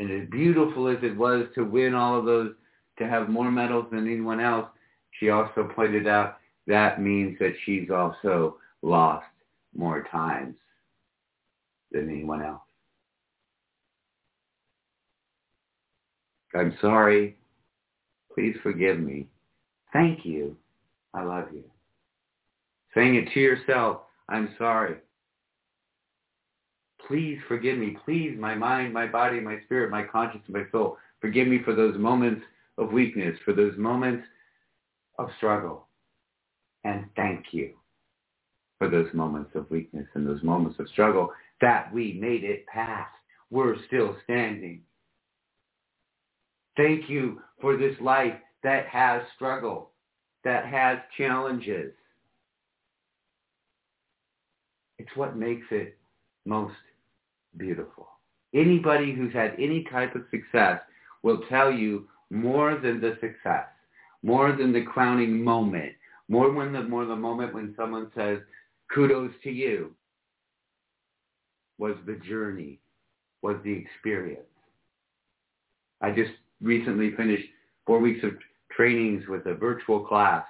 And 0.00 0.10
as 0.10 0.26
beautiful 0.30 0.88
as 0.88 0.96
it 1.02 1.14
was 1.14 1.44
to 1.54 1.62
win 1.62 1.94
all 1.94 2.18
of 2.18 2.24
those, 2.24 2.54
to 2.98 3.06
have 3.06 3.28
more 3.28 3.50
medals 3.50 3.84
than 3.92 4.10
anyone 4.10 4.40
else, 4.40 4.66
she 5.18 5.28
also 5.28 5.70
pointed 5.76 6.08
out 6.08 6.38
that 6.66 7.02
means 7.02 7.38
that 7.38 7.52
she's 7.64 7.90
also 7.90 8.56
lost 8.80 9.26
more 9.76 10.06
times 10.10 10.54
than 11.92 12.08
anyone 12.08 12.42
else. 12.42 12.62
I'm 16.54 16.74
sorry. 16.80 17.36
Please 18.34 18.56
forgive 18.62 18.98
me. 18.98 19.28
Thank 19.92 20.24
you. 20.24 20.56
I 21.12 21.24
love 21.24 21.48
you. 21.52 21.64
Saying 22.94 23.16
it 23.16 23.34
to 23.34 23.40
yourself, 23.40 23.98
I'm 24.30 24.54
sorry. 24.56 24.96
Please 27.10 27.40
forgive 27.48 27.76
me. 27.76 27.96
Please, 28.04 28.36
my 28.38 28.54
mind, 28.54 28.94
my 28.94 29.04
body, 29.04 29.40
my 29.40 29.58
spirit, 29.64 29.90
my 29.90 30.04
conscience, 30.04 30.44
my 30.48 30.62
soul, 30.70 30.96
forgive 31.20 31.48
me 31.48 31.58
for 31.64 31.74
those 31.74 31.98
moments 31.98 32.42
of 32.78 32.92
weakness, 32.92 33.36
for 33.44 33.52
those 33.52 33.76
moments 33.76 34.22
of 35.18 35.28
struggle. 35.36 35.88
And 36.84 37.06
thank 37.16 37.46
you 37.50 37.72
for 38.78 38.88
those 38.88 39.12
moments 39.12 39.50
of 39.56 39.68
weakness 39.72 40.06
and 40.14 40.24
those 40.24 40.40
moments 40.44 40.78
of 40.78 40.88
struggle 40.90 41.32
that 41.60 41.92
we 41.92 42.12
made 42.12 42.44
it 42.44 42.64
past. 42.68 43.10
We're 43.50 43.74
still 43.88 44.16
standing. 44.22 44.82
Thank 46.76 47.10
you 47.10 47.40
for 47.60 47.76
this 47.76 47.96
life 48.00 48.34
that 48.62 48.86
has 48.86 49.22
struggle, 49.34 49.90
that 50.44 50.64
has 50.64 50.98
challenges. 51.18 51.92
It's 55.00 55.16
what 55.16 55.36
makes 55.36 55.66
it 55.72 55.98
most 56.46 56.76
beautiful. 57.56 58.08
Anybody 58.54 59.12
who's 59.12 59.32
had 59.32 59.54
any 59.58 59.84
type 59.84 60.14
of 60.14 60.22
success 60.30 60.80
will 61.22 61.42
tell 61.48 61.70
you 61.70 62.08
more 62.30 62.76
than 62.76 63.00
the 63.00 63.16
success, 63.20 63.66
more 64.22 64.52
than 64.52 64.72
the 64.72 64.82
crowning 64.82 65.42
moment, 65.42 65.92
more 66.28 66.52
when 66.52 66.72
the 66.72 66.82
more 66.82 67.04
the 67.04 67.16
moment 67.16 67.54
when 67.54 67.74
someone 67.76 68.10
says, 68.14 68.38
kudos 68.92 69.32
to 69.42 69.50
you, 69.50 69.94
was 71.78 71.96
the 72.06 72.20
journey, 72.28 72.78
was 73.42 73.56
the 73.64 73.72
experience. 73.72 74.42
I 76.00 76.10
just 76.10 76.32
recently 76.60 77.12
finished 77.16 77.48
four 77.86 77.98
weeks 77.98 78.22
of 78.22 78.32
trainings 78.70 79.26
with 79.28 79.46
a 79.46 79.54
virtual 79.54 80.00
class. 80.00 80.44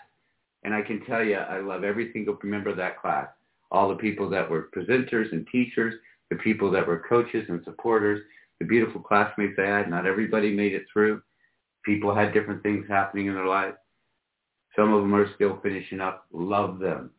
And 0.63 0.75
I 0.75 0.83
can 0.83 1.05
tell 1.07 1.25
you, 1.25 1.37
I 1.37 1.61
love 1.61 1.85
every 1.85 2.13
single 2.13 2.37
member 2.43 2.71
of 2.71 2.77
that 2.77 3.01
class. 3.01 3.29
All 3.71 3.89
the 3.89 3.95
people 3.95 4.29
that 4.31 4.51
were 4.51 4.69
presenters 4.77 5.33
and 5.33 5.47
teachers, 5.51 5.95
the 6.31 6.37
people 6.37 6.71
that 6.71 6.87
were 6.87 7.05
coaches 7.09 7.45
and 7.49 7.63
supporters, 7.65 8.23
the 8.61 8.67
beautiful 8.67 9.01
classmates 9.01 9.59
I 9.59 9.67
had. 9.67 9.91
Not 9.91 10.07
everybody 10.07 10.53
made 10.53 10.75
it 10.75 10.85
through. 10.93 11.23
People 11.85 12.15
had 12.15 12.33
different 12.33 12.63
things 12.63 12.87
happening 12.89 13.27
in 13.27 13.35
their 13.35 13.47
lives. 13.47 13.77
Some 14.77 14.93
of 14.93 15.03
them 15.03 15.15
are 15.15 15.35
still 15.35 15.59
finishing 15.63 16.01
up. 16.01 16.27
Love 16.33 16.79
them. 16.79 17.11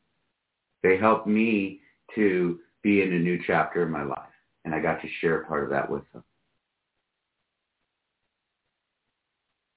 They 0.84 0.98
helped 0.98 1.28
me 1.28 1.82
to 2.16 2.60
be 2.82 3.02
in 3.02 3.14
a 3.14 3.20
new 3.20 3.40
chapter 3.46 3.84
in 3.84 3.92
my 3.92 4.04
life. 4.04 4.20
And 4.64 4.74
I 4.74 4.80
got 4.80 5.02
to 5.02 5.08
share 5.20 5.44
part 5.44 5.64
of 5.64 5.70
that 5.72 5.90
with 5.90 6.04
them. 6.14 6.24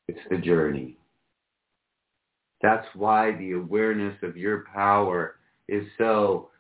It's 0.09 0.21
the 0.31 0.37
journey. 0.39 0.99
That's 2.63 2.87
why 2.95 3.33
the 3.33 3.53
awareness 3.53 4.17
of 4.23 4.37
your 4.37 4.65
power 4.73 5.37
is 5.69 5.85
so 5.99 6.51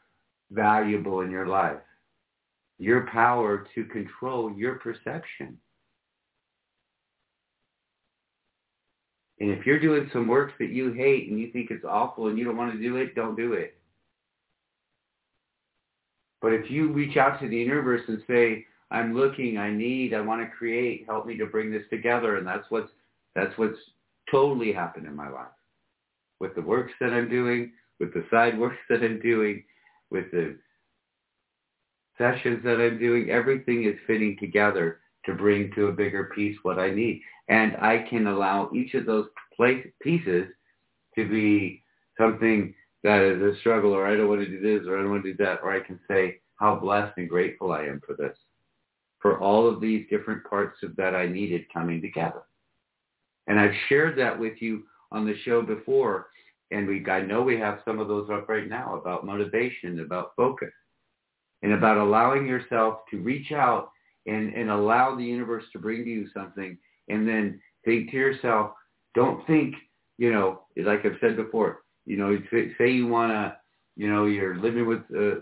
valuable 0.51 1.21
in 1.21 1.31
your 1.31 1.47
life. 1.47 1.79
Your 2.79 3.07
power 3.07 3.67
to 3.75 3.85
control 3.85 4.53
your 4.53 4.77
perception. 4.77 5.59
And 9.41 9.51
if 9.51 9.67
you're 9.67 9.81
doing 9.81 10.09
some 10.13 10.29
work 10.29 10.53
that 10.59 10.71
you 10.71 10.93
hate 10.93 11.29
and 11.29 11.39
you 11.39 11.51
think 11.51 11.71
it's 11.71 11.85
awful 11.85 12.29
and 12.29 12.39
you 12.39 12.45
don't 12.45 12.57
want 12.57 12.73
to 12.73 12.81
do 12.81 12.97
it, 12.97 13.15
don't 13.15 13.37
do 13.37 13.53
it. 13.53 13.77
But 16.41 16.53
if 16.53 16.71
you 16.71 16.93
reach 16.93 17.17
out 17.17 17.41
to 17.41 17.49
the 17.49 17.57
universe 17.57 18.03
and 18.07 18.23
say, 18.29 18.67
I'm 18.91 19.15
looking, 19.15 19.59
I 19.59 19.71
need, 19.71 20.15
I 20.15 20.21
want 20.21 20.43
to 20.43 20.57
create, 20.57 21.05
help 21.07 21.27
me 21.27 21.37
to 21.39 21.47
bring 21.47 21.73
this 21.73 21.83
together, 21.91 22.37
and 22.37 22.47
that's 22.47 22.71
what's 22.71 22.91
that's 23.35 23.57
what's 23.59 23.79
totally 24.31 24.73
happened 24.73 25.07
in 25.07 25.17
my 25.17 25.29
life. 25.29 25.47
With 26.39 26.55
the 26.55 26.63
works 26.63 26.93
that 27.01 27.13
I'm 27.13 27.29
doing, 27.29 27.73
with 27.99 28.15
the 28.15 28.25
side 28.31 28.59
works 28.59 28.77
that 28.91 29.03
I'm 29.03 29.21
doing, 29.21 29.65
with 30.11 30.31
the 30.31 30.57
sessions 32.19 32.63
that 32.65 32.81
I'm 32.81 32.99
doing, 32.99 33.31
everything 33.31 33.85
is 33.85 33.97
fitting 34.07 34.37
together 34.39 35.01
to 35.27 35.35
bring 35.35 35.73
to 35.75 35.87
a 35.87 35.93
bigger 35.93 36.31
piece 36.35 36.57
what 36.63 36.79
I 36.79 36.91
need. 36.91 37.23
And 37.49 37.77
I 37.77 38.07
can 38.09 38.27
allow 38.27 38.71
each 38.75 38.95
of 38.95 39.07
those 39.07 39.27
pieces 40.03 40.47
to 41.17 41.29
be 41.29 41.83
something 42.19 42.75
that 43.03 43.21
is 43.23 43.43
a 43.43 43.59
struggle 43.61 43.93
or 43.93 44.07
I 44.07 44.17
don't 44.17 44.29
want 44.29 44.41
to 44.41 44.49
do 44.49 44.61
this 44.61 44.87
or 44.89 44.99
I 44.99 45.03
don't 45.03 45.11
want 45.11 45.25
to 45.25 45.33
do 45.33 45.45
that 45.45 45.61
or 45.63 45.73
I 45.73 45.81
can 45.81 46.01
say 46.09 46.41
how 46.57 46.77
blessed 46.77 47.19
and 47.19 47.29
grateful 47.29 47.73
I 47.73 47.83
am 47.83 48.01
for 48.07 48.15
this, 48.17 48.37
for 49.21 49.39
all 49.41 49.69
of 49.69 49.81
these 49.81 50.07
different 50.09 50.45
parts 50.45 50.79
of 50.83 50.97
that 50.97 51.15
I 51.15 51.27
needed 51.27 51.73
coming 51.73 52.01
together. 52.01 52.43
And 53.47 53.61
I've 53.61 53.75
shared 53.89 54.19
that 54.19 54.39
with 54.39 54.55
you 54.61 54.85
on 55.13 55.27
the 55.27 55.37
show 55.45 55.63
before 55.63 56.29
and 56.71 56.89
we 56.89 57.05
I 57.07 57.21
know 57.21 57.43
we 57.43 57.59
have 57.59 57.81
some 57.85 58.01
of 58.01 58.09
those 58.09 58.29
up 58.31 58.49
right 58.49 58.69
now 58.69 58.97
about 58.97 59.27
motivation, 59.27 60.01
about 60.01 60.33
focus, 60.37 60.73
and 61.65 61.73
about 61.73 61.97
allowing 61.97 62.47
yourself 62.47 62.99
to 63.11 63.19
reach 63.19 63.51
out 63.51 63.91
and, 64.27 64.53
and 64.55 64.71
allow 64.71 65.17
the 65.17 65.25
universe 65.25 65.65
to 65.73 65.79
bring 65.79 66.05
to 66.05 66.11
you 66.11 66.29
something 66.35 66.77
and 67.09 67.27
then 67.27 67.59
think 67.87 68.11
to 68.11 68.17
yourself, 68.17 68.73
don't 69.15 69.45
think, 69.47 69.75
you 70.19 70.31
know, 70.31 70.65
like 70.77 71.07
I've 71.07 71.17
said 71.23 71.37
before, 71.37 71.81
you 72.05 72.19
know, 72.19 72.39
say 72.79 72.91
you 72.91 73.07
want 73.07 73.33
to, 73.33 73.57
you 73.97 74.13
know, 74.13 74.27
you're 74.27 74.57
living 74.57 74.87
with 74.87 75.01
uh, 75.17 75.41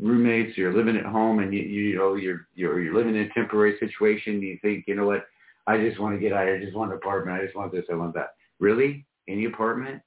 roommates, 0.00 0.56
you're 0.56 0.72
living 0.72 0.96
at 0.96 1.04
home 1.04 1.40
and 1.40 1.52
you, 1.52 1.62
you 1.62 1.96
know, 1.96 2.14
you're, 2.14 2.46
you're, 2.54 2.80
you're 2.80 2.94
living 2.94 3.16
in 3.16 3.22
a 3.22 3.34
temporary 3.34 3.76
situation. 3.80 4.40
You 4.40 4.56
think, 4.62 4.84
you 4.86 4.94
know 4.94 5.06
what, 5.06 5.26
I 5.66 5.78
just 5.78 5.98
want 5.98 6.14
to 6.14 6.20
get 6.20 6.32
out. 6.32 6.48
I 6.48 6.58
just 6.58 6.76
want 6.76 6.92
an 6.92 6.98
apartment. 6.98 7.40
I 7.40 7.44
just 7.44 7.56
want 7.56 7.72
this. 7.72 7.84
I 7.90 7.96
want 7.96 8.14
that. 8.14 8.34
Really? 8.60 9.04
Any 9.28 9.46
apartment? 9.46 10.00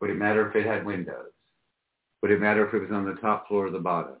Would 0.00 0.10
it 0.10 0.16
matter 0.16 0.48
if 0.48 0.54
it 0.54 0.66
had 0.66 0.86
windows? 0.86 1.32
Would 2.22 2.30
it 2.30 2.40
matter 2.40 2.66
if 2.66 2.74
it 2.74 2.80
was 2.80 2.90
on 2.90 3.04
the 3.04 3.20
top 3.20 3.48
floor 3.48 3.66
or 3.66 3.70
the 3.70 3.78
bottom? 3.78 4.16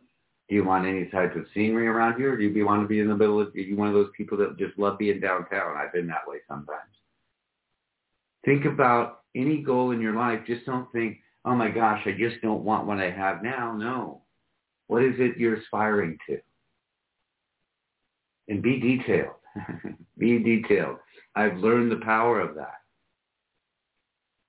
Do 0.48 0.54
you 0.54 0.64
want 0.64 0.86
any 0.86 1.06
type 1.06 1.34
of 1.34 1.46
scenery 1.52 1.88
around 1.88 2.16
here? 2.16 2.34
Or 2.34 2.36
do 2.36 2.44
you 2.44 2.66
want 2.66 2.82
to 2.82 2.88
be 2.88 3.00
in 3.00 3.08
the 3.08 3.16
middle 3.16 3.40
of, 3.40 3.48
are 3.48 3.58
you 3.58 3.76
one 3.76 3.88
of 3.88 3.94
those 3.94 4.10
people 4.16 4.38
that 4.38 4.58
just 4.58 4.78
love 4.78 4.98
being 4.98 5.20
downtown? 5.20 5.76
I've 5.76 5.92
been 5.92 6.06
that 6.06 6.26
way 6.26 6.38
sometimes. 6.48 6.92
Think 8.44 8.64
about 8.64 9.22
any 9.34 9.60
goal 9.60 9.90
in 9.90 10.00
your 10.00 10.14
life. 10.14 10.40
Just 10.46 10.64
don't 10.64 10.90
think, 10.92 11.18
oh 11.44 11.56
my 11.56 11.68
gosh, 11.68 12.02
I 12.06 12.12
just 12.12 12.40
don't 12.42 12.64
want 12.64 12.86
what 12.86 12.98
I 12.98 13.10
have 13.10 13.42
now. 13.42 13.74
No. 13.76 14.22
What 14.86 15.02
is 15.02 15.14
it 15.18 15.36
you're 15.36 15.56
aspiring 15.56 16.16
to? 16.28 16.38
And 18.48 18.62
be 18.62 18.78
detailed. 18.78 19.34
be 20.18 20.38
detailed. 20.38 20.98
I've 21.34 21.56
learned 21.56 21.90
the 21.90 22.04
power 22.04 22.40
of 22.40 22.54
that. 22.54 22.74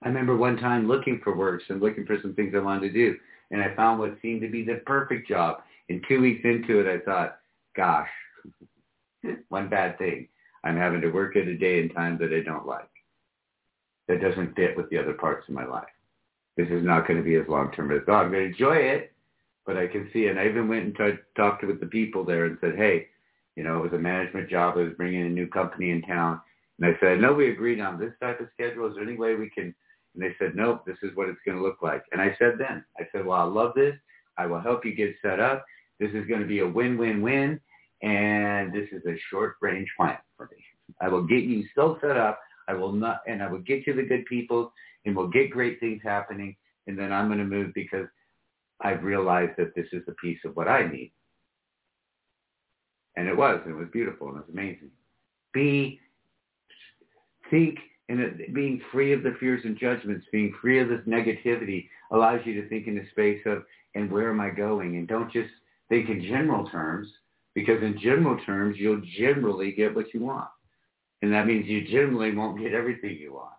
I 0.03 0.09
remember 0.09 0.37
one 0.37 0.57
time 0.57 0.87
looking 0.87 1.19
for 1.23 1.35
works 1.35 1.63
and 1.69 1.81
looking 1.81 2.05
for 2.05 2.17
some 2.21 2.35
things 2.35 2.53
I 2.55 2.59
wanted 2.59 2.89
to 2.89 2.93
do, 2.93 3.15
and 3.51 3.61
I 3.61 3.75
found 3.75 3.99
what 3.99 4.17
seemed 4.21 4.41
to 4.41 4.49
be 4.49 4.63
the 4.63 4.81
perfect 4.85 5.27
job. 5.27 5.61
And 5.89 6.03
two 6.07 6.21
weeks 6.21 6.41
into 6.43 6.79
it, 6.79 6.87
I 6.87 6.99
thought, 6.99 7.37
gosh, 7.75 8.09
one 9.49 9.69
bad 9.69 9.97
thing. 9.97 10.27
I'm 10.63 10.77
having 10.77 11.01
to 11.01 11.09
work 11.09 11.35
at 11.35 11.47
a 11.47 11.57
day 11.57 11.79
and 11.79 11.93
time 11.93 12.17
that 12.19 12.33
I 12.33 12.41
don't 12.41 12.65
like. 12.65 12.89
That 14.07 14.21
doesn't 14.21 14.55
fit 14.55 14.75
with 14.75 14.89
the 14.89 14.97
other 14.97 15.13
parts 15.13 15.47
of 15.47 15.53
my 15.53 15.65
life. 15.65 15.87
This 16.57 16.67
is 16.69 16.83
not 16.83 17.07
going 17.07 17.17
to 17.17 17.23
be 17.23 17.35
as 17.35 17.47
long-term 17.47 17.91
as 17.91 18.01
I 18.01 18.05
thought. 18.05 18.25
I'm 18.25 18.31
going 18.31 18.45
to 18.45 18.49
enjoy 18.49 18.75
it, 18.75 19.13
but 19.65 19.77
I 19.77 19.87
can 19.87 20.09
see. 20.11 20.27
And 20.27 20.39
I 20.39 20.47
even 20.47 20.67
went 20.67 20.85
and 20.85 20.95
tried 20.95 21.11
to 21.11 21.19
talk 21.35 21.61
to 21.61 21.67
with 21.67 21.79
the 21.79 21.85
people 21.85 22.25
there 22.25 22.45
and 22.45 22.57
said, 22.59 22.75
hey, 22.75 23.07
you 23.55 23.63
know, 23.63 23.77
it 23.77 23.83
was 23.83 23.93
a 23.93 24.01
management 24.01 24.49
job. 24.49 24.75
I 24.77 24.83
was 24.83 24.93
bringing 24.97 25.25
a 25.25 25.29
new 25.29 25.47
company 25.47 25.91
in 25.91 26.01
town. 26.01 26.41
And 26.79 26.89
I 26.89 26.99
said, 26.99 27.13
I 27.13 27.15
know 27.15 27.33
we 27.33 27.51
agreed 27.51 27.79
on 27.79 27.99
this 27.99 28.13
type 28.21 28.39
of 28.39 28.47
schedule. 28.53 28.87
Is 28.87 28.95
there 28.95 29.03
any 29.03 29.17
way 29.17 29.35
we 29.35 29.49
can 29.49 29.73
and 30.17 30.25
they 30.25 30.35
said, 30.39 30.55
nope, 30.55 30.83
this 30.85 30.97
is 31.03 31.15
what 31.15 31.29
it's 31.29 31.39
going 31.45 31.57
to 31.57 31.63
look 31.63 31.77
like. 31.83 32.03
And 32.11 32.19
I 32.19 32.35
said 32.39 32.53
then, 32.57 32.83
I 32.97 33.03
said, 33.11 33.23
well, 33.23 33.39
I 33.39 33.43
love 33.43 33.73
this. 33.75 33.95
I 34.37 34.47
will 34.47 34.59
help 34.59 34.83
you 34.83 34.95
get 34.95 35.15
set 35.21 35.39
up. 35.39 35.63
This 35.99 36.09
is 36.11 36.27
going 36.27 36.41
to 36.41 36.47
be 36.47 36.59
a 36.59 36.67
win-win-win. 36.67 37.59
And 38.01 38.73
this 38.73 38.87
is 38.91 39.03
a 39.05 39.15
short-range 39.29 39.87
plan 39.95 40.17
for 40.35 40.49
me. 40.51 40.63
I 40.99 41.07
will 41.07 41.23
get 41.23 41.43
you 41.43 41.65
so 41.75 41.99
set 42.01 42.17
up. 42.17 42.39
I 42.67 42.73
will 42.73 42.91
not, 42.91 43.21
and 43.27 43.43
I 43.43 43.47
will 43.49 43.59
get 43.59 43.85
you 43.85 43.93
the 43.93 44.03
good 44.03 44.25
people 44.25 44.73
and 45.05 45.15
we'll 45.15 45.27
get 45.27 45.51
great 45.51 45.79
things 45.79 46.01
happening. 46.03 46.55
And 46.87 46.97
then 46.97 47.13
I'm 47.13 47.27
going 47.27 47.39
to 47.39 47.45
move 47.45 47.73
because 47.75 48.07
I've 48.81 49.03
realized 49.03 49.53
that 49.57 49.75
this 49.75 49.87
is 49.91 50.01
a 50.07 50.13
piece 50.13 50.39
of 50.45 50.55
what 50.55 50.67
I 50.67 50.87
need. 50.87 51.11
And 53.15 53.27
it 53.27 53.37
was, 53.37 53.59
and 53.65 53.73
it 53.73 53.77
was 53.77 53.87
beautiful 53.91 54.29
and 54.29 54.37
it 54.37 54.47
was 54.47 54.49
amazing. 54.51 54.91
Be, 55.53 55.99
think 57.49 57.77
and 58.09 58.19
it, 58.19 58.53
being 58.53 58.81
free 58.91 59.13
of 59.13 59.23
the 59.23 59.35
fears 59.39 59.61
and 59.65 59.77
judgments, 59.77 60.25
being 60.31 60.53
free 60.61 60.79
of 60.79 60.89
this 60.89 61.01
negativity 61.07 61.89
allows 62.11 62.39
you 62.45 62.61
to 62.61 62.69
think 62.69 62.87
in 62.87 62.95
the 62.95 63.05
space 63.11 63.41
of, 63.45 63.63
and 63.95 64.11
where 64.11 64.29
am 64.29 64.39
I 64.39 64.49
going? 64.49 64.95
And 64.95 65.07
don't 65.07 65.31
just 65.31 65.49
think 65.89 66.09
in 66.09 66.21
general 66.21 66.67
terms, 66.69 67.07
because 67.53 67.81
in 67.81 67.99
general 67.99 68.37
terms, 68.45 68.77
you'll 68.77 69.01
generally 69.17 69.71
get 69.71 69.95
what 69.95 70.13
you 70.13 70.21
want. 70.21 70.49
And 71.21 71.33
that 71.33 71.47
means 71.47 71.65
you 71.65 71.87
generally 71.87 72.33
won't 72.33 72.59
get 72.59 72.73
everything 72.73 73.17
you 73.19 73.33
want. 73.33 73.53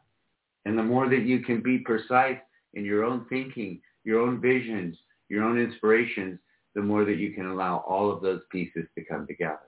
And 0.65 0.79
the 0.79 0.83
more 0.83 1.09
that 1.09 1.23
you 1.23 1.41
can 1.41 1.61
be 1.61 1.79
precise 1.79 2.39
in 2.75 2.85
your 2.85 3.05
own 3.05 3.27
thinking, 3.29 3.81
your 4.05 4.21
own 4.21 4.41
visions, 4.41 4.97
your 5.29 5.43
own 5.43 5.59
inspirations, 5.59 6.39
the 6.75 6.83
more 6.83 7.05
that 7.05 7.17
you 7.17 7.33
can 7.33 7.47
allow 7.47 7.79
all 7.89 8.11
of 8.11 8.23
those 8.23 8.43
pieces 8.51 8.85
to 8.95 9.05
come 9.05 9.27
together. 9.27 9.59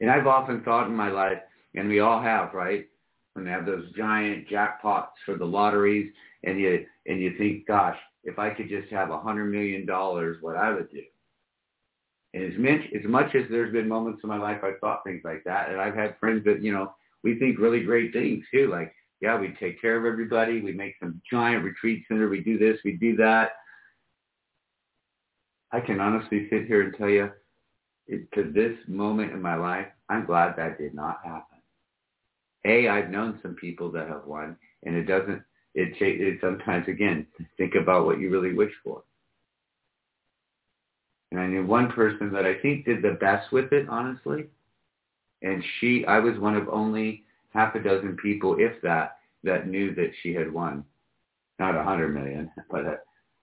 And 0.00 0.10
I've 0.10 0.26
often 0.26 0.62
thought 0.62 0.88
in 0.88 0.96
my 0.96 1.10
life, 1.10 1.38
and 1.74 1.88
we 1.88 2.00
all 2.00 2.20
have, 2.20 2.54
right? 2.54 2.86
When 3.34 3.44
they 3.44 3.50
have 3.50 3.66
those 3.66 3.90
giant 3.96 4.48
jackpots 4.48 5.12
for 5.24 5.36
the 5.36 5.44
lotteries, 5.44 6.12
and 6.44 6.58
you 6.58 6.86
and 7.06 7.20
you 7.20 7.36
think, 7.38 7.66
gosh, 7.66 7.98
if 8.24 8.38
I 8.38 8.50
could 8.50 8.68
just 8.68 8.90
have 8.90 9.10
a 9.10 9.20
hundred 9.20 9.46
million 9.46 9.86
dollars, 9.86 10.38
what 10.40 10.56
I 10.56 10.72
would 10.72 10.90
do. 10.90 11.02
And 12.34 12.52
as 12.52 12.58
much 12.58 12.80
as 12.94 13.04
much 13.08 13.34
as 13.34 13.44
there's 13.50 13.72
been 13.72 13.88
moments 13.88 14.20
in 14.22 14.28
my 14.28 14.38
life 14.38 14.62
I've 14.62 14.78
thought 14.80 15.04
things 15.04 15.22
like 15.24 15.42
that, 15.44 15.70
and 15.70 15.80
I've 15.80 15.94
had 15.94 16.18
friends 16.18 16.44
that 16.44 16.62
you 16.62 16.72
know 16.72 16.92
we 17.22 17.38
think 17.38 17.58
really 17.58 17.82
great 17.82 18.12
things 18.12 18.44
too, 18.52 18.68
like 18.68 18.92
yeah, 19.20 19.38
we 19.38 19.54
take 19.60 19.80
care 19.80 19.96
of 19.98 20.06
everybody, 20.06 20.60
we 20.60 20.72
make 20.72 20.94
some 20.98 21.20
giant 21.30 21.62
retreat 21.62 22.04
center, 22.08 22.28
we 22.28 22.40
do 22.40 22.58
this, 22.58 22.78
we 22.84 22.92
do 22.92 23.16
that. 23.16 23.50
I 25.72 25.80
can 25.80 26.00
honestly 26.00 26.48
sit 26.50 26.66
here 26.66 26.82
and 26.82 26.94
tell 26.96 27.08
you, 27.08 27.30
to 28.08 28.50
this 28.52 28.76
moment 28.88 29.32
in 29.32 29.40
my 29.40 29.54
life, 29.54 29.86
I'm 30.08 30.26
glad 30.26 30.56
that 30.56 30.78
did 30.78 30.94
not 30.94 31.18
happen. 31.22 31.49
A, 32.64 32.88
I've 32.88 33.10
known 33.10 33.38
some 33.42 33.54
people 33.54 33.90
that 33.92 34.08
have 34.08 34.26
won, 34.26 34.56
and 34.82 34.94
it 34.94 35.04
doesn't, 35.04 35.42
it, 35.74 35.94
it 36.00 36.38
sometimes, 36.40 36.88
again, 36.88 37.26
think 37.56 37.74
about 37.74 38.04
what 38.04 38.20
you 38.20 38.30
really 38.30 38.54
wish 38.54 38.72
for. 38.84 39.02
And 41.30 41.40
I 41.40 41.46
knew 41.46 41.64
one 41.64 41.90
person 41.92 42.32
that 42.32 42.44
I 42.44 42.58
think 42.60 42.84
did 42.84 43.02
the 43.02 43.16
best 43.20 43.52
with 43.52 43.72
it, 43.72 43.88
honestly. 43.88 44.46
And 45.42 45.64
she, 45.78 46.04
I 46.06 46.18
was 46.18 46.38
one 46.38 46.56
of 46.56 46.68
only 46.68 47.24
half 47.54 47.74
a 47.74 47.80
dozen 47.80 48.16
people, 48.16 48.56
if 48.58 48.80
that, 48.82 49.18
that 49.44 49.68
knew 49.68 49.94
that 49.94 50.12
she 50.22 50.34
had 50.34 50.52
won. 50.52 50.84
Not 51.58 51.76
a 51.76 51.84
hundred 51.84 52.14
million, 52.14 52.50
but 52.70 52.84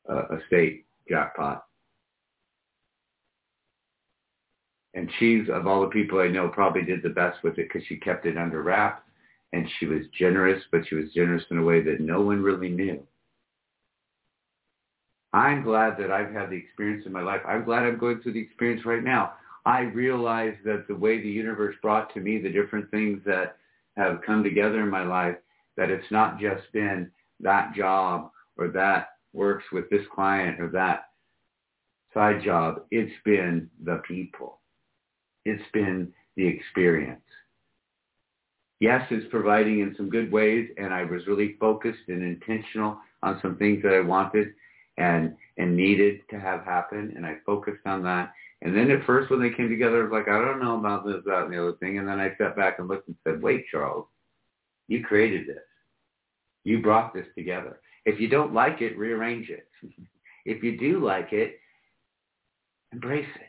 a, 0.07 0.13
a, 0.13 0.39
state 0.47 0.85
jackpot. 1.09 1.65
And 4.93 5.09
she's, 5.19 5.47
of 5.49 5.67
all 5.67 5.81
the 5.81 5.87
people 5.87 6.19
I 6.19 6.27
know, 6.27 6.49
probably 6.49 6.81
did 6.81 7.03
the 7.03 7.09
best 7.09 7.43
with 7.43 7.57
it 7.59 7.67
because 7.67 7.87
she 7.87 7.97
kept 7.97 8.25
it 8.25 8.37
under 8.37 8.63
wraps 8.63 9.06
and 9.53 9.67
she 9.79 9.85
was 9.85 10.03
generous, 10.17 10.61
but 10.71 10.81
she 10.87 10.95
was 10.95 11.13
generous 11.13 11.43
in 11.49 11.57
a 11.57 11.63
way 11.63 11.81
that 11.81 12.01
no 12.01 12.21
one 12.21 12.41
really 12.41 12.69
knew. 12.69 13.01
I'm 15.33 15.63
glad 15.63 15.97
that 15.99 16.11
I've 16.11 16.33
had 16.33 16.49
the 16.49 16.55
experience 16.55 17.05
in 17.05 17.11
my 17.11 17.21
life. 17.21 17.41
I'm 17.47 17.63
glad 17.63 17.83
I'm 17.83 17.97
going 17.97 18.21
through 18.21 18.33
the 18.33 18.41
experience 18.41 18.85
right 18.85 19.03
now. 19.03 19.33
I 19.65 19.81
realize 19.81 20.55
that 20.63 20.87
the 20.87 20.95
way 20.95 21.21
the 21.21 21.29
universe 21.29 21.75
brought 21.81 22.13
to 22.13 22.21
me 22.21 22.41
the 22.41 22.51
different 22.51 22.89
things 22.89 23.21
that 23.25 23.57
have 23.97 24.21
come 24.25 24.43
together 24.43 24.81
in 24.81 24.89
my 24.89 25.03
life, 25.03 25.35
that 25.75 25.89
it's 25.89 26.09
not 26.11 26.39
just 26.39 26.71
been 26.71 27.11
that 27.41 27.73
job 27.75 28.31
or 28.57 28.69
that 28.69 29.09
works 29.33 29.65
with 29.71 29.89
this 29.89 30.05
client 30.13 30.59
or 30.59 30.69
that 30.69 31.09
side 32.13 32.41
job. 32.43 32.83
It's 32.91 33.13
been 33.25 33.69
the 33.83 34.01
people. 34.07 34.59
It's 35.45 35.69
been 35.73 36.13
the 36.35 36.47
experience. 36.47 37.21
Yes, 38.79 39.05
it's 39.09 39.29
providing 39.29 39.79
in 39.79 39.93
some 39.97 40.09
good 40.09 40.31
ways, 40.31 40.69
and 40.77 40.93
I 40.93 41.03
was 41.03 41.27
really 41.27 41.55
focused 41.59 42.07
and 42.07 42.23
intentional 42.23 42.99
on 43.23 43.39
some 43.41 43.57
things 43.57 43.81
that 43.83 43.93
I 43.93 44.01
wanted 44.01 44.53
and 44.97 45.35
and 45.57 45.75
needed 45.75 46.21
to 46.29 46.39
have 46.39 46.63
happen, 46.63 47.13
and 47.15 47.25
I 47.25 47.37
focused 47.45 47.85
on 47.85 48.03
that. 48.03 48.33
And 48.61 48.75
then 48.75 48.89
at 48.91 49.05
first 49.05 49.29
when 49.29 49.41
they 49.41 49.51
came 49.51 49.69
together, 49.69 50.01
I 50.01 50.03
was 50.03 50.11
like, 50.11 50.27
I 50.27 50.43
don't 50.43 50.61
know 50.61 50.77
about 50.77 51.05
this, 51.05 51.21
that, 51.25 51.43
and 51.43 51.53
the 51.53 51.61
other 51.61 51.77
thing. 51.77 51.99
And 51.99 52.07
then 52.07 52.19
I 52.19 52.33
stepped 52.35 52.57
back 52.57 52.79
and 52.79 52.87
looked 52.87 53.07
and 53.07 53.17
said, 53.23 53.41
wait, 53.41 53.65
Charles, 53.71 54.05
you 54.87 55.03
created 55.03 55.47
this. 55.47 55.63
You 56.63 56.81
brought 56.81 57.13
this 57.13 57.27
together. 57.35 57.79
If 58.05 58.19
you 58.19 58.27
don't 58.29 58.53
like 58.53 58.81
it, 58.81 58.97
rearrange 58.97 59.49
it. 59.49 59.67
if 60.45 60.63
you 60.63 60.77
do 60.77 61.03
like 61.03 61.33
it, 61.33 61.59
embrace 62.91 63.27
it. 63.35 63.47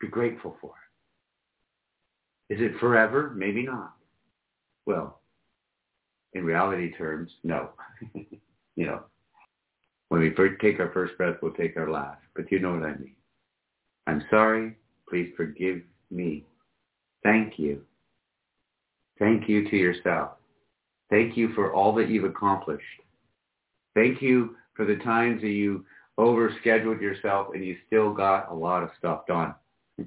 Be 0.00 0.08
grateful 0.08 0.56
for 0.60 0.74
it. 2.50 2.54
Is 2.54 2.60
it 2.60 2.78
forever? 2.78 3.32
Maybe 3.34 3.62
not. 3.62 3.93
Well, 4.86 5.20
in 6.34 6.44
reality 6.44 6.92
terms, 6.92 7.30
no. 7.42 7.70
you 8.14 8.86
know, 8.86 9.02
when 10.08 10.20
we 10.20 10.34
first 10.34 10.60
take 10.60 10.80
our 10.80 10.90
first 10.92 11.16
breath, 11.16 11.36
we'll 11.42 11.52
take 11.52 11.76
our 11.76 11.90
last. 11.90 12.22
But 12.34 12.50
you 12.50 12.58
know 12.58 12.72
what 12.72 12.82
I 12.82 12.96
mean. 12.96 13.16
I'm 14.06 14.22
sorry. 14.30 14.76
Please 15.08 15.32
forgive 15.36 15.80
me. 16.10 16.44
Thank 17.22 17.58
you. 17.58 17.82
Thank 19.18 19.48
you 19.48 19.68
to 19.70 19.76
yourself. 19.76 20.32
Thank 21.10 21.36
you 21.36 21.52
for 21.54 21.72
all 21.72 21.94
that 21.94 22.08
you've 22.08 22.24
accomplished. 22.24 22.84
Thank 23.94 24.20
you 24.20 24.56
for 24.74 24.84
the 24.84 24.96
times 24.96 25.40
that 25.42 25.48
you 25.48 25.84
overscheduled 26.18 27.00
yourself 27.00 27.48
and 27.54 27.64
you 27.64 27.76
still 27.86 28.12
got 28.12 28.50
a 28.50 28.54
lot 28.54 28.82
of 28.82 28.90
stuff 28.98 29.26
done. 29.26 29.54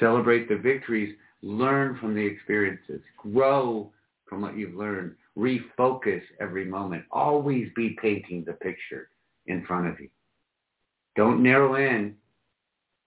Celebrate 0.00 0.48
the 0.48 0.56
victories. 0.56 1.14
Learn 1.44 1.98
from 2.00 2.14
the 2.14 2.24
experiences. 2.24 3.02
Grow 3.18 3.92
from 4.26 4.40
what 4.40 4.56
you've 4.56 4.74
learned. 4.76 5.14
Refocus 5.36 6.22
every 6.40 6.64
moment. 6.64 7.04
Always 7.10 7.68
be 7.76 7.98
painting 8.00 8.44
the 8.46 8.54
picture 8.54 9.10
in 9.46 9.62
front 9.66 9.86
of 9.86 10.00
you. 10.00 10.08
Don't 11.16 11.42
narrow 11.42 11.74
in 11.74 12.14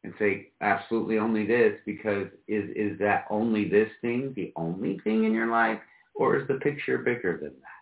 and 0.03 0.13
say 0.19 0.49
absolutely 0.61 1.17
only 1.17 1.47
this 1.47 1.73
because 1.83 2.27
is, 2.47 2.69
is 2.75 2.99
that 2.99 3.25
only 3.31 3.67
this 3.67 3.89
thing 4.01 4.33
the 4.35 4.53
only 4.55 4.99
thing 5.03 5.23
in 5.23 5.33
your 5.33 5.47
life 5.47 5.79
or 6.13 6.38
is 6.38 6.47
the 6.47 6.59
picture 6.59 6.99
bigger 6.99 7.39
than 7.41 7.53
that? 7.61 7.77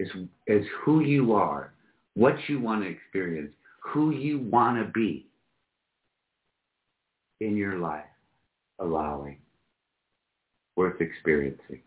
It's, 0.00 0.10
it's 0.46 0.66
who 0.82 1.02
you 1.02 1.34
are, 1.34 1.72
what 2.14 2.34
you 2.48 2.58
want 2.60 2.82
to 2.82 2.88
experience, 2.88 3.54
who 3.78 4.10
you 4.10 4.40
want 4.40 4.84
to 4.84 4.90
be 4.92 5.28
in 7.40 7.56
your 7.56 7.78
life, 7.78 8.04
allowing, 8.78 9.38
worth 10.76 11.00
experiencing. 11.00 11.80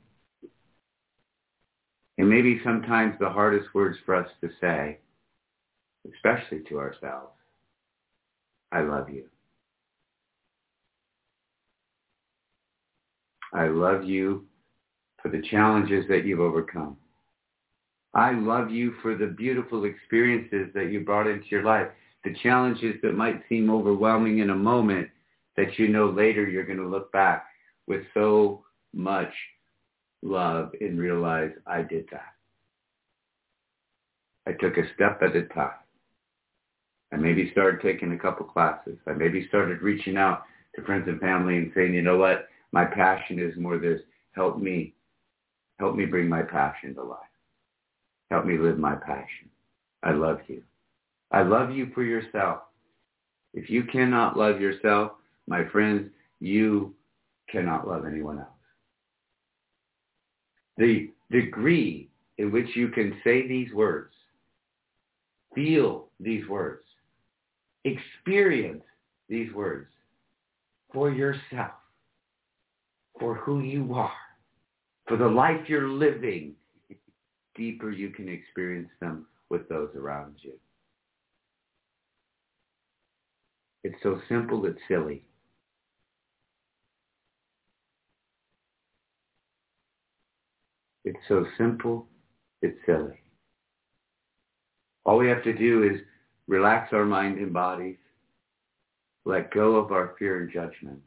And 2.18 2.30
maybe 2.30 2.60
sometimes 2.64 3.16
the 3.20 3.30
hardest 3.30 3.74
words 3.74 3.98
for 4.06 4.16
us 4.16 4.30
to 4.42 4.50
say 4.60 5.00
especially 6.08 6.62
to 6.70 6.80
ourselves, 6.80 7.34
I 8.72 8.82
love 8.82 9.10
you. 9.10 9.26
I 13.54 13.68
love 13.68 14.04
you 14.04 14.46
for 15.22 15.30
the 15.30 15.42
challenges 15.50 16.06
that 16.08 16.26
you've 16.26 16.40
overcome. 16.40 16.98
I 18.14 18.32
love 18.32 18.70
you 18.70 18.94
for 19.02 19.16
the 19.16 19.28
beautiful 19.28 19.86
experiences 19.86 20.70
that 20.74 20.92
you 20.92 21.02
brought 21.02 21.28
into 21.28 21.48
your 21.50 21.64
life, 21.64 21.88
the 22.24 22.36
challenges 22.44 22.96
that 23.02 23.16
might 23.16 23.44
seem 23.50 23.70
overwhelming 23.70 24.40
in 24.40 24.50
a 24.50 24.56
moment 24.56 25.10
that 25.60 25.78
you 25.78 25.90
know 25.90 26.10
later 26.10 26.48
you're 26.48 26.66
going 26.66 26.80
to 26.80 26.88
look 26.88 27.12
back 27.12 27.46
with 27.86 28.04
so 28.14 28.64
much 28.94 29.34
love 30.22 30.72
and 30.80 30.98
realize 30.98 31.52
I 31.68 31.82
did 31.82 32.06
that. 32.12 32.34
I 34.48 34.54
took 34.54 34.78
a 34.78 34.94
step 34.96 35.22
at 35.22 35.36
a 35.36 35.44
time. 35.48 35.72
I 37.12 37.18
maybe 37.18 37.52
started 37.52 37.82
taking 37.82 38.14
a 38.14 38.18
couple 38.18 38.46
classes. 38.46 38.98
I 39.06 39.12
maybe 39.12 39.50
started 39.50 39.82
reaching 39.82 40.16
out 40.16 40.44
to 40.78 40.82
friends 40.84 41.10
and 41.10 41.20
family 41.20 41.58
and 41.58 41.74
saying, 41.76 41.94
you 41.94 42.04
know 42.04 42.18
what, 42.18 42.48
my 42.72 42.86
passion 42.86 43.38
is 43.38 43.58
more 43.58 43.78
this. 43.78 44.00
Help 44.32 44.60
me, 44.60 44.94
help 45.78 45.94
me 45.94 46.06
bring 46.06 46.30
my 46.30 46.42
passion 46.42 46.96
to 46.96 47.04
life. 47.04 47.20
Help 48.32 48.46
me 48.46 48.58
live 48.58 48.78
my 48.78 48.96
passion. 48.96 49.50
I 50.04 50.12
love 50.12 50.40
you. 50.48 50.64
I 51.32 51.42
love 51.42 51.72
you 51.72 51.92
for 51.94 52.04
yourself. 52.04 52.60
If 53.54 53.70
you 53.70 53.84
cannot 53.84 54.38
love 54.38 54.62
yourself, 54.62 55.12
my 55.50 55.68
friends, 55.72 56.10
you 56.40 56.94
cannot 57.52 57.88
love 57.88 58.06
anyone 58.06 58.38
else. 58.38 58.48
The 60.78 61.10
degree 61.32 62.08
in 62.38 62.52
which 62.52 62.68
you 62.76 62.90
can 62.90 63.20
say 63.24 63.48
these 63.48 63.74
words, 63.74 64.14
feel 65.56 66.08
these 66.20 66.48
words, 66.48 66.86
experience 67.84 68.84
these 69.28 69.52
words 69.54 69.90
for 70.94 71.12
yourself, 71.12 71.72
for 73.20 73.36
who 73.36 73.62
you 73.62 73.94
are, 73.96 74.12
for 75.08 75.18
the 75.18 75.28
life 75.28 75.68
you're 75.68 75.90
living, 75.90 76.54
deeper 77.56 77.92
you 77.92 78.12
can 78.12 78.30
experience 78.30 78.90
them 79.02 79.26
with 79.50 79.68
those 79.68 79.90
around 79.96 80.36
you. 80.42 80.54
It's 83.84 84.02
so 84.04 84.22
simple, 84.30 84.66
it's 84.66 84.80
silly. 84.88 85.24
It's 91.10 91.28
so 91.28 91.44
simple, 91.58 92.06
it's 92.62 92.78
silly. 92.86 93.20
All 95.06 95.18
we 95.18 95.28
have 95.28 95.44
to 95.44 95.54
do 95.54 95.82
is 95.82 96.02
relax 96.48 96.94
our 96.94 97.04
mind 97.04 97.40
and 97.40 97.52
bodies, 97.52 97.98
let 99.26 99.52
go 99.52 99.78
of 99.78 99.92
our 99.92 100.14
fear 100.20 100.42
and 100.42 100.54
judgment. 100.54 101.00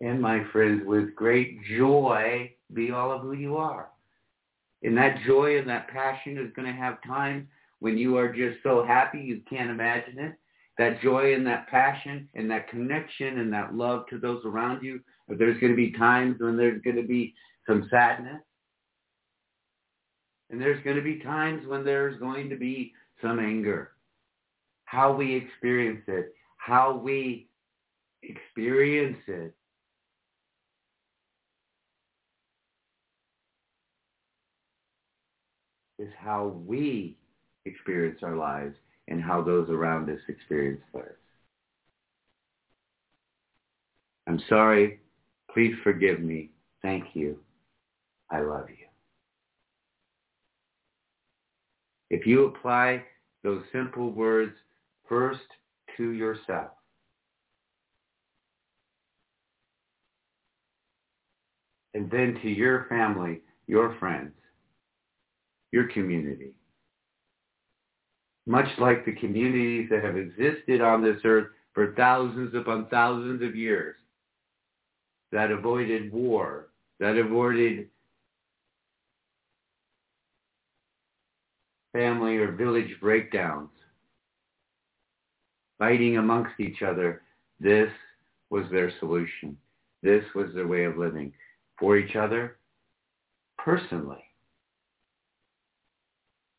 And 0.00 0.20
my 0.20 0.42
friends, 0.50 0.82
with 0.84 1.14
great 1.14 1.62
joy, 1.78 2.52
be 2.74 2.90
all 2.90 3.12
of 3.12 3.22
who 3.22 3.34
you 3.34 3.56
are. 3.56 3.90
And 4.82 4.98
that 4.98 5.20
joy 5.24 5.56
and 5.56 5.68
that 5.68 5.86
passion 5.86 6.36
is 6.36 6.52
going 6.56 6.66
to 6.66 6.76
have 6.76 7.00
times 7.06 7.46
when 7.78 7.96
you 7.96 8.16
are 8.16 8.32
just 8.32 8.60
so 8.64 8.84
happy 8.84 9.20
you 9.20 9.40
can't 9.48 9.70
imagine 9.70 10.18
it. 10.18 10.34
That 10.78 11.00
joy 11.00 11.32
and 11.34 11.46
that 11.46 11.68
passion 11.68 12.28
and 12.34 12.50
that 12.50 12.68
connection 12.68 13.38
and 13.38 13.52
that 13.52 13.72
love 13.72 14.04
to 14.08 14.18
those 14.18 14.44
around 14.44 14.82
you. 14.82 14.98
There's 15.28 15.60
going 15.60 15.70
to 15.70 15.76
be 15.76 15.92
times 15.92 16.40
when 16.40 16.56
there's 16.56 16.82
going 16.82 16.96
to 16.96 17.06
be 17.06 17.34
some 17.68 17.86
sadness. 17.88 18.42
And 20.52 20.60
there's 20.60 20.82
going 20.84 20.96
to 20.96 21.02
be 21.02 21.18
times 21.18 21.66
when 21.66 21.82
there's 21.82 22.20
going 22.20 22.50
to 22.50 22.56
be 22.56 22.92
some 23.20 23.40
anger 23.40 23.92
how 24.84 25.10
we 25.10 25.34
experience 25.34 26.02
it, 26.06 26.34
how 26.58 26.94
we 26.94 27.48
experience 28.22 29.16
it. 29.26 29.54
is 35.98 36.08
how 36.18 36.48
we 36.66 37.16
experience 37.64 38.18
our 38.24 38.34
lives 38.34 38.74
and 39.06 39.22
how 39.22 39.40
those 39.40 39.70
around 39.70 40.10
us 40.10 40.18
experience 40.28 40.82
theirs. 40.92 41.16
I'm 44.26 44.40
sorry. 44.48 44.98
Please 45.54 45.74
forgive 45.84 46.20
me. 46.20 46.50
Thank 46.82 47.14
you. 47.14 47.38
I 48.30 48.40
love 48.40 48.68
you. 48.68 48.91
If 52.12 52.26
you 52.26 52.44
apply 52.44 53.02
those 53.42 53.62
simple 53.72 54.10
words 54.10 54.52
first 55.08 55.40
to 55.96 56.10
yourself. 56.10 56.72
And 61.94 62.10
then 62.10 62.38
to 62.42 62.50
your 62.50 62.84
family, 62.90 63.40
your 63.66 63.96
friends, 63.98 64.34
your 65.72 65.88
community. 65.88 66.52
Much 68.46 68.68
like 68.78 69.06
the 69.06 69.12
communities 69.12 69.88
that 69.90 70.04
have 70.04 70.16
existed 70.18 70.82
on 70.82 71.02
this 71.02 71.20
earth 71.24 71.48
for 71.72 71.94
thousands 71.94 72.54
upon 72.54 72.88
thousands 72.88 73.40
of 73.42 73.56
years 73.56 73.96
that 75.30 75.50
avoided 75.50 76.12
war, 76.12 76.68
that 77.00 77.16
avoided 77.16 77.88
family 81.92 82.36
or 82.36 82.52
village 82.52 82.96
breakdowns, 83.00 83.70
fighting 85.78 86.16
amongst 86.16 86.58
each 86.58 86.82
other. 86.82 87.22
This 87.60 87.90
was 88.50 88.64
their 88.70 88.92
solution. 88.98 89.56
This 90.02 90.24
was 90.34 90.52
their 90.54 90.66
way 90.66 90.84
of 90.84 90.96
living 90.98 91.32
for 91.78 91.96
each 91.96 92.16
other 92.16 92.56
personally 93.58 94.24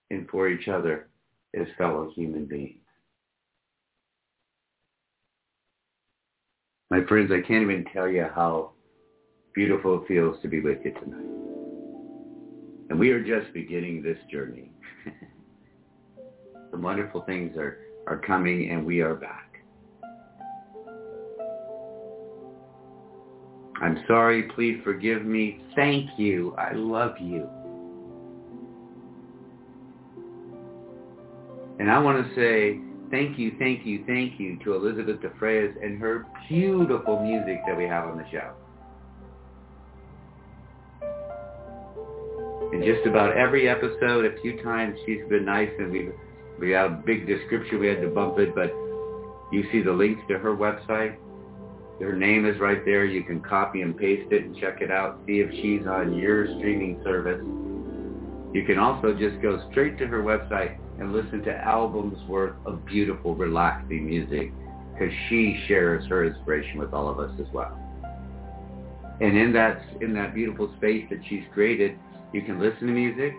and 0.09 0.29
for 0.29 0.47
each 0.47 0.67
other 0.67 1.07
as 1.55 1.67
fellow 1.77 2.11
human 2.15 2.45
beings. 2.45 2.79
My 6.89 7.03
friends, 7.05 7.31
I 7.31 7.41
can't 7.45 7.63
even 7.63 7.85
tell 7.91 8.07
you 8.07 8.27
how 8.35 8.73
beautiful 9.55 10.01
it 10.01 10.07
feels 10.07 10.39
to 10.41 10.47
be 10.47 10.59
with 10.59 10.79
you 10.85 10.93
tonight. 10.93 11.29
And 12.89 12.99
we 12.99 13.09
are 13.09 13.23
just 13.23 13.51
beginning 13.53 14.03
this 14.03 14.19
journey. 14.31 14.72
Some 16.71 16.81
wonderful 16.81 17.21
things 17.21 17.55
are, 17.57 17.79
are 18.07 18.17
coming 18.17 18.69
and 18.71 18.85
we 18.85 19.01
are 19.01 19.15
back. 19.15 19.53
I'm 23.81 24.03
sorry. 24.07 24.43
Please 24.55 24.79
forgive 24.83 25.25
me. 25.25 25.61
Thank 25.75 26.17
you. 26.17 26.55
I 26.57 26.73
love 26.73 27.15
you. 27.19 27.49
And 31.79 31.91
I 31.91 31.99
want 31.99 32.25
to 32.25 32.35
say 32.35 32.79
thank 33.11 33.37
you, 33.37 33.51
thank 33.59 33.85
you, 33.85 34.03
thank 34.07 34.39
you 34.39 34.57
to 34.63 34.75
Elissabeth 34.75 35.19
DeFreitas 35.21 35.83
and 35.83 35.99
her 35.99 36.25
beautiful 36.47 37.21
music 37.21 37.61
that 37.67 37.77
we 37.77 37.83
have 37.83 38.07
on 38.07 38.17
the 38.17 38.25
show. 38.31 38.53
Just 42.85 43.05
about 43.07 43.35
every 43.37 43.69
episode, 43.69 44.25
a 44.25 44.41
few 44.41 44.61
times 44.63 44.97
she's 45.05 45.23
been 45.29 45.45
nice 45.45 45.69
and 45.79 45.91
we 45.91 46.09
we 46.59 46.71
had 46.71 46.85
a 46.85 47.01
big 47.05 47.25
description. 47.25 47.79
We 47.79 47.87
had 47.87 48.01
to 48.01 48.09
bump 48.09 48.37
it, 48.39 48.53
but 48.53 48.71
you 49.51 49.63
see 49.71 49.81
the 49.81 49.91
links 49.91 50.21
to 50.29 50.37
her 50.37 50.55
website. 50.55 51.15
Her 51.99 52.15
name 52.15 52.45
is 52.45 52.59
right 52.59 52.83
there. 52.85 53.05
You 53.05 53.23
can 53.23 53.41
copy 53.41 53.81
and 53.81 53.97
paste 53.97 54.31
it 54.31 54.45
and 54.45 54.55
check 54.57 54.81
it 54.81 54.91
out. 54.91 55.19
See 55.25 55.39
if 55.39 55.51
she's 55.51 55.87
on 55.87 56.17
your 56.17 56.45
streaming 56.57 57.01
service. 57.03 57.41
You 58.53 58.63
can 58.65 58.77
also 58.77 59.13
just 59.13 59.41
go 59.41 59.67
straight 59.71 59.97
to 59.99 60.07
her 60.07 60.21
website 60.21 60.77
and 60.99 61.11
listen 61.11 61.41
to 61.43 61.55
albums 61.55 62.17
worth 62.27 62.55
of 62.65 62.85
beautiful, 62.85 63.35
relaxing 63.35 64.05
music 64.05 64.51
because 64.93 65.13
she 65.27 65.59
shares 65.67 66.05
her 66.07 66.25
inspiration 66.25 66.77
with 66.77 66.93
all 66.93 67.09
of 67.09 67.19
us 67.19 67.31
as 67.39 67.47
well. 67.51 67.77
And 69.21 69.37
in 69.37 69.53
that, 69.53 69.81
in 70.01 70.13
that 70.13 70.33
beautiful 70.33 70.73
space 70.77 71.05
that 71.09 71.19
she's 71.27 71.43
created, 71.53 71.97
you 72.33 72.41
can 72.41 72.59
listen 72.59 72.87
to 72.87 72.93
music. 72.93 73.35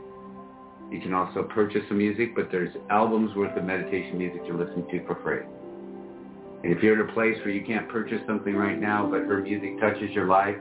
You 0.90 1.00
can 1.00 1.12
also 1.12 1.42
purchase 1.42 1.82
some 1.88 1.98
music, 1.98 2.34
but 2.34 2.50
there's 2.50 2.74
albums 2.90 3.34
worth 3.34 3.56
of 3.56 3.64
meditation 3.64 4.16
music 4.16 4.46
to 4.46 4.56
listen 4.56 4.86
to 4.90 5.06
for 5.06 5.16
free. 5.22 5.42
And 6.62 6.72
if 6.72 6.82
you're 6.82 7.02
at 7.02 7.10
a 7.10 7.12
place 7.12 7.36
where 7.44 7.50
you 7.50 7.64
can't 7.64 7.88
purchase 7.88 8.20
something 8.26 8.54
right 8.54 8.80
now, 8.80 9.08
but 9.10 9.22
her 9.22 9.40
music 9.40 9.78
touches 9.80 10.10
your 10.12 10.26
life, 10.26 10.56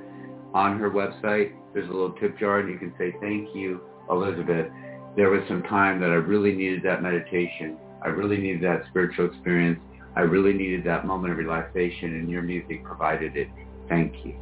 on 0.54 0.78
her 0.80 0.90
website, 0.90 1.54
there's 1.74 1.90
a 1.90 1.92
little 1.92 2.14
tip 2.14 2.38
jar 2.38 2.60
and 2.60 2.70
you 2.70 2.78
can 2.78 2.94
say, 2.98 3.14
thank 3.22 3.56
you, 3.56 3.82
Elissabeth. 4.10 4.68
There 5.16 5.30
was 5.30 5.42
some 5.48 5.64
time 5.64 6.00
that 6.02 6.10
I 6.10 6.16
really 6.16 6.54
needed 6.54 6.84
that 6.84 7.02
meditation. 7.02 7.78
I 8.04 8.10
really 8.10 8.38
needed 8.38 8.62
that 8.64 8.84
spiritual 8.90 9.28
experience. 9.28 9.80
I 10.16 10.22
really 10.22 10.54
needed 10.54 10.84
that 10.86 11.06
moment 11.06 11.32
of 11.32 11.40
relaxation 11.40 12.16
and 12.16 12.30
your 12.30 12.42
music 12.42 12.84
provided 12.84 13.36
it. 13.36 13.48
Thank 13.90 14.14
you. 14.26 14.36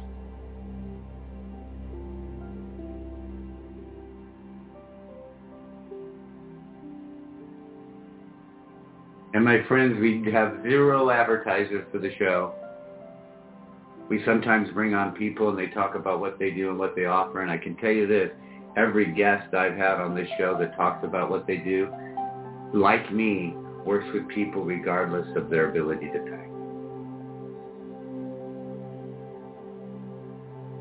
And 9.34 9.44
my 9.44 9.62
friends, 9.66 9.98
we 9.98 10.30
have 10.30 10.62
zero 10.62 11.10
advertisers 11.10 11.86
for 11.90 11.98
the 11.98 12.14
show. 12.18 12.54
We 14.10 14.22
sometimes 14.26 14.68
bring 14.74 14.94
on 14.94 15.12
people 15.12 15.48
and 15.48 15.58
they 15.58 15.68
talk 15.68 15.94
about 15.94 16.20
what 16.20 16.38
they 16.38 16.50
do 16.50 16.68
and 16.68 16.78
what 16.78 16.94
they 16.94 17.06
offer. 17.06 17.40
And 17.40 17.50
I 17.50 17.56
can 17.56 17.74
tell 17.76 17.90
you 17.90 18.06
this, 18.06 18.30
every 18.76 19.14
guest 19.14 19.54
I've 19.54 19.76
had 19.76 20.00
on 20.00 20.14
this 20.14 20.28
show 20.36 20.58
that 20.58 20.76
talks 20.76 21.02
about 21.02 21.30
what 21.30 21.46
they 21.46 21.56
do, 21.56 21.88
like 22.74 23.10
me, 23.12 23.54
works 23.86 24.06
with 24.12 24.28
people 24.28 24.64
regardless 24.64 25.26
of 25.34 25.48
their 25.48 25.70
ability 25.70 26.06
to 26.06 26.18
pay. 26.18 26.48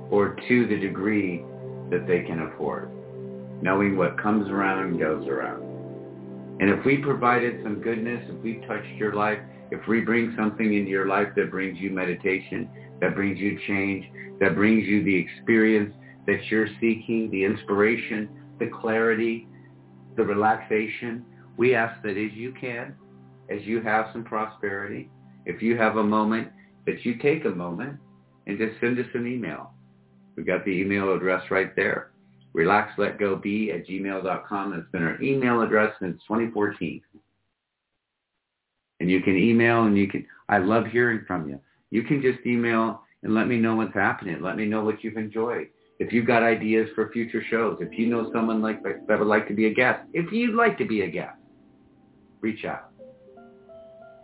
Or 0.10 0.36
to 0.48 0.68
the 0.68 0.78
degree 0.78 1.46
that 1.90 2.06
they 2.06 2.24
can 2.24 2.42
afford, 2.42 2.90
knowing 3.62 3.98
what 3.98 4.22
comes 4.22 4.50
around 4.50 5.00
goes 5.00 5.26
around. 5.28 5.61
And 6.62 6.70
if 6.70 6.86
we 6.86 6.98
provided 6.98 7.60
some 7.64 7.82
goodness, 7.82 8.24
if 8.30 8.40
we 8.44 8.64
touched 8.68 8.96
your 8.96 9.16
life, 9.16 9.40
if 9.72 9.88
we 9.88 10.02
bring 10.02 10.36
something 10.38 10.76
into 10.76 10.92
your 10.92 11.08
life 11.08 11.30
that 11.36 11.50
brings 11.50 11.80
you 11.80 11.90
meditation, 11.90 12.70
that 13.02 13.16
brings 13.16 13.40
you 13.40 13.60
change, 13.68 14.06
that 14.40 14.54
brings 14.54 14.86
you 14.86 15.04
the 15.04 15.16
experience 15.16 15.92
that 16.28 16.40
you're 16.52 16.68
seeking, 16.80 17.32
the 17.32 17.44
inspiration, 17.44 18.30
the 18.60 18.68
clarity, 18.68 19.48
the 20.16 20.24
relaxation, 20.24 21.26
we 21.58 21.74
ask 21.74 22.00
that 22.04 22.12
as 22.12 22.32
you 22.34 22.54
can, 22.54 22.94
as 23.50 23.64
you 23.64 23.82
have 23.82 24.10
some 24.14 24.24
prosperity, 24.24 25.10
if 25.48 25.64
you 25.64 25.76
have 25.78 25.98
a 25.98 26.04
moment, 26.04 26.50
that 26.86 27.04
you 27.04 27.18
take 27.18 27.46
a 27.46 27.50
moment 27.50 27.98
and 28.46 28.60
just 28.60 28.80
send 28.80 29.00
us 29.00 29.08
an 29.16 29.26
email. 29.26 29.72
We've 30.36 30.46
got 30.46 30.64
the 30.64 30.72
email 30.72 31.12
address 31.16 31.50
right 31.50 31.76
there 31.76 32.11
relaxletgobe 32.56 33.74
at 33.74 33.88
gmail.com. 33.88 34.72
That's 34.72 34.92
been 34.92 35.04
our 35.04 35.22
email 35.22 35.62
address 35.62 35.94
since 36.00 36.22
2014. 36.28 37.02
And 39.00 39.10
you 39.10 39.22
can 39.22 39.38
email 39.38 39.84
and 39.84 39.98
you 39.98 40.08
can, 40.08 40.26
I 40.50 40.60
love 40.60 40.86
hearing 40.86 41.22
from 41.26 41.50
you. 41.50 41.60
You 41.90 42.04
can 42.04 42.22
just 42.22 42.46
email 42.46 43.02
and 43.24 43.34
let 43.34 43.48
me 43.48 43.58
know 43.58 43.76
what's 43.76 43.94
happening. 43.94 44.42
Let 44.42 44.58
me 44.58 44.66
know 44.66 44.84
what 44.84 45.04
you've 45.04 45.18
enjoyed. 45.18 45.68
If 46.00 46.12
you've 46.12 46.28
got 46.28 46.44
ideas 46.44 46.90
for 46.96 47.12
future 47.12 47.44
shows, 47.50 47.78
if 47.80 47.98
you 47.98 48.08
know 48.08 48.32
someone 48.34 48.62
like 48.62 48.82
that 48.84 49.20
would 49.20 49.28
like 49.28 49.48
to 49.50 49.54
be 49.54 49.68
a 49.68 49.74
guest, 49.74 50.02
if 50.14 50.32
you'd 50.32 50.56
like 50.56 50.78
to 50.80 50.86
be 50.86 51.02
a 51.02 51.08
guest, 51.08 51.38
reach 52.42 52.66
out. 52.66 52.90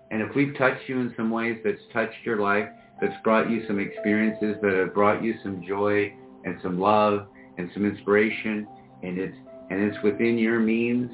And 0.10 0.22
if 0.22 0.36
we've 0.36 0.58
touched 0.58 0.88
you 0.88 1.00
in 1.00 1.14
some 1.16 1.30
ways 1.30 1.60
that's 1.64 1.82
touched 1.94 2.18
your 2.24 2.40
life, 2.40 2.68
that's 3.00 3.14
brought 3.24 3.50
you 3.50 3.66
some 3.68 3.80
experiences 3.80 4.56
that 4.62 4.74
have 4.74 4.94
brought 4.94 5.24
you 5.24 5.36
some 5.44 5.64
joy 5.68 6.12
and 6.46 6.58
some 6.64 6.80
love 6.80 7.28
and 7.58 7.70
some 7.74 7.86
inspiration 7.86 8.68
and 9.04 9.18
it's 9.18 9.36
and 9.70 9.82
it's 9.82 10.02
within 10.04 10.38
your 10.38 10.60
means 10.60 11.12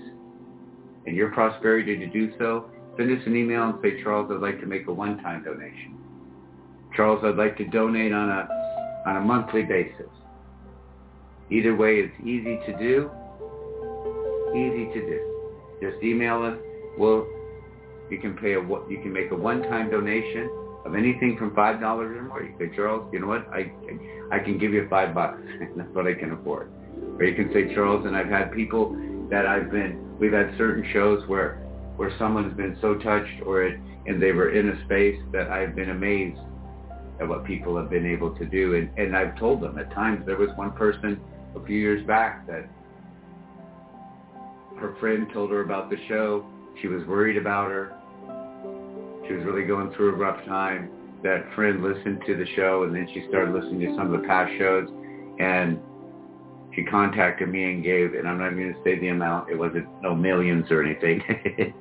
and 1.06 1.16
your 1.16 1.32
prosperity 1.32 1.98
to 1.98 2.08
do 2.08 2.32
so, 2.38 2.70
send 2.98 3.12
us 3.12 3.26
an 3.26 3.36
email 3.36 3.64
and 3.64 3.76
say, 3.82 4.02
Charles, 4.04 4.30
I'd 4.32 4.41
like 4.41 4.60
to 4.62 4.68
make 4.68 4.88
a 4.88 4.94
one-time 4.94 5.44
donation. 5.44 5.98
Charles, 6.96 7.22
I'd 7.24 7.36
like 7.36 7.58
to 7.58 7.68
donate 7.68 8.14
on 8.14 8.30
a 8.30 8.48
on 9.08 9.18
a 9.18 9.22
monthly 9.22 9.64
basis. 9.64 10.10
Either 11.50 11.76
way, 11.76 11.96
it's 11.96 12.14
easy 12.22 12.60
to 12.66 12.78
do. 12.78 13.10
Easy 14.56 14.86
to 14.94 15.02
do. 15.02 15.50
Just 15.82 16.04
email 16.04 16.44
us. 16.44 16.58
We'll 16.98 17.28
you 18.10 18.20
can 18.20 18.36
pay 18.38 18.54
a 18.54 18.62
you 18.62 19.00
can 19.02 19.12
make 19.12 19.32
a 19.32 19.36
one-time 19.36 19.89
donation 19.89 20.50
of 20.86 20.96
anything 20.96 21.38
from 21.38 21.56
five 21.56 21.80
dollars 21.80 22.16
or 22.18 22.24
more. 22.24 22.44
You 22.44 22.54
say, 22.60 22.76
Charles, 22.76 23.10
you 23.14 23.20
know 23.20 23.28
what? 23.28 23.48
I 23.54 23.72
I 24.32 24.40
can 24.40 24.58
give 24.58 24.74
you 24.74 24.88
five 24.90 25.14
bucks. 25.14 25.42
That's 25.76 25.90
what 25.94 26.08
I 26.08 26.14
can 26.14 26.32
afford. 26.32 26.72
Or 27.18 27.24
you 27.24 27.36
can 27.36 27.54
say, 27.54 27.74
Charles, 27.74 28.06
and 28.06 28.16
I've 28.16 28.28
had 28.28 28.52
people 28.52 28.96
that 29.30 29.46
I've 29.46 29.72
been. 29.72 30.18
We've 30.20 30.34
had 30.34 30.54
certain 30.58 30.88
shows 30.92 31.28
where 31.28 31.62
where 31.96 32.12
someone's 32.18 32.56
been 32.56 32.78
so 32.82 32.96
touched, 32.96 33.42
or 33.46 33.64
it, 33.64 33.80
and 34.08 34.22
they 34.22 34.32
were 34.32 34.52
in 34.52 34.70
a 34.70 34.86
space 34.86 35.20
that 35.32 35.50
I've 35.50 35.76
been 35.76 35.92
amazed 35.92 36.40
at 37.22 37.28
what 37.28 37.46
people 37.46 37.78
have 37.78 37.90
been 37.90 38.06
able 38.06 38.36
to 38.36 38.46
do. 38.46 38.76
And 38.76 38.90
and 38.98 39.16
I've 39.16 39.38
told 39.40 39.62
them 39.62 39.78
at 39.78 39.92
times. 39.92 40.26
There 40.26 40.38
was 40.38 40.50
one 40.56 40.72
person 40.72 41.20
a 41.56 41.66
few 41.66 41.78
years 41.78 42.06
back 42.06 42.46
that 42.48 42.68
her 44.80 44.96
friend 45.00 45.28
told 45.34 45.52
her 45.52 45.62
about 45.62 45.90
the 45.90 45.98
show. 46.10 46.46
She 46.82 46.88
was 46.88 47.06
worried 47.06 47.38
about 47.38 47.70
her 47.70 47.96
she 49.28 49.34
was 49.34 49.44
really 49.46 49.66
going 49.66 49.92
through 49.94 50.14
a 50.14 50.18
rough 50.18 50.44
time. 50.46 50.90
That 51.24 51.54
friend 51.56 51.82
listened 51.82 52.22
to 52.28 52.36
the 52.36 52.46
show 52.56 52.84
and 52.84 52.94
then 52.94 53.08
she 53.14 53.26
started 53.30 53.54
listening 53.54 53.80
to 53.82 53.96
some 53.96 54.14
of 54.14 54.22
the 54.22 54.28
past 54.28 54.52
shows 54.58 54.90
and 55.40 55.80
she 56.76 56.84
contacted 56.84 57.50
me 57.50 57.66
and 57.66 57.84
gave, 57.84 58.14
and 58.14 58.28
I'm 58.28 58.40
not 58.40 58.52
going 58.52 58.74
to 58.74 58.80
say 58.84 59.00
the 59.00 59.10
amount. 59.10 59.50
It 59.50 59.56
wasn't 59.56 59.88
no 60.02 60.16
millions 60.16 60.72
or 60.72 60.84
anything, 60.84 61.22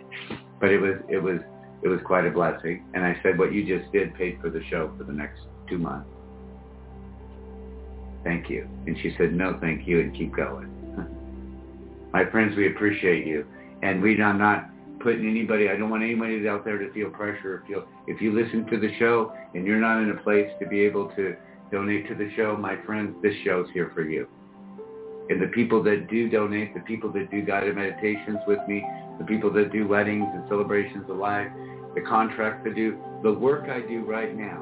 but 0.61 0.71
it 0.71 0.79
was 0.79 0.97
it 1.09 1.19
was 1.19 1.41
it 1.83 1.89
was 1.89 2.01
quite 2.05 2.27
a 2.27 2.31
blessing. 2.31 2.85
And 2.95 3.05
I 3.05 3.19
said, 3.23 3.39
what 3.39 3.53
you 3.53 3.65
just 3.65 3.91
did 3.93 4.15
paid 4.15 4.39
for 4.41 4.51
the 4.51 4.63
show 4.71 4.93
for 4.97 5.05
the 5.05 5.13
next 5.13 5.41
two 5.69 5.79
months. 5.79 6.09
Thank 8.23 8.49
you. 8.49 8.69
And 8.87 8.97
she 9.03 9.15
said, 9.19 9.33
no, 9.33 9.59
thank 9.61 9.87
you, 9.87 10.01
and 10.01 10.15
keep 10.17 10.35
going. 10.35 10.69
My 12.13 12.25
friends, 12.31 12.57
we 12.57 12.69
appreciate 12.69 13.27
you, 13.27 13.47
and 13.83 14.01
we 14.01 14.21
are 14.21 14.35
not 14.35 14.69
putting 15.03 15.29
anybody, 15.29 15.69
I 15.69 15.77
don't 15.77 15.91
want 15.91 16.03
anybody 16.03 16.49
out 16.49 16.65
there 16.65 16.79
to 16.79 16.93
feel 16.93 17.11
pressure. 17.11 17.63
If 17.65 17.71
you 17.71 17.85
if 18.07 18.21
you 18.21 18.33
listen 18.33 18.67
to 18.67 18.79
the 18.79 18.97
show 18.99 19.33
and 19.55 19.67
you're 19.67 19.81
not 19.81 20.03
in 20.03 20.11
a 20.11 20.23
place 20.23 20.51
to 20.61 20.67
be 20.67 20.81
able 20.81 21.11
to 21.17 21.37
donate 21.71 22.09
to 22.09 22.15
the 22.15 22.31
show, 22.37 22.57
my 22.57 22.77
friends, 22.85 23.17
this 23.23 23.35
show's 23.45 23.67
here 23.73 23.91
for 23.95 24.03
you. 24.03 24.29
And 25.31 25.41
the 25.41 25.49
people 25.49 25.83
that 25.85 26.09
do 26.11 26.29
donate, 26.29 26.75
the 26.75 26.81
people 26.81 27.11
that 27.13 27.31
do 27.31 27.43
guided 27.43 27.77
meditations 27.77 28.39
with 28.47 28.59
me, 28.69 28.85
the 29.19 29.25
people 29.25 29.53
that 29.53 29.73
do 29.73 29.87
weddings 29.87 30.27
and 30.35 30.45
celebrations 30.49 31.09
of 31.09 31.17
life, 31.17 31.49
the 31.95 32.03
contracts 32.03 32.67
I 32.69 32.75
do, 32.75 32.99
the 33.23 33.33
work 33.33 33.69
I 33.69 33.81
do 33.81 34.05
right 34.05 34.37
now, 34.37 34.61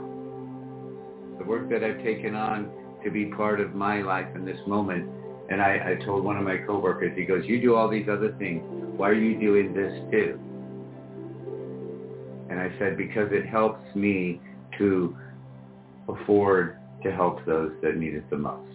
the 1.38 1.44
work 1.44 1.68
that 1.70 1.82
I've 1.82 2.02
taken 2.04 2.34
on 2.34 2.70
to 3.02 3.10
be 3.10 3.26
part 3.26 3.60
of 3.60 3.74
my 3.74 4.02
life 4.02 4.28
in 4.34 4.44
this 4.44 4.58
moment. 4.66 5.08
And 5.48 5.60
I, 5.60 5.96
I 5.98 6.04
told 6.04 6.22
one 6.22 6.36
of 6.36 6.44
my 6.44 6.58
coworkers, 6.58 7.16
he 7.16 7.24
goes, 7.24 7.44
you 7.46 7.60
do 7.60 7.74
all 7.74 7.88
these 7.88 8.06
other 8.08 8.32
things 8.38 8.62
why 9.00 9.08
are 9.08 9.14
you 9.14 9.40
doing 9.40 9.72
this 9.72 9.94
too? 10.10 10.38
And 12.50 12.60
I 12.60 12.70
said, 12.78 12.98
because 12.98 13.30
it 13.32 13.46
helps 13.46 13.82
me 13.94 14.42
to 14.76 15.16
afford 16.06 16.76
to 17.02 17.10
help 17.10 17.42
those 17.46 17.72
that 17.82 17.96
need 17.96 18.12
it 18.12 18.28
the 18.28 18.36
most. 18.36 18.70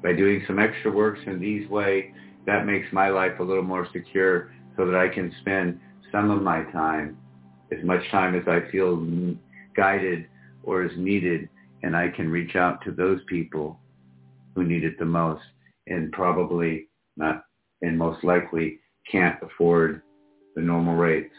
By 0.00 0.12
doing 0.12 0.44
some 0.46 0.60
extra 0.60 0.92
works 0.92 1.22
in 1.26 1.40
these 1.40 1.68
ways, 1.68 2.12
that 2.46 2.66
makes 2.66 2.86
my 2.92 3.08
life 3.08 3.40
a 3.40 3.42
little 3.42 3.64
more 3.64 3.88
secure 3.92 4.52
so 4.76 4.86
that 4.86 4.94
I 4.94 5.08
can 5.08 5.34
spend 5.40 5.80
some 6.12 6.30
of 6.30 6.40
my 6.40 6.62
time, 6.70 7.16
as 7.76 7.82
much 7.82 8.08
time 8.12 8.36
as 8.36 8.46
I 8.46 8.70
feel 8.70 9.04
guided 9.74 10.26
or 10.62 10.84
is 10.84 10.92
needed, 10.96 11.48
and 11.82 11.96
I 11.96 12.10
can 12.10 12.30
reach 12.30 12.54
out 12.54 12.84
to 12.84 12.92
those 12.92 13.18
people 13.26 13.80
who 14.54 14.62
need 14.62 14.84
it 14.84 15.00
the 15.00 15.04
most 15.04 15.42
and 15.88 16.12
probably 16.12 16.86
not, 17.16 17.42
and 17.82 17.98
most 17.98 18.24
likely 18.24 18.78
can't 19.10 19.36
afford 19.42 20.02
the 20.54 20.62
normal 20.62 20.94
rates. 20.94 21.34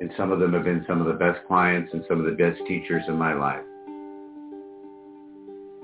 And 0.00 0.10
some 0.16 0.32
of 0.32 0.40
them 0.40 0.52
have 0.52 0.64
been 0.64 0.84
some 0.88 1.00
of 1.00 1.06
the 1.06 1.12
best 1.12 1.40
clients 1.46 1.90
and 1.92 2.04
some 2.08 2.18
of 2.18 2.26
the 2.26 2.32
best 2.32 2.60
teachers 2.66 3.02
in 3.08 3.14
my 3.14 3.34
life. 3.34 3.64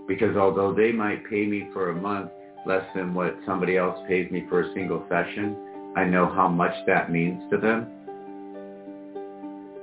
Because 0.09 0.37
although 0.37 0.75
they 0.75 0.91
might 0.91 1.29
pay 1.29 1.47
me 1.47 1.69
for 1.73 1.91
a 1.91 1.95
month 1.95 2.31
less 2.67 2.85
than 2.95 3.15
what 3.15 3.39
somebody 3.47 3.77
else 3.77 3.99
pays 4.09 4.31
me 4.31 4.45
for 4.49 4.63
a 4.63 4.75
single 4.75 5.07
session, 5.09 5.57
I 5.97 6.05
know 6.05 6.27
how 6.27 6.49
much 6.49 6.75
that 6.87 7.13
means 7.13 7.43
to 7.51 7.59
them. 7.59 7.87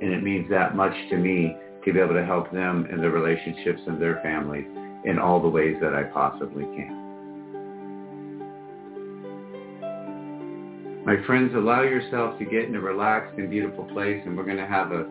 And 0.01 0.11
it 0.11 0.23
means 0.23 0.49
that 0.49 0.75
much 0.75 0.93
to 1.11 1.17
me 1.17 1.55
to 1.85 1.93
be 1.93 1.99
able 1.99 2.15
to 2.15 2.25
help 2.25 2.51
them 2.51 2.87
in 2.91 2.99
their 2.99 3.11
relationships 3.11 3.81
and 3.87 4.01
their 4.01 4.19
families 4.21 4.65
in 5.05 5.19
all 5.19 5.41
the 5.41 5.47
ways 5.47 5.77
that 5.81 5.93
I 5.93 6.03
possibly 6.03 6.65
can. 6.75 7.04
My 11.05 11.17
friends, 11.27 11.53
allow 11.53 11.83
yourself 11.83 12.39
to 12.39 12.45
get 12.45 12.63
in 12.63 12.75
a 12.75 12.81
relaxed 12.81 13.37
and 13.37 13.47
beautiful 13.47 13.83
place 13.85 14.19
and 14.25 14.35
we're 14.35 14.43
going 14.43 14.57
to 14.57 14.65
have 14.65 14.91
a 14.91 15.05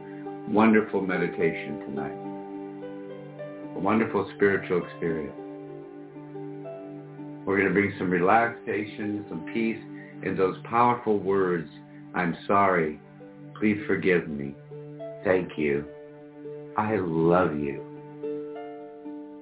wonderful 0.48 1.00
meditation 1.00 1.78
tonight. 1.86 3.76
A 3.76 3.78
wonderful 3.78 4.28
spiritual 4.34 4.84
experience. 4.84 5.36
We're 7.46 7.58
going 7.58 7.68
to 7.68 7.72
bring 7.72 7.92
some 7.96 8.10
relaxation, 8.10 9.24
some 9.28 9.48
peace, 9.54 9.78
and 10.24 10.36
those 10.36 10.56
powerful 10.64 11.20
words, 11.20 11.70
I'm 12.12 12.36
sorry, 12.48 12.98
please 13.56 13.78
forgive 13.86 14.26
me, 14.26 14.56
thank 15.22 15.56
you, 15.56 15.84
I 16.76 16.96
love 16.96 17.56
you, 17.56 17.80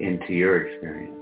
into 0.01 0.35
your 0.35 0.67
experience, 0.67 1.17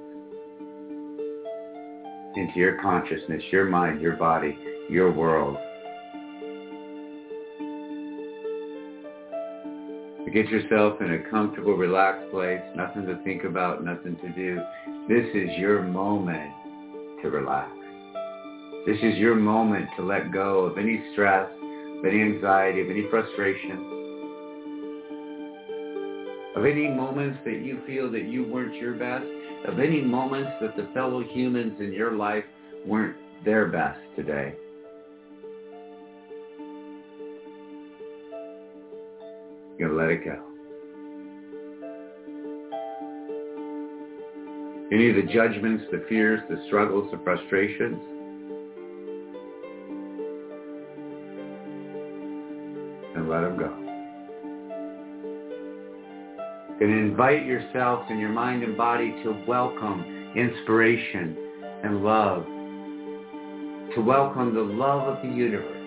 into 2.34 2.58
your 2.58 2.82
consciousness, 2.82 3.42
your 3.52 3.66
mind, 3.66 4.00
your 4.00 4.16
body, 4.16 4.58
your 4.90 5.12
world. 5.12 5.56
To 10.24 10.30
get 10.32 10.48
yourself 10.48 11.00
in 11.00 11.12
a 11.12 11.30
comfortable, 11.30 11.74
relaxed 11.74 12.30
place, 12.30 12.60
nothing 12.76 13.06
to 13.06 13.22
think 13.22 13.44
about, 13.44 13.84
nothing 13.84 14.16
to 14.16 14.28
do. 14.30 14.60
This 15.08 15.26
is 15.34 15.56
your 15.58 15.82
moment 15.82 16.52
to 17.22 17.30
relax. 17.30 17.70
This 18.86 18.98
is 19.02 19.18
your 19.18 19.34
moment 19.34 19.88
to 19.96 20.02
let 20.04 20.32
go 20.32 20.64
of 20.64 20.78
any 20.78 21.02
stress, 21.12 21.48
of 21.98 22.04
any 22.04 22.22
anxiety, 22.22 22.80
of 22.80 22.90
any 22.90 23.06
frustration, 23.10 23.98
of 26.56 26.64
any 26.64 26.88
moments 26.88 27.38
that 27.44 27.62
you 27.62 27.80
feel 27.86 28.10
that 28.10 28.24
you 28.24 28.44
weren't 28.44 28.74
your 28.74 28.94
best, 28.94 29.24
of 29.66 29.78
any 29.78 30.00
moments 30.00 30.50
that 30.60 30.76
the 30.76 30.88
fellow 30.94 31.22
humans 31.22 31.74
in 31.80 31.92
your 31.92 32.12
life 32.12 32.44
weren't 32.86 33.16
their 33.44 33.68
best 33.68 34.00
today. 34.16 34.54
You're 39.80 39.88
going 39.88 39.98
to 39.98 40.04
let 40.04 40.12
it 40.12 40.24
go. 40.26 40.36
Any 44.92 45.08
of 45.08 45.16
the 45.16 45.32
judgments, 45.32 45.84
the 45.90 46.04
fears, 46.06 46.40
the 46.50 46.62
struggles, 46.66 47.10
the 47.10 47.18
frustrations, 47.24 47.98
and 53.16 53.30
let 53.30 53.40
them 53.40 53.56
go. 53.56 53.72
And 56.82 56.90
invite 56.90 57.46
yourself 57.46 58.04
and 58.10 58.20
your 58.20 58.28
mind 58.28 58.62
and 58.62 58.76
body 58.76 59.12
to 59.22 59.34
welcome 59.48 60.34
inspiration 60.36 61.38
and 61.84 62.04
love, 62.04 62.44
to 63.94 64.02
welcome 64.02 64.52
the 64.54 64.60
love 64.60 65.08
of 65.08 65.22
the 65.22 65.34
universe, 65.34 65.79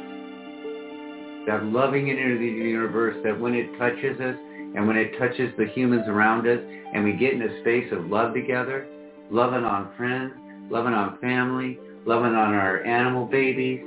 that 1.45 1.65
loving 1.65 2.09
energy 2.09 2.49
of 2.49 2.55
the 2.55 2.69
universe 2.69 3.17
that 3.23 3.37
when 3.39 3.53
it 3.53 3.77
touches 3.77 4.19
us 4.19 4.35
and 4.75 4.87
when 4.87 4.95
it 4.95 5.17
touches 5.19 5.51
the 5.57 5.65
humans 5.67 6.05
around 6.07 6.47
us 6.47 6.59
and 6.93 7.03
we 7.03 7.13
get 7.13 7.33
in 7.33 7.41
a 7.41 7.59
space 7.61 7.91
of 7.91 8.05
love 8.05 8.33
together, 8.33 8.87
loving 9.29 9.63
on 9.63 9.91
friends, 9.97 10.33
loving 10.69 10.93
on 10.93 11.17
family, 11.19 11.77
loving 12.05 12.33
on 12.33 12.53
our 12.53 12.83
animal 12.83 13.25
babies. 13.25 13.81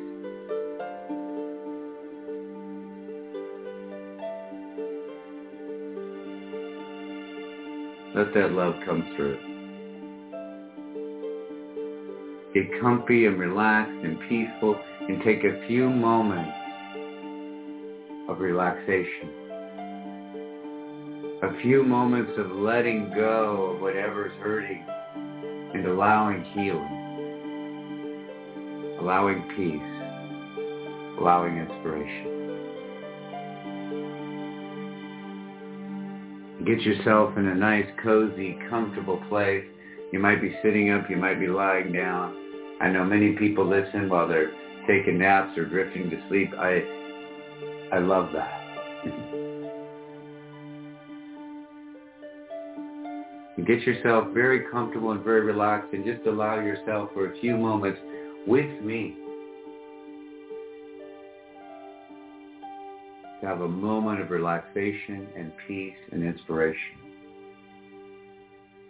Let 8.14 8.32
that 8.34 8.52
love 8.52 8.74
come 8.84 9.12
through. 9.16 9.38
Get 12.54 12.80
comfy 12.80 13.26
and 13.26 13.38
relaxed 13.38 13.92
and 14.04 14.18
peaceful 14.28 14.78
and 15.00 15.22
take 15.22 15.44
a 15.44 15.66
few 15.66 15.90
moments 15.90 16.52
of 18.36 18.40
relaxation 18.40 19.46
a 21.42 21.60
few 21.60 21.82
moments 21.84 22.32
of 22.38 22.50
letting 22.50 23.12
go 23.14 23.72
of 23.74 23.80
whatever's 23.82 24.32
hurting 24.40 24.82
and 25.74 25.86
allowing 25.86 26.42
healing, 26.54 26.88
allowing 29.00 29.42
peace, 29.54 29.82
allowing 31.20 31.58
inspiration. 31.58 32.32
Get 36.64 36.80
yourself 36.80 37.36
in 37.36 37.48
a 37.48 37.54
nice, 37.54 37.86
cozy, 38.02 38.58
comfortable 38.70 39.22
place. 39.28 39.64
You 40.12 40.18
might 40.18 40.40
be 40.40 40.56
sitting 40.62 40.90
up, 40.90 41.10
you 41.10 41.16
might 41.16 41.38
be 41.38 41.48
lying 41.48 41.92
down. 41.92 42.34
I 42.80 42.88
know 42.88 43.04
many 43.04 43.32
people 43.32 43.68
listen 43.68 44.08
while 44.08 44.26
they're 44.26 44.52
taking 44.88 45.18
naps 45.18 45.58
or 45.58 45.66
drifting 45.66 46.08
to 46.08 46.16
sleep. 46.28 46.54
I, 46.58 46.95
I 47.92 47.98
love 47.98 48.30
that. 48.32 48.66
get 53.66 53.80
yourself 53.82 54.28
very 54.32 54.60
comfortable 54.70 55.10
and 55.10 55.24
very 55.24 55.40
relaxed 55.40 55.92
and 55.92 56.04
just 56.04 56.24
allow 56.26 56.60
yourself 56.60 57.10
for 57.12 57.32
a 57.32 57.40
few 57.40 57.56
moments 57.56 57.98
with 58.46 58.82
me 58.82 59.16
to 63.40 63.46
have 63.46 63.60
a 63.60 63.68
moment 63.68 64.20
of 64.20 64.30
relaxation 64.30 65.26
and 65.36 65.52
peace 65.66 65.96
and 66.12 66.22
inspiration. 66.22 66.98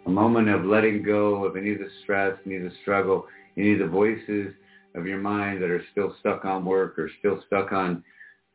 A 0.05 0.09
moment 0.09 0.47
of 0.47 0.63
letting 0.63 1.01
go 1.03 1.43
of 1.43 1.57
any 1.57 1.73
of 1.73 1.79
the 1.79 1.89
stress, 2.03 2.37
any 2.45 2.57
of 2.57 2.63
the 2.63 2.71
struggle, 2.81 3.25
any 3.57 3.73
of 3.73 3.79
the 3.79 3.87
voices 3.87 4.53
of 4.95 5.07
your 5.07 5.17
mind 5.17 5.61
that 5.61 5.69
are 5.69 5.83
still 5.91 6.15
stuck 6.19 6.45
on 6.45 6.63
work 6.63 6.97
or 6.99 7.09
still 7.19 7.41
stuck 7.47 7.71
on 7.71 8.03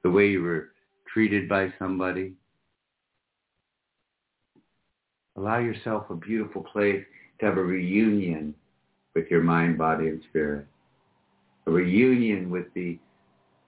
the 0.03 0.11
way 0.11 0.29
you 0.29 0.43
were 0.43 0.71
treated 1.13 1.49
by 1.49 1.73
somebody. 1.79 2.33
Allow 5.37 5.59
yourself 5.59 6.05
a 6.11 6.15
beautiful 6.15 6.63
place 6.63 7.05
to 7.41 7.47
have 7.47 7.57
a 7.57 7.63
reunion 7.63 8.55
with 9.15 9.27
your 9.31 9.43
mind, 9.43 9.79
body, 9.79 10.09
and 10.09 10.23
spirit. 10.29 10.67
A 11.67 11.71
reunion 11.71 12.51
with 12.51 12.67
the 12.75 12.99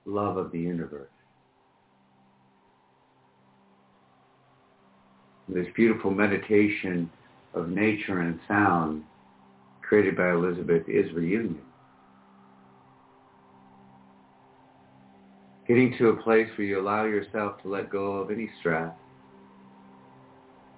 love 0.05 0.37
of 0.37 0.53
the 0.53 0.59
universe. 0.59 1.09
This 5.49 5.67
beautiful 5.77 6.11
meditation 6.11 7.11
of 7.55 7.69
nature 7.69 8.21
and 8.21 8.41
sound 8.49 9.05
created 9.83 10.17
by 10.17 10.33
Elissabeth 10.33 10.89
is 10.89 11.13
reunion. 11.13 11.64
Getting 15.67 15.97
to 15.97 16.09
a 16.09 16.17
place 16.23 16.49
where 16.59 16.67
you 16.67 16.79
allow 16.79 17.05
yourself 17.05 17.63
to 17.63 17.69
let 17.69 17.89
go 17.89 18.17
of 18.17 18.31
any 18.31 18.51
stress, 18.61 18.93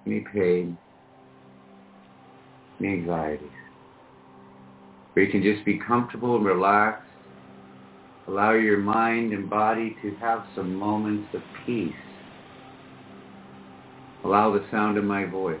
any 0.05 0.21
pain, 0.33 0.77
any 2.79 2.93
anxieties. 2.93 3.49
Where 5.11 5.25
you 5.25 5.31
can 5.31 5.43
just 5.43 5.65
be 5.65 5.77
comfortable 5.77 6.37
and 6.37 6.45
relaxed. 6.45 7.03
Allow 8.29 8.53
your 8.53 8.77
mind 8.77 9.33
and 9.33 9.49
body 9.49 9.97
to 10.01 10.15
have 10.21 10.45
some 10.55 10.73
moments 10.73 11.27
of 11.33 11.41
peace. 11.65 11.91
Allow 14.23 14.53
the 14.53 14.65
sound 14.71 14.97
of 14.97 15.03
my 15.03 15.25
voice, 15.25 15.59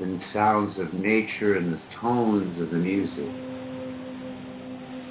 the 0.00 0.20
sounds 0.34 0.78
of 0.78 0.92
nature 0.92 1.56
and 1.56 1.72
the 1.72 1.80
tones 1.98 2.60
of 2.60 2.70
the 2.70 2.76
music 2.76 3.45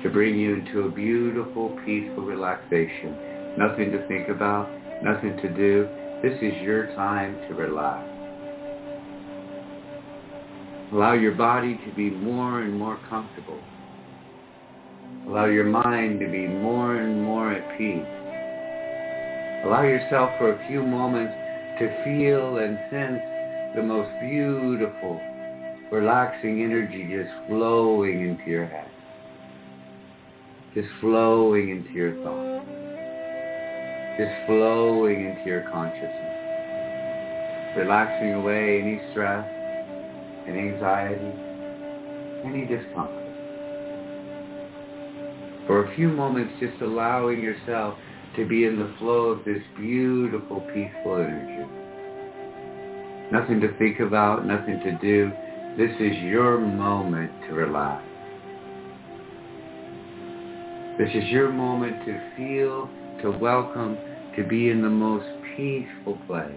to 0.05 0.11
bring 0.11 0.37
you 0.37 0.53
into 0.53 0.81
a 0.81 0.91
beautiful, 0.91 1.69
peaceful 1.83 2.23
relaxation. 2.23 3.57
Nothing 3.57 3.91
to 3.91 4.07
think 4.07 4.29
about, 4.29 4.69
nothing 5.01 5.35
to 5.37 5.49
do. 5.49 5.89
This 6.21 6.37
is 6.43 6.61
your 6.61 6.93
time 6.93 7.33
to 7.49 7.55
relax. 7.55 8.07
Allow 10.93 11.13
your 11.13 11.31
body 11.31 11.79
to 11.87 11.95
be 11.95 12.11
more 12.11 12.61
and 12.61 12.77
more 12.77 12.99
comfortable. 13.09 13.59
Allow 15.27 15.45
your 15.45 15.65
mind 15.65 16.19
to 16.19 16.27
be 16.27 16.45
more 16.45 16.97
and 16.97 17.23
more 17.23 17.51
at 17.51 17.75
peace. 17.75 18.05
Allow 19.65 19.81
yourself 19.81 20.29
for 20.37 20.53
a 20.53 20.67
few 20.67 20.83
moments 20.83 21.33
to 21.79 22.03
feel 22.03 22.57
and 22.57 22.77
sense 22.91 23.75
the 23.75 23.81
most 23.81 24.11
beautiful, 24.21 25.19
relaxing 25.91 26.61
energy 26.61 27.09
just 27.09 27.33
flowing 27.49 28.29
into 28.29 28.51
your 28.51 28.67
head. 28.67 28.91
Just 30.75 30.89
flowing 30.99 31.69
into 31.69 31.89
your 31.93 32.21
thoughts. 32.21 32.67
Just 34.19 34.35
flowing 34.45 35.25
into 35.25 35.49
your 35.49 35.61
consciousness. 35.71 36.35
Relaxing 37.77 38.33
away 38.33 38.81
any 38.81 38.99
stress, 39.11 39.47
any 40.45 40.59
anxiety, 40.59 41.31
any 42.43 42.65
discomfort. 42.65 43.23
For 45.65 45.85
a 45.85 45.95
few 45.95 46.09
moments, 46.09 46.53
just 46.59 46.81
allowing 46.81 47.41
yourself 47.41 47.97
to 48.35 48.45
be 48.45 48.65
in 48.65 48.77
the 48.77 48.93
flow 48.99 49.27
of 49.27 49.45
this 49.45 49.63
beautiful, 49.77 50.59
peaceful 50.73 51.15
energy. 51.15 51.71
Nothing 53.31 53.61
to 53.61 53.73
think 53.77 54.01
about, 54.01 54.45
nothing 54.45 54.81
to 54.81 54.91
do. 55.01 55.31
This 55.77 55.95
is 56.01 56.17
your 56.23 56.59
moment 56.59 57.31
to 57.47 57.53
relax. 57.53 58.03
This 60.97 61.09
is 61.13 61.25
your 61.25 61.51
moment 61.51 62.05
to 62.05 62.31
feel, 62.37 62.89
to 63.21 63.37
welcome, 63.37 63.97
to 64.37 64.47
be 64.47 64.69
in 64.69 64.81
the 64.81 64.89
most 64.89 65.25
peaceful 65.57 66.17
place. 66.25 66.55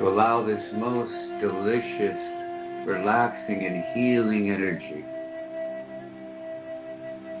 To 0.00 0.08
allow 0.08 0.44
this 0.44 0.60
most 0.74 1.12
delicious, 1.40 2.18
relaxing 2.88 3.66
and 3.66 3.84
healing 3.94 4.50
energy 4.50 5.04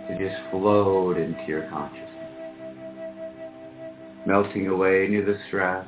to 0.06 0.28
just 0.28 0.40
float 0.52 1.16
into 1.16 1.44
your 1.48 1.68
consciousness. 1.70 2.06
Melting 4.26 4.68
away 4.68 5.06
any 5.06 5.16
of 5.18 5.26
the 5.26 5.38
stress, 5.48 5.86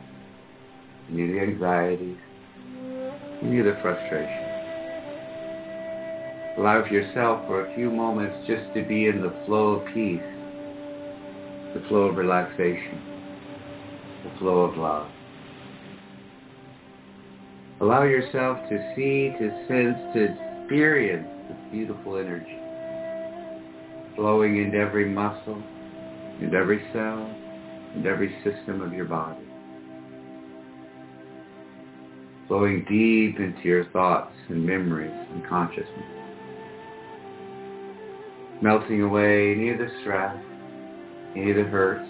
any 1.13 1.23
of 1.23 1.29
the 1.29 1.41
anxieties, 1.41 2.17
any 3.41 3.61
of 3.61 3.67
the 3.67 3.79
frustration. 3.81 4.42
Allow 6.59 6.85
yourself 6.85 7.47
for 7.47 7.67
a 7.67 7.75
few 7.75 7.91
moments 7.91 8.37
just 8.47 8.63
to 8.75 8.83
be 8.83 9.07
in 9.07 9.23
the 9.23 9.35
flow 9.47 9.81
of 9.81 9.87
peace, 9.95 10.21
the 11.75 11.83
flow 11.89 12.03
of 12.03 12.17
relaxation, 12.17 13.01
the 14.25 14.39
flow 14.39 14.63
of 14.63 14.77
love. 14.77 15.09
Allow 17.81 18.03
yourself 18.05 18.59
to 18.69 18.95
see, 18.95 19.35
to 19.39 19.51
sense, 19.67 19.97
to 20.15 20.37
experience 20.61 21.27
this 21.49 21.59
beautiful 21.73 22.17
energy 22.17 22.59
flowing 24.15 24.63
into 24.63 24.77
every 24.77 25.09
muscle, 25.09 25.61
into 26.41 26.57
every 26.57 26.83
cell, 26.93 27.35
into 27.97 28.09
every 28.09 28.35
system 28.45 28.83
of 28.83 28.93
your 28.93 29.07
body. 29.07 29.45
Flowing 32.47 32.85
deep 32.89 33.41
into 33.41 33.63
your 33.63 33.87
thoughts 33.87 34.35
and 34.49 34.65
memories 34.65 35.11
and 35.33 35.49
consciousness. 35.49 36.22
Melting 38.63 39.03
away 39.03 39.53
any 39.53 39.71
of 39.71 39.79
the 39.79 39.89
stress, 40.01 40.37
any 41.37 41.51
of 41.51 41.57
the 41.57 41.65
hurts, 41.65 42.09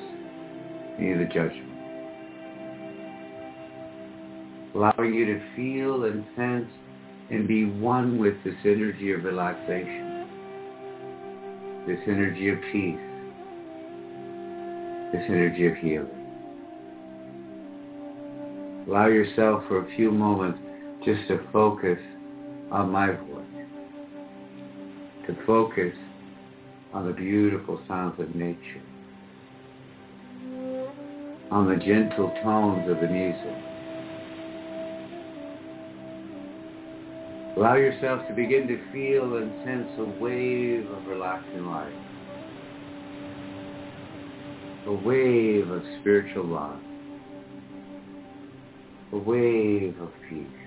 any 0.99 1.13
of 1.13 1.19
the 1.19 1.25
judgment. 1.25 1.71
Allowing 4.75 5.15
you 5.15 5.27
to 5.27 5.41
feel 5.57 6.05
and 6.05 6.25
sense 6.37 6.69
and 7.31 7.49
be 7.49 7.65
one 7.65 8.19
with 8.19 8.35
this 8.45 8.55
energy 8.65 9.13
of 9.13 9.25
relaxation 9.25 10.13
this 11.87 11.99
energy 12.07 12.49
of 12.49 12.59
peace, 12.71 12.97
this 15.13 15.25
energy 15.29 15.67
of 15.67 15.77
healing. 15.79 16.09
Allow 18.87 19.09
yourself 19.09 19.65
for 19.67 19.85
a 19.85 19.97
few 19.97 20.13
moments 20.13 20.61
just 21.05 21.27
to 21.27 21.41
focus 21.53 21.99
on 22.71 22.91
my 22.91 23.09
voice, 23.11 23.67
to 25.27 25.37
focus 25.45 25.93
on 26.93 27.07
the 27.07 27.13
beautiful 27.13 27.81
sounds 27.89 28.19
of 28.21 28.35
nature, 28.35 28.83
on 31.51 31.69
the 31.69 31.77
gentle 31.77 32.33
tones 32.43 32.91
of 32.91 33.01
the 33.01 33.07
music. 33.07 33.57
Allow 37.57 37.75
yourself 37.75 38.27
to 38.29 38.35
begin 38.35 38.67
to 38.67 38.79
feel 38.93 39.37
and 39.37 39.53
sense 39.65 39.89
a 39.99 40.05
wave 40.23 40.91
of 40.91 41.07
relaxing 41.07 41.67
life. 41.67 41.93
A 44.87 44.93
wave 44.93 45.71
of 45.71 45.83
spiritual 46.01 46.45
love. 46.45 46.81
A 49.13 49.19
wave 49.19 50.01
of 50.01 50.11
peace. 50.29 50.62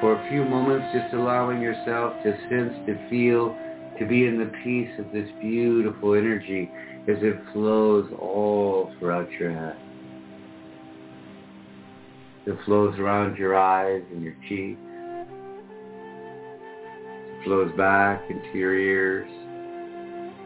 For 0.00 0.14
a 0.14 0.28
few 0.30 0.44
moments, 0.44 0.86
just 0.94 1.12
allowing 1.12 1.60
yourself 1.60 2.14
to 2.22 2.30
sense, 2.48 2.72
to 2.86 3.08
feel, 3.10 3.56
to 3.98 4.06
be 4.06 4.26
in 4.26 4.38
the 4.38 4.50
peace 4.62 4.90
of 4.98 5.12
this 5.12 5.28
beautiful 5.40 6.14
energy 6.14 6.70
as 7.08 7.16
it 7.20 7.36
flows 7.52 8.08
all 8.20 8.92
throughout 8.98 9.30
your 9.32 9.52
head. 9.52 9.76
It 12.46 12.56
flows 12.64 12.98
around 12.98 13.36
your 13.36 13.58
eyes 13.58 14.02
and 14.12 14.22
your 14.22 14.36
cheeks. 14.48 14.80
It 17.30 17.44
flows 17.44 17.72
back 17.76 18.22
into 18.30 18.56
your 18.56 18.74
ears, 18.74 19.28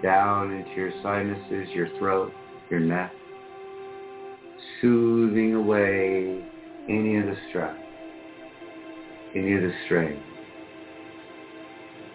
down 0.03 0.53
into 0.53 0.75
your 0.75 0.93
sinuses, 1.03 1.69
your 1.75 1.89
throat, 1.99 2.33
your 2.71 2.81
neck, 2.81 3.13
soothing 4.81 5.55
away 5.55 6.45
any 6.89 7.19
of 7.19 7.27
the 7.27 7.37
stress, 7.51 7.77
any 9.35 9.55
of 9.55 9.63
the 9.63 9.73
strain, 9.87 10.23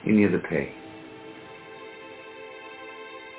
any 0.06 0.24
of 0.24 0.32
the 0.32 0.40
pain. 0.40 0.72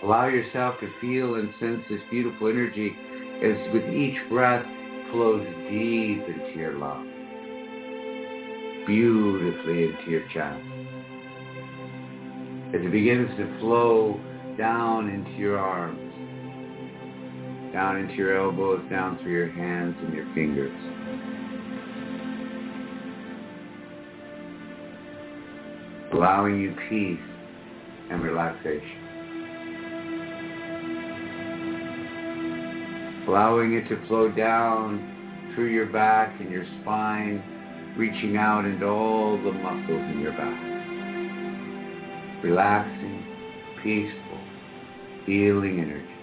Allow 0.02 0.26
yourself 0.28 0.76
to 0.80 0.88
feel 1.00 1.34
and 1.36 1.52
sense 1.58 1.82
this 1.90 2.00
beautiful 2.10 2.48
energy 2.48 2.96
as 3.42 3.72
with 3.72 3.84
each 3.92 4.16
breath 4.28 4.64
flows 5.10 5.44
deep 5.70 6.22
into 6.26 6.52
your 6.56 6.74
lungs, 6.74 7.08
beautifully 8.86 9.84
into 9.84 10.10
your 10.10 10.22
chest. 10.32 10.62
As 12.74 12.84
it 12.84 12.92
begins 12.92 13.30
to 13.38 13.58
flow 13.60 14.20
down 14.56 15.08
into 15.08 15.32
your 15.38 15.58
arms, 15.58 15.98
down 17.72 17.96
into 17.96 18.14
your 18.14 18.36
elbows, 18.36 18.82
down 18.90 19.18
through 19.22 19.32
your 19.32 19.50
hands 19.50 19.94
and 20.02 20.14
your 20.14 20.26
fingers. 20.34 20.97
Allowing 26.18 26.60
you 26.60 26.74
peace 26.90 27.20
and 28.10 28.22
relaxation. 28.22 29.08
allowing 33.28 33.74
it 33.74 33.86
to 33.88 34.06
flow 34.06 34.30
down 34.30 35.52
through 35.54 35.70
your 35.70 35.86
back 35.86 36.40
and 36.40 36.50
your 36.50 36.64
spine, 36.80 37.94
reaching 37.96 38.38
out 38.38 38.64
into 38.64 38.86
all 38.86 39.36
the 39.36 39.52
muscles 39.52 40.02
in 40.12 40.20
your 40.22 40.32
back. 40.32 40.64
Relaxing, 42.42 43.24
peaceful, 43.82 44.40
healing 45.26 45.80
energy. 45.80 46.14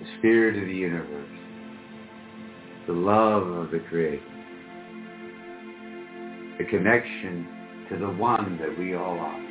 The 0.00 0.18
spirit 0.18 0.60
of 0.60 0.66
the 0.66 0.74
universe, 0.74 1.28
the 2.88 2.94
love 2.94 3.46
of 3.46 3.70
the 3.70 3.78
Creator, 3.88 4.37
the 6.58 6.64
connection 6.64 7.46
to 7.88 7.98
the 7.98 8.10
one 8.10 8.58
that 8.58 8.76
we 8.78 8.94
all 8.94 9.18
are. 9.18 9.48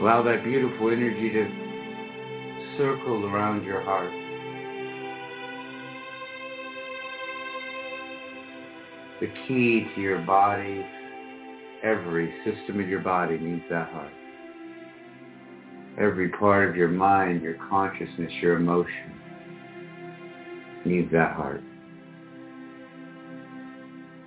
Allow 0.00 0.22
that 0.24 0.44
beautiful 0.44 0.90
energy 0.90 1.30
to 1.30 2.76
circle 2.76 3.24
around 3.26 3.64
your 3.64 3.80
heart. 3.80 4.10
The 9.20 9.28
key 9.48 9.86
to 9.94 10.00
your 10.00 10.20
body, 10.22 10.84
every 11.82 12.34
system 12.44 12.80
of 12.80 12.88
your 12.88 13.00
body 13.00 13.38
needs 13.38 13.64
that 13.70 13.88
heart. 13.88 14.12
Every 15.98 16.28
part 16.28 16.68
of 16.68 16.76
your 16.76 16.88
mind, 16.88 17.40
your 17.40 17.56
consciousness, 17.70 18.30
your 18.42 18.56
emotion 18.56 19.14
needs 20.84 21.10
that 21.12 21.32
heart. 21.34 21.62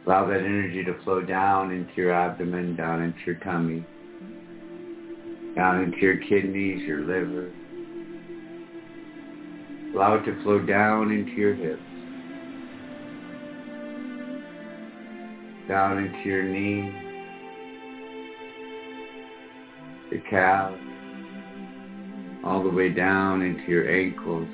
Allow 0.09 0.25
that 0.25 0.39
energy 0.39 0.83
to 0.85 0.95
flow 1.03 1.21
down 1.21 1.71
into 1.71 1.93
your 1.95 2.11
abdomen, 2.11 2.75
down 2.75 3.03
into 3.03 3.19
your 3.27 3.35
tummy, 3.35 3.85
down 5.55 5.83
into 5.83 5.99
your 5.99 6.17
kidneys, 6.17 6.81
your 6.81 7.01
liver. 7.01 7.51
Allow 9.93 10.15
it 10.15 10.25
to 10.25 10.41
flow 10.41 10.65
down 10.65 11.11
into 11.11 11.33
your 11.33 11.53
hips, 11.53 11.79
down 15.67 15.99
into 15.99 16.27
your 16.27 16.43
knees, 16.43 16.91
your 20.09 20.21
calves, 20.27 20.81
all 22.43 22.63
the 22.63 22.69
way 22.71 22.89
down 22.89 23.43
into 23.43 23.69
your 23.69 23.87
ankles, 23.87 24.47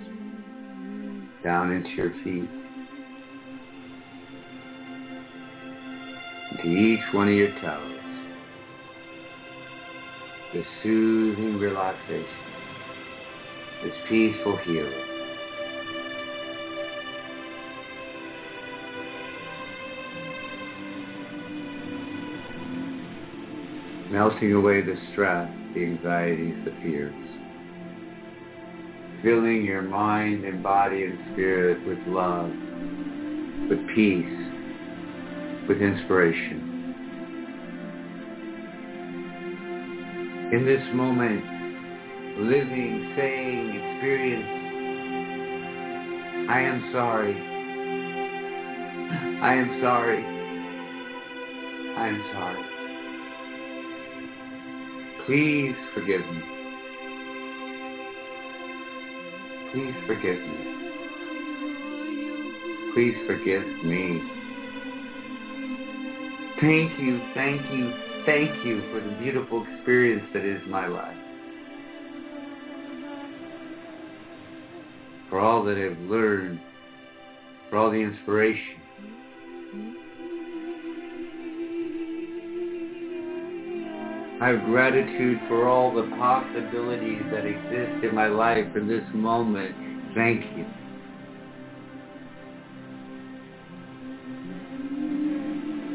down 1.45 1.71
into 1.71 1.91
your 1.91 2.13
feet. 2.25 2.64
To 6.65 6.71
each 6.71 7.13
one 7.13 7.27
of 7.27 7.33
your 7.35 7.51
toes. 7.61 7.99
This 10.51 10.65
soothing 10.81 11.59
relaxation, 11.59 12.25
this 13.83 13.93
peaceful 14.09 14.57
healing. 14.57 14.91
Melting 24.11 24.53
away 24.53 24.81
the 24.81 24.95
stress, 25.11 25.51
the 25.75 25.83
anxieties, 25.83 26.55
the 26.65 26.71
fears. 26.81 27.13
Filling 29.21 29.65
your 29.65 29.83
mind 29.83 30.45
and 30.45 30.63
body 30.63 31.03
and 31.03 31.19
spirit 31.33 31.85
with 31.85 31.99
love, 32.07 32.49
with 33.69 33.95
peace, 33.95 34.44
with 35.67 35.81
inspiration. 35.81 36.75
In 40.53 40.65
this 40.65 40.81
moment, 40.93 41.43
living, 42.39 43.13
saying, 43.15 43.75
experience, 43.75 44.45
I 46.49 46.61
am 46.61 46.89
sorry. 46.91 47.35
I 49.41 49.53
am 49.55 49.81
sorry. 49.81 50.23
I 51.97 52.07
am 52.09 52.23
sorry. 52.33 52.63
Please 55.25 55.75
forgive 55.95 56.21
me. 56.21 56.41
Please 59.71 59.95
forgive 60.05 60.39
me. 60.39 60.57
Please 62.93 63.17
forgive 63.25 63.65
me. 63.83 64.44
Thank 66.65 66.99
you, 66.99 67.21
thank 67.35 67.61
you, 67.71 67.93
thank 68.25 68.65
you 68.65 68.81
for 68.91 68.99
the 68.99 69.15
beautiful 69.19 69.63
experience 69.71 70.27
that 70.33 70.43
is 70.43 70.59
my 70.67 70.87
life. 70.87 71.15
For 75.29 75.39
all 75.39 75.63
that 75.65 75.77
I've 75.77 76.09
learned, 76.09 76.59
for 77.69 77.77
all 77.77 77.91
the 77.91 77.97
inspiration. 77.97 78.81
I 84.41 84.47
have 84.47 84.65
gratitude 84.65 85.37
for 85.47 85.67
all 85.67 85.93
the 85.93 86.09
possibilities 86.17 87.21
that 87.31 87.45
exist 87.45 88.03
in 88.03 88.15
my 88.15 88.25
life 88.25 88.75
in 88.75 88.87
this 88.87 89.05
moment. 89.13 90.15
Thank 90.15 90.41
you. 90.57 90.65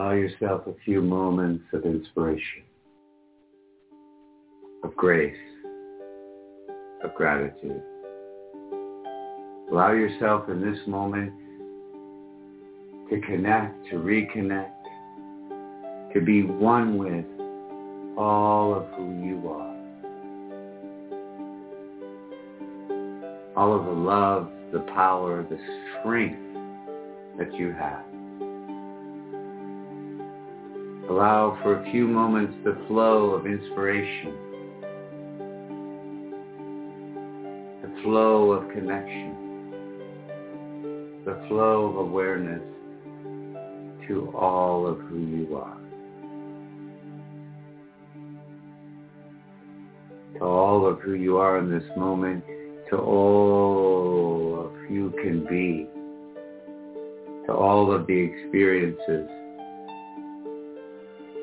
Allow 0.00 0.12
yourself 0.12 0.66
a 0.66 0.72
few 0.82 1.02
moments 1.02 1.62
of 1.74 1.84
inspiration, 1.84 2.62
of 4.82 4.96
grace, 4.96 5.36
of 7.04 7.14
gratitude. 7.14 7.82
Allow 9.70 9.92
yourself 9.92 10.48
in 10.48 10.62
this 10.62 10.78
moment 10.86 11.34
to 13.10 13.20
connect, 13.20 13.90
to 13.90 13.96
reconnect, 13.96 14.70
to 16.14 16.20
be 16.22 16.44
one 16.44 16.96
with 16.96 17.26
all 18.16 18.74
of 18.74 18.86
who 18.96 19.22
you 19.22 19.46
are. 19.50 19.76
All 23.54 23.78
of 23.78 23.84
the 23.84 23.92
love, 23.92 24.50
the 24.72 24.80
power, 24.94 25.42
the 25.42 25.58
strength 26.00 26.40
that 27.36 27.52
you 27.52 27.72
have. 27.72 28.09
Allow 31.10 31.58
for 31.64 31.80
a 31.80 31.90
few 31.90 32.06
moments 32.06 32.54
the 32.62 32.78
flow 32.86 33.30
of 33.30 33.44
inspiration, 33.44 34.32
the 37.82 38.02
flow 38.04 38.52
of 38.52 38.70
connection, 38.70 39.34
the 41.24 41.44
flow 41.48 41.86
of 41.86 41.96
awareness 41.96 42.62
to 44.06 44.30
all 44.36 44.86
of 44.86 45.00
who 45.00 45.18
you 45.18 45.56
are. 45.56 45.80
To 50.38 50.44
all 50.44 50.86
of 50.86 51.00
who 51.00 51.14
you 51.14 51.38
are 51.38 51.58
in 51.58 51.68
this 51.68 51.90
moment, 51.96 52.44
to 52.88 52.96
all 52.98 54.66
of 54.66 54.72
who 54.86 54.94
you 54.94 55.10
can 55.24 55.44
be, 55.50 55.88
to 57.46 57.52
all 57.52 57.92
of 57.92 58.06
the 58.06 58.16
experiences 58.16 59.28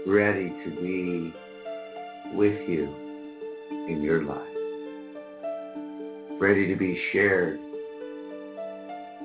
ready 0.07 0.49
to 0.63 0.69
be 0.81 1.33
with 2.33 2.69
you 2.69 2.85
in 3.89 4.01
your 4.01 4.23
life. 4.23 4.39
Ready 6.39 6.65
to 6.67 6.75
be 6.77 6.97
shared 7.11 7.59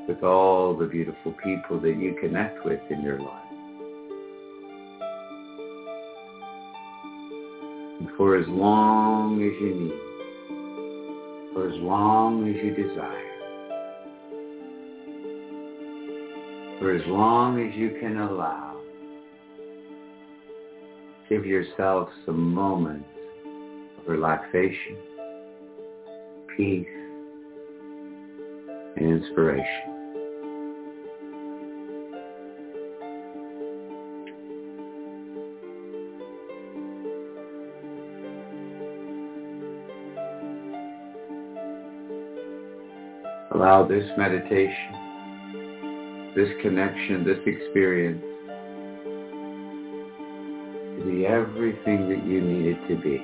with 0.08 0.24
all 0.24 0.76
the 0.76 0.86
beautiful 0.86 1.36
people 1.44 1.78
that 1.80 1.96
you 1.96 2.16
connect 2.20 2.64
with 2.64 2.80
in 2.90 3.00
your 3.00 3.20
life. 3.20 3.28
And 8.00 8.08
for 8.16 8.36
as 8.36 8.48
long 8.48 9.36
as 9.36 9.52
you 9.62 9.74
need, 9.82 11.54
for 11.54 11.68
as 11.68 11.78
long 11.80 12.48
as 12.48 12.56
you 12.56 12.74
desire, 12.74 13.28
for 16.80 16.92
as 16.92 17.02
long 17.06 17.60
as 17.64 17.72
you 17.76 17.96
can 18.00 18.16
allow, 18.16 18.71
Give 21.32 21.46
yourself 21.46 22.10
some 22.26 22.52
moments 22.52 23.08
of 23.98 24.06
relaxation, 24.06 24.98
peace, 26.54 26.86
and 28.96 29.22
inspiration. 29.22 29.64
Allow 43.54 43.86
this 43.88 44.04
meditation, 44.18 44.92
this 46.36 46.50
connection, 46.60 47.24
this 47.24 47.38
experience 47.46 48.22
everything 51.32 52.08
that 52.10 52.24
you 52.26 52.40
need 52.42 52.76
it 52.76 52.88
to 52.88 52.94
be. 53.00 53.16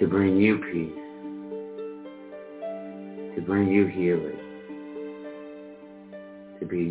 To 0.00 0.06
bring 0.06 0.36
you 0.36 0.58
peace. 0.58 1.00
To 3.34 3.40
bring 3.40 3.68
you 3.72 3.86
healing. 3.86 4.38
To 6.60 6.66
be 6.66 6.90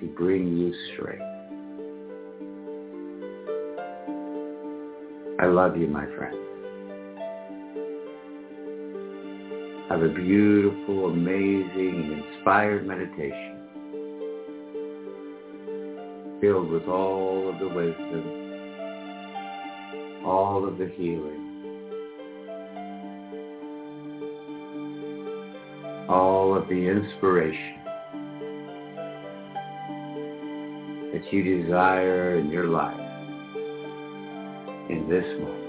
to 0.00 0.06
bring 0.16 0.56
you 0.56 0.74
strength. 0.92 1.22
I 5.40 5.46
love 5.46 5.76
you, 5.76 5.86
my 5.86 6.06
friend. 6.16 6.36
Have 9.88 10.02
a 10.02 10.08
beautiful, 10.08 11.06
amazing, 11.10 12.24
inspired 12.34 12.86
meditation 12.86 13.59
filled 16.40 16.70
with 16.70 16.88
all 16.88 17.50
of 17.50 17.58
the 17.58 17.68
wisdom, 17.68 18.24
all 20.24 20.66
of 20.66 20.78
the 20.78 20.88
healing, 20.96 21.46
all 26.08 26.56
of 26.56 26.66
the 26.68 26.74
inspiration 26.74 27.76
that 31.12 31.32
you 31.32 31.62
desire 31.62 32.36
in 32.38 32.50
your 32.50 32.68
life 32.68 32.98
in 34.88 35.06
this 35.08 35.24
moment. 35.38 35.59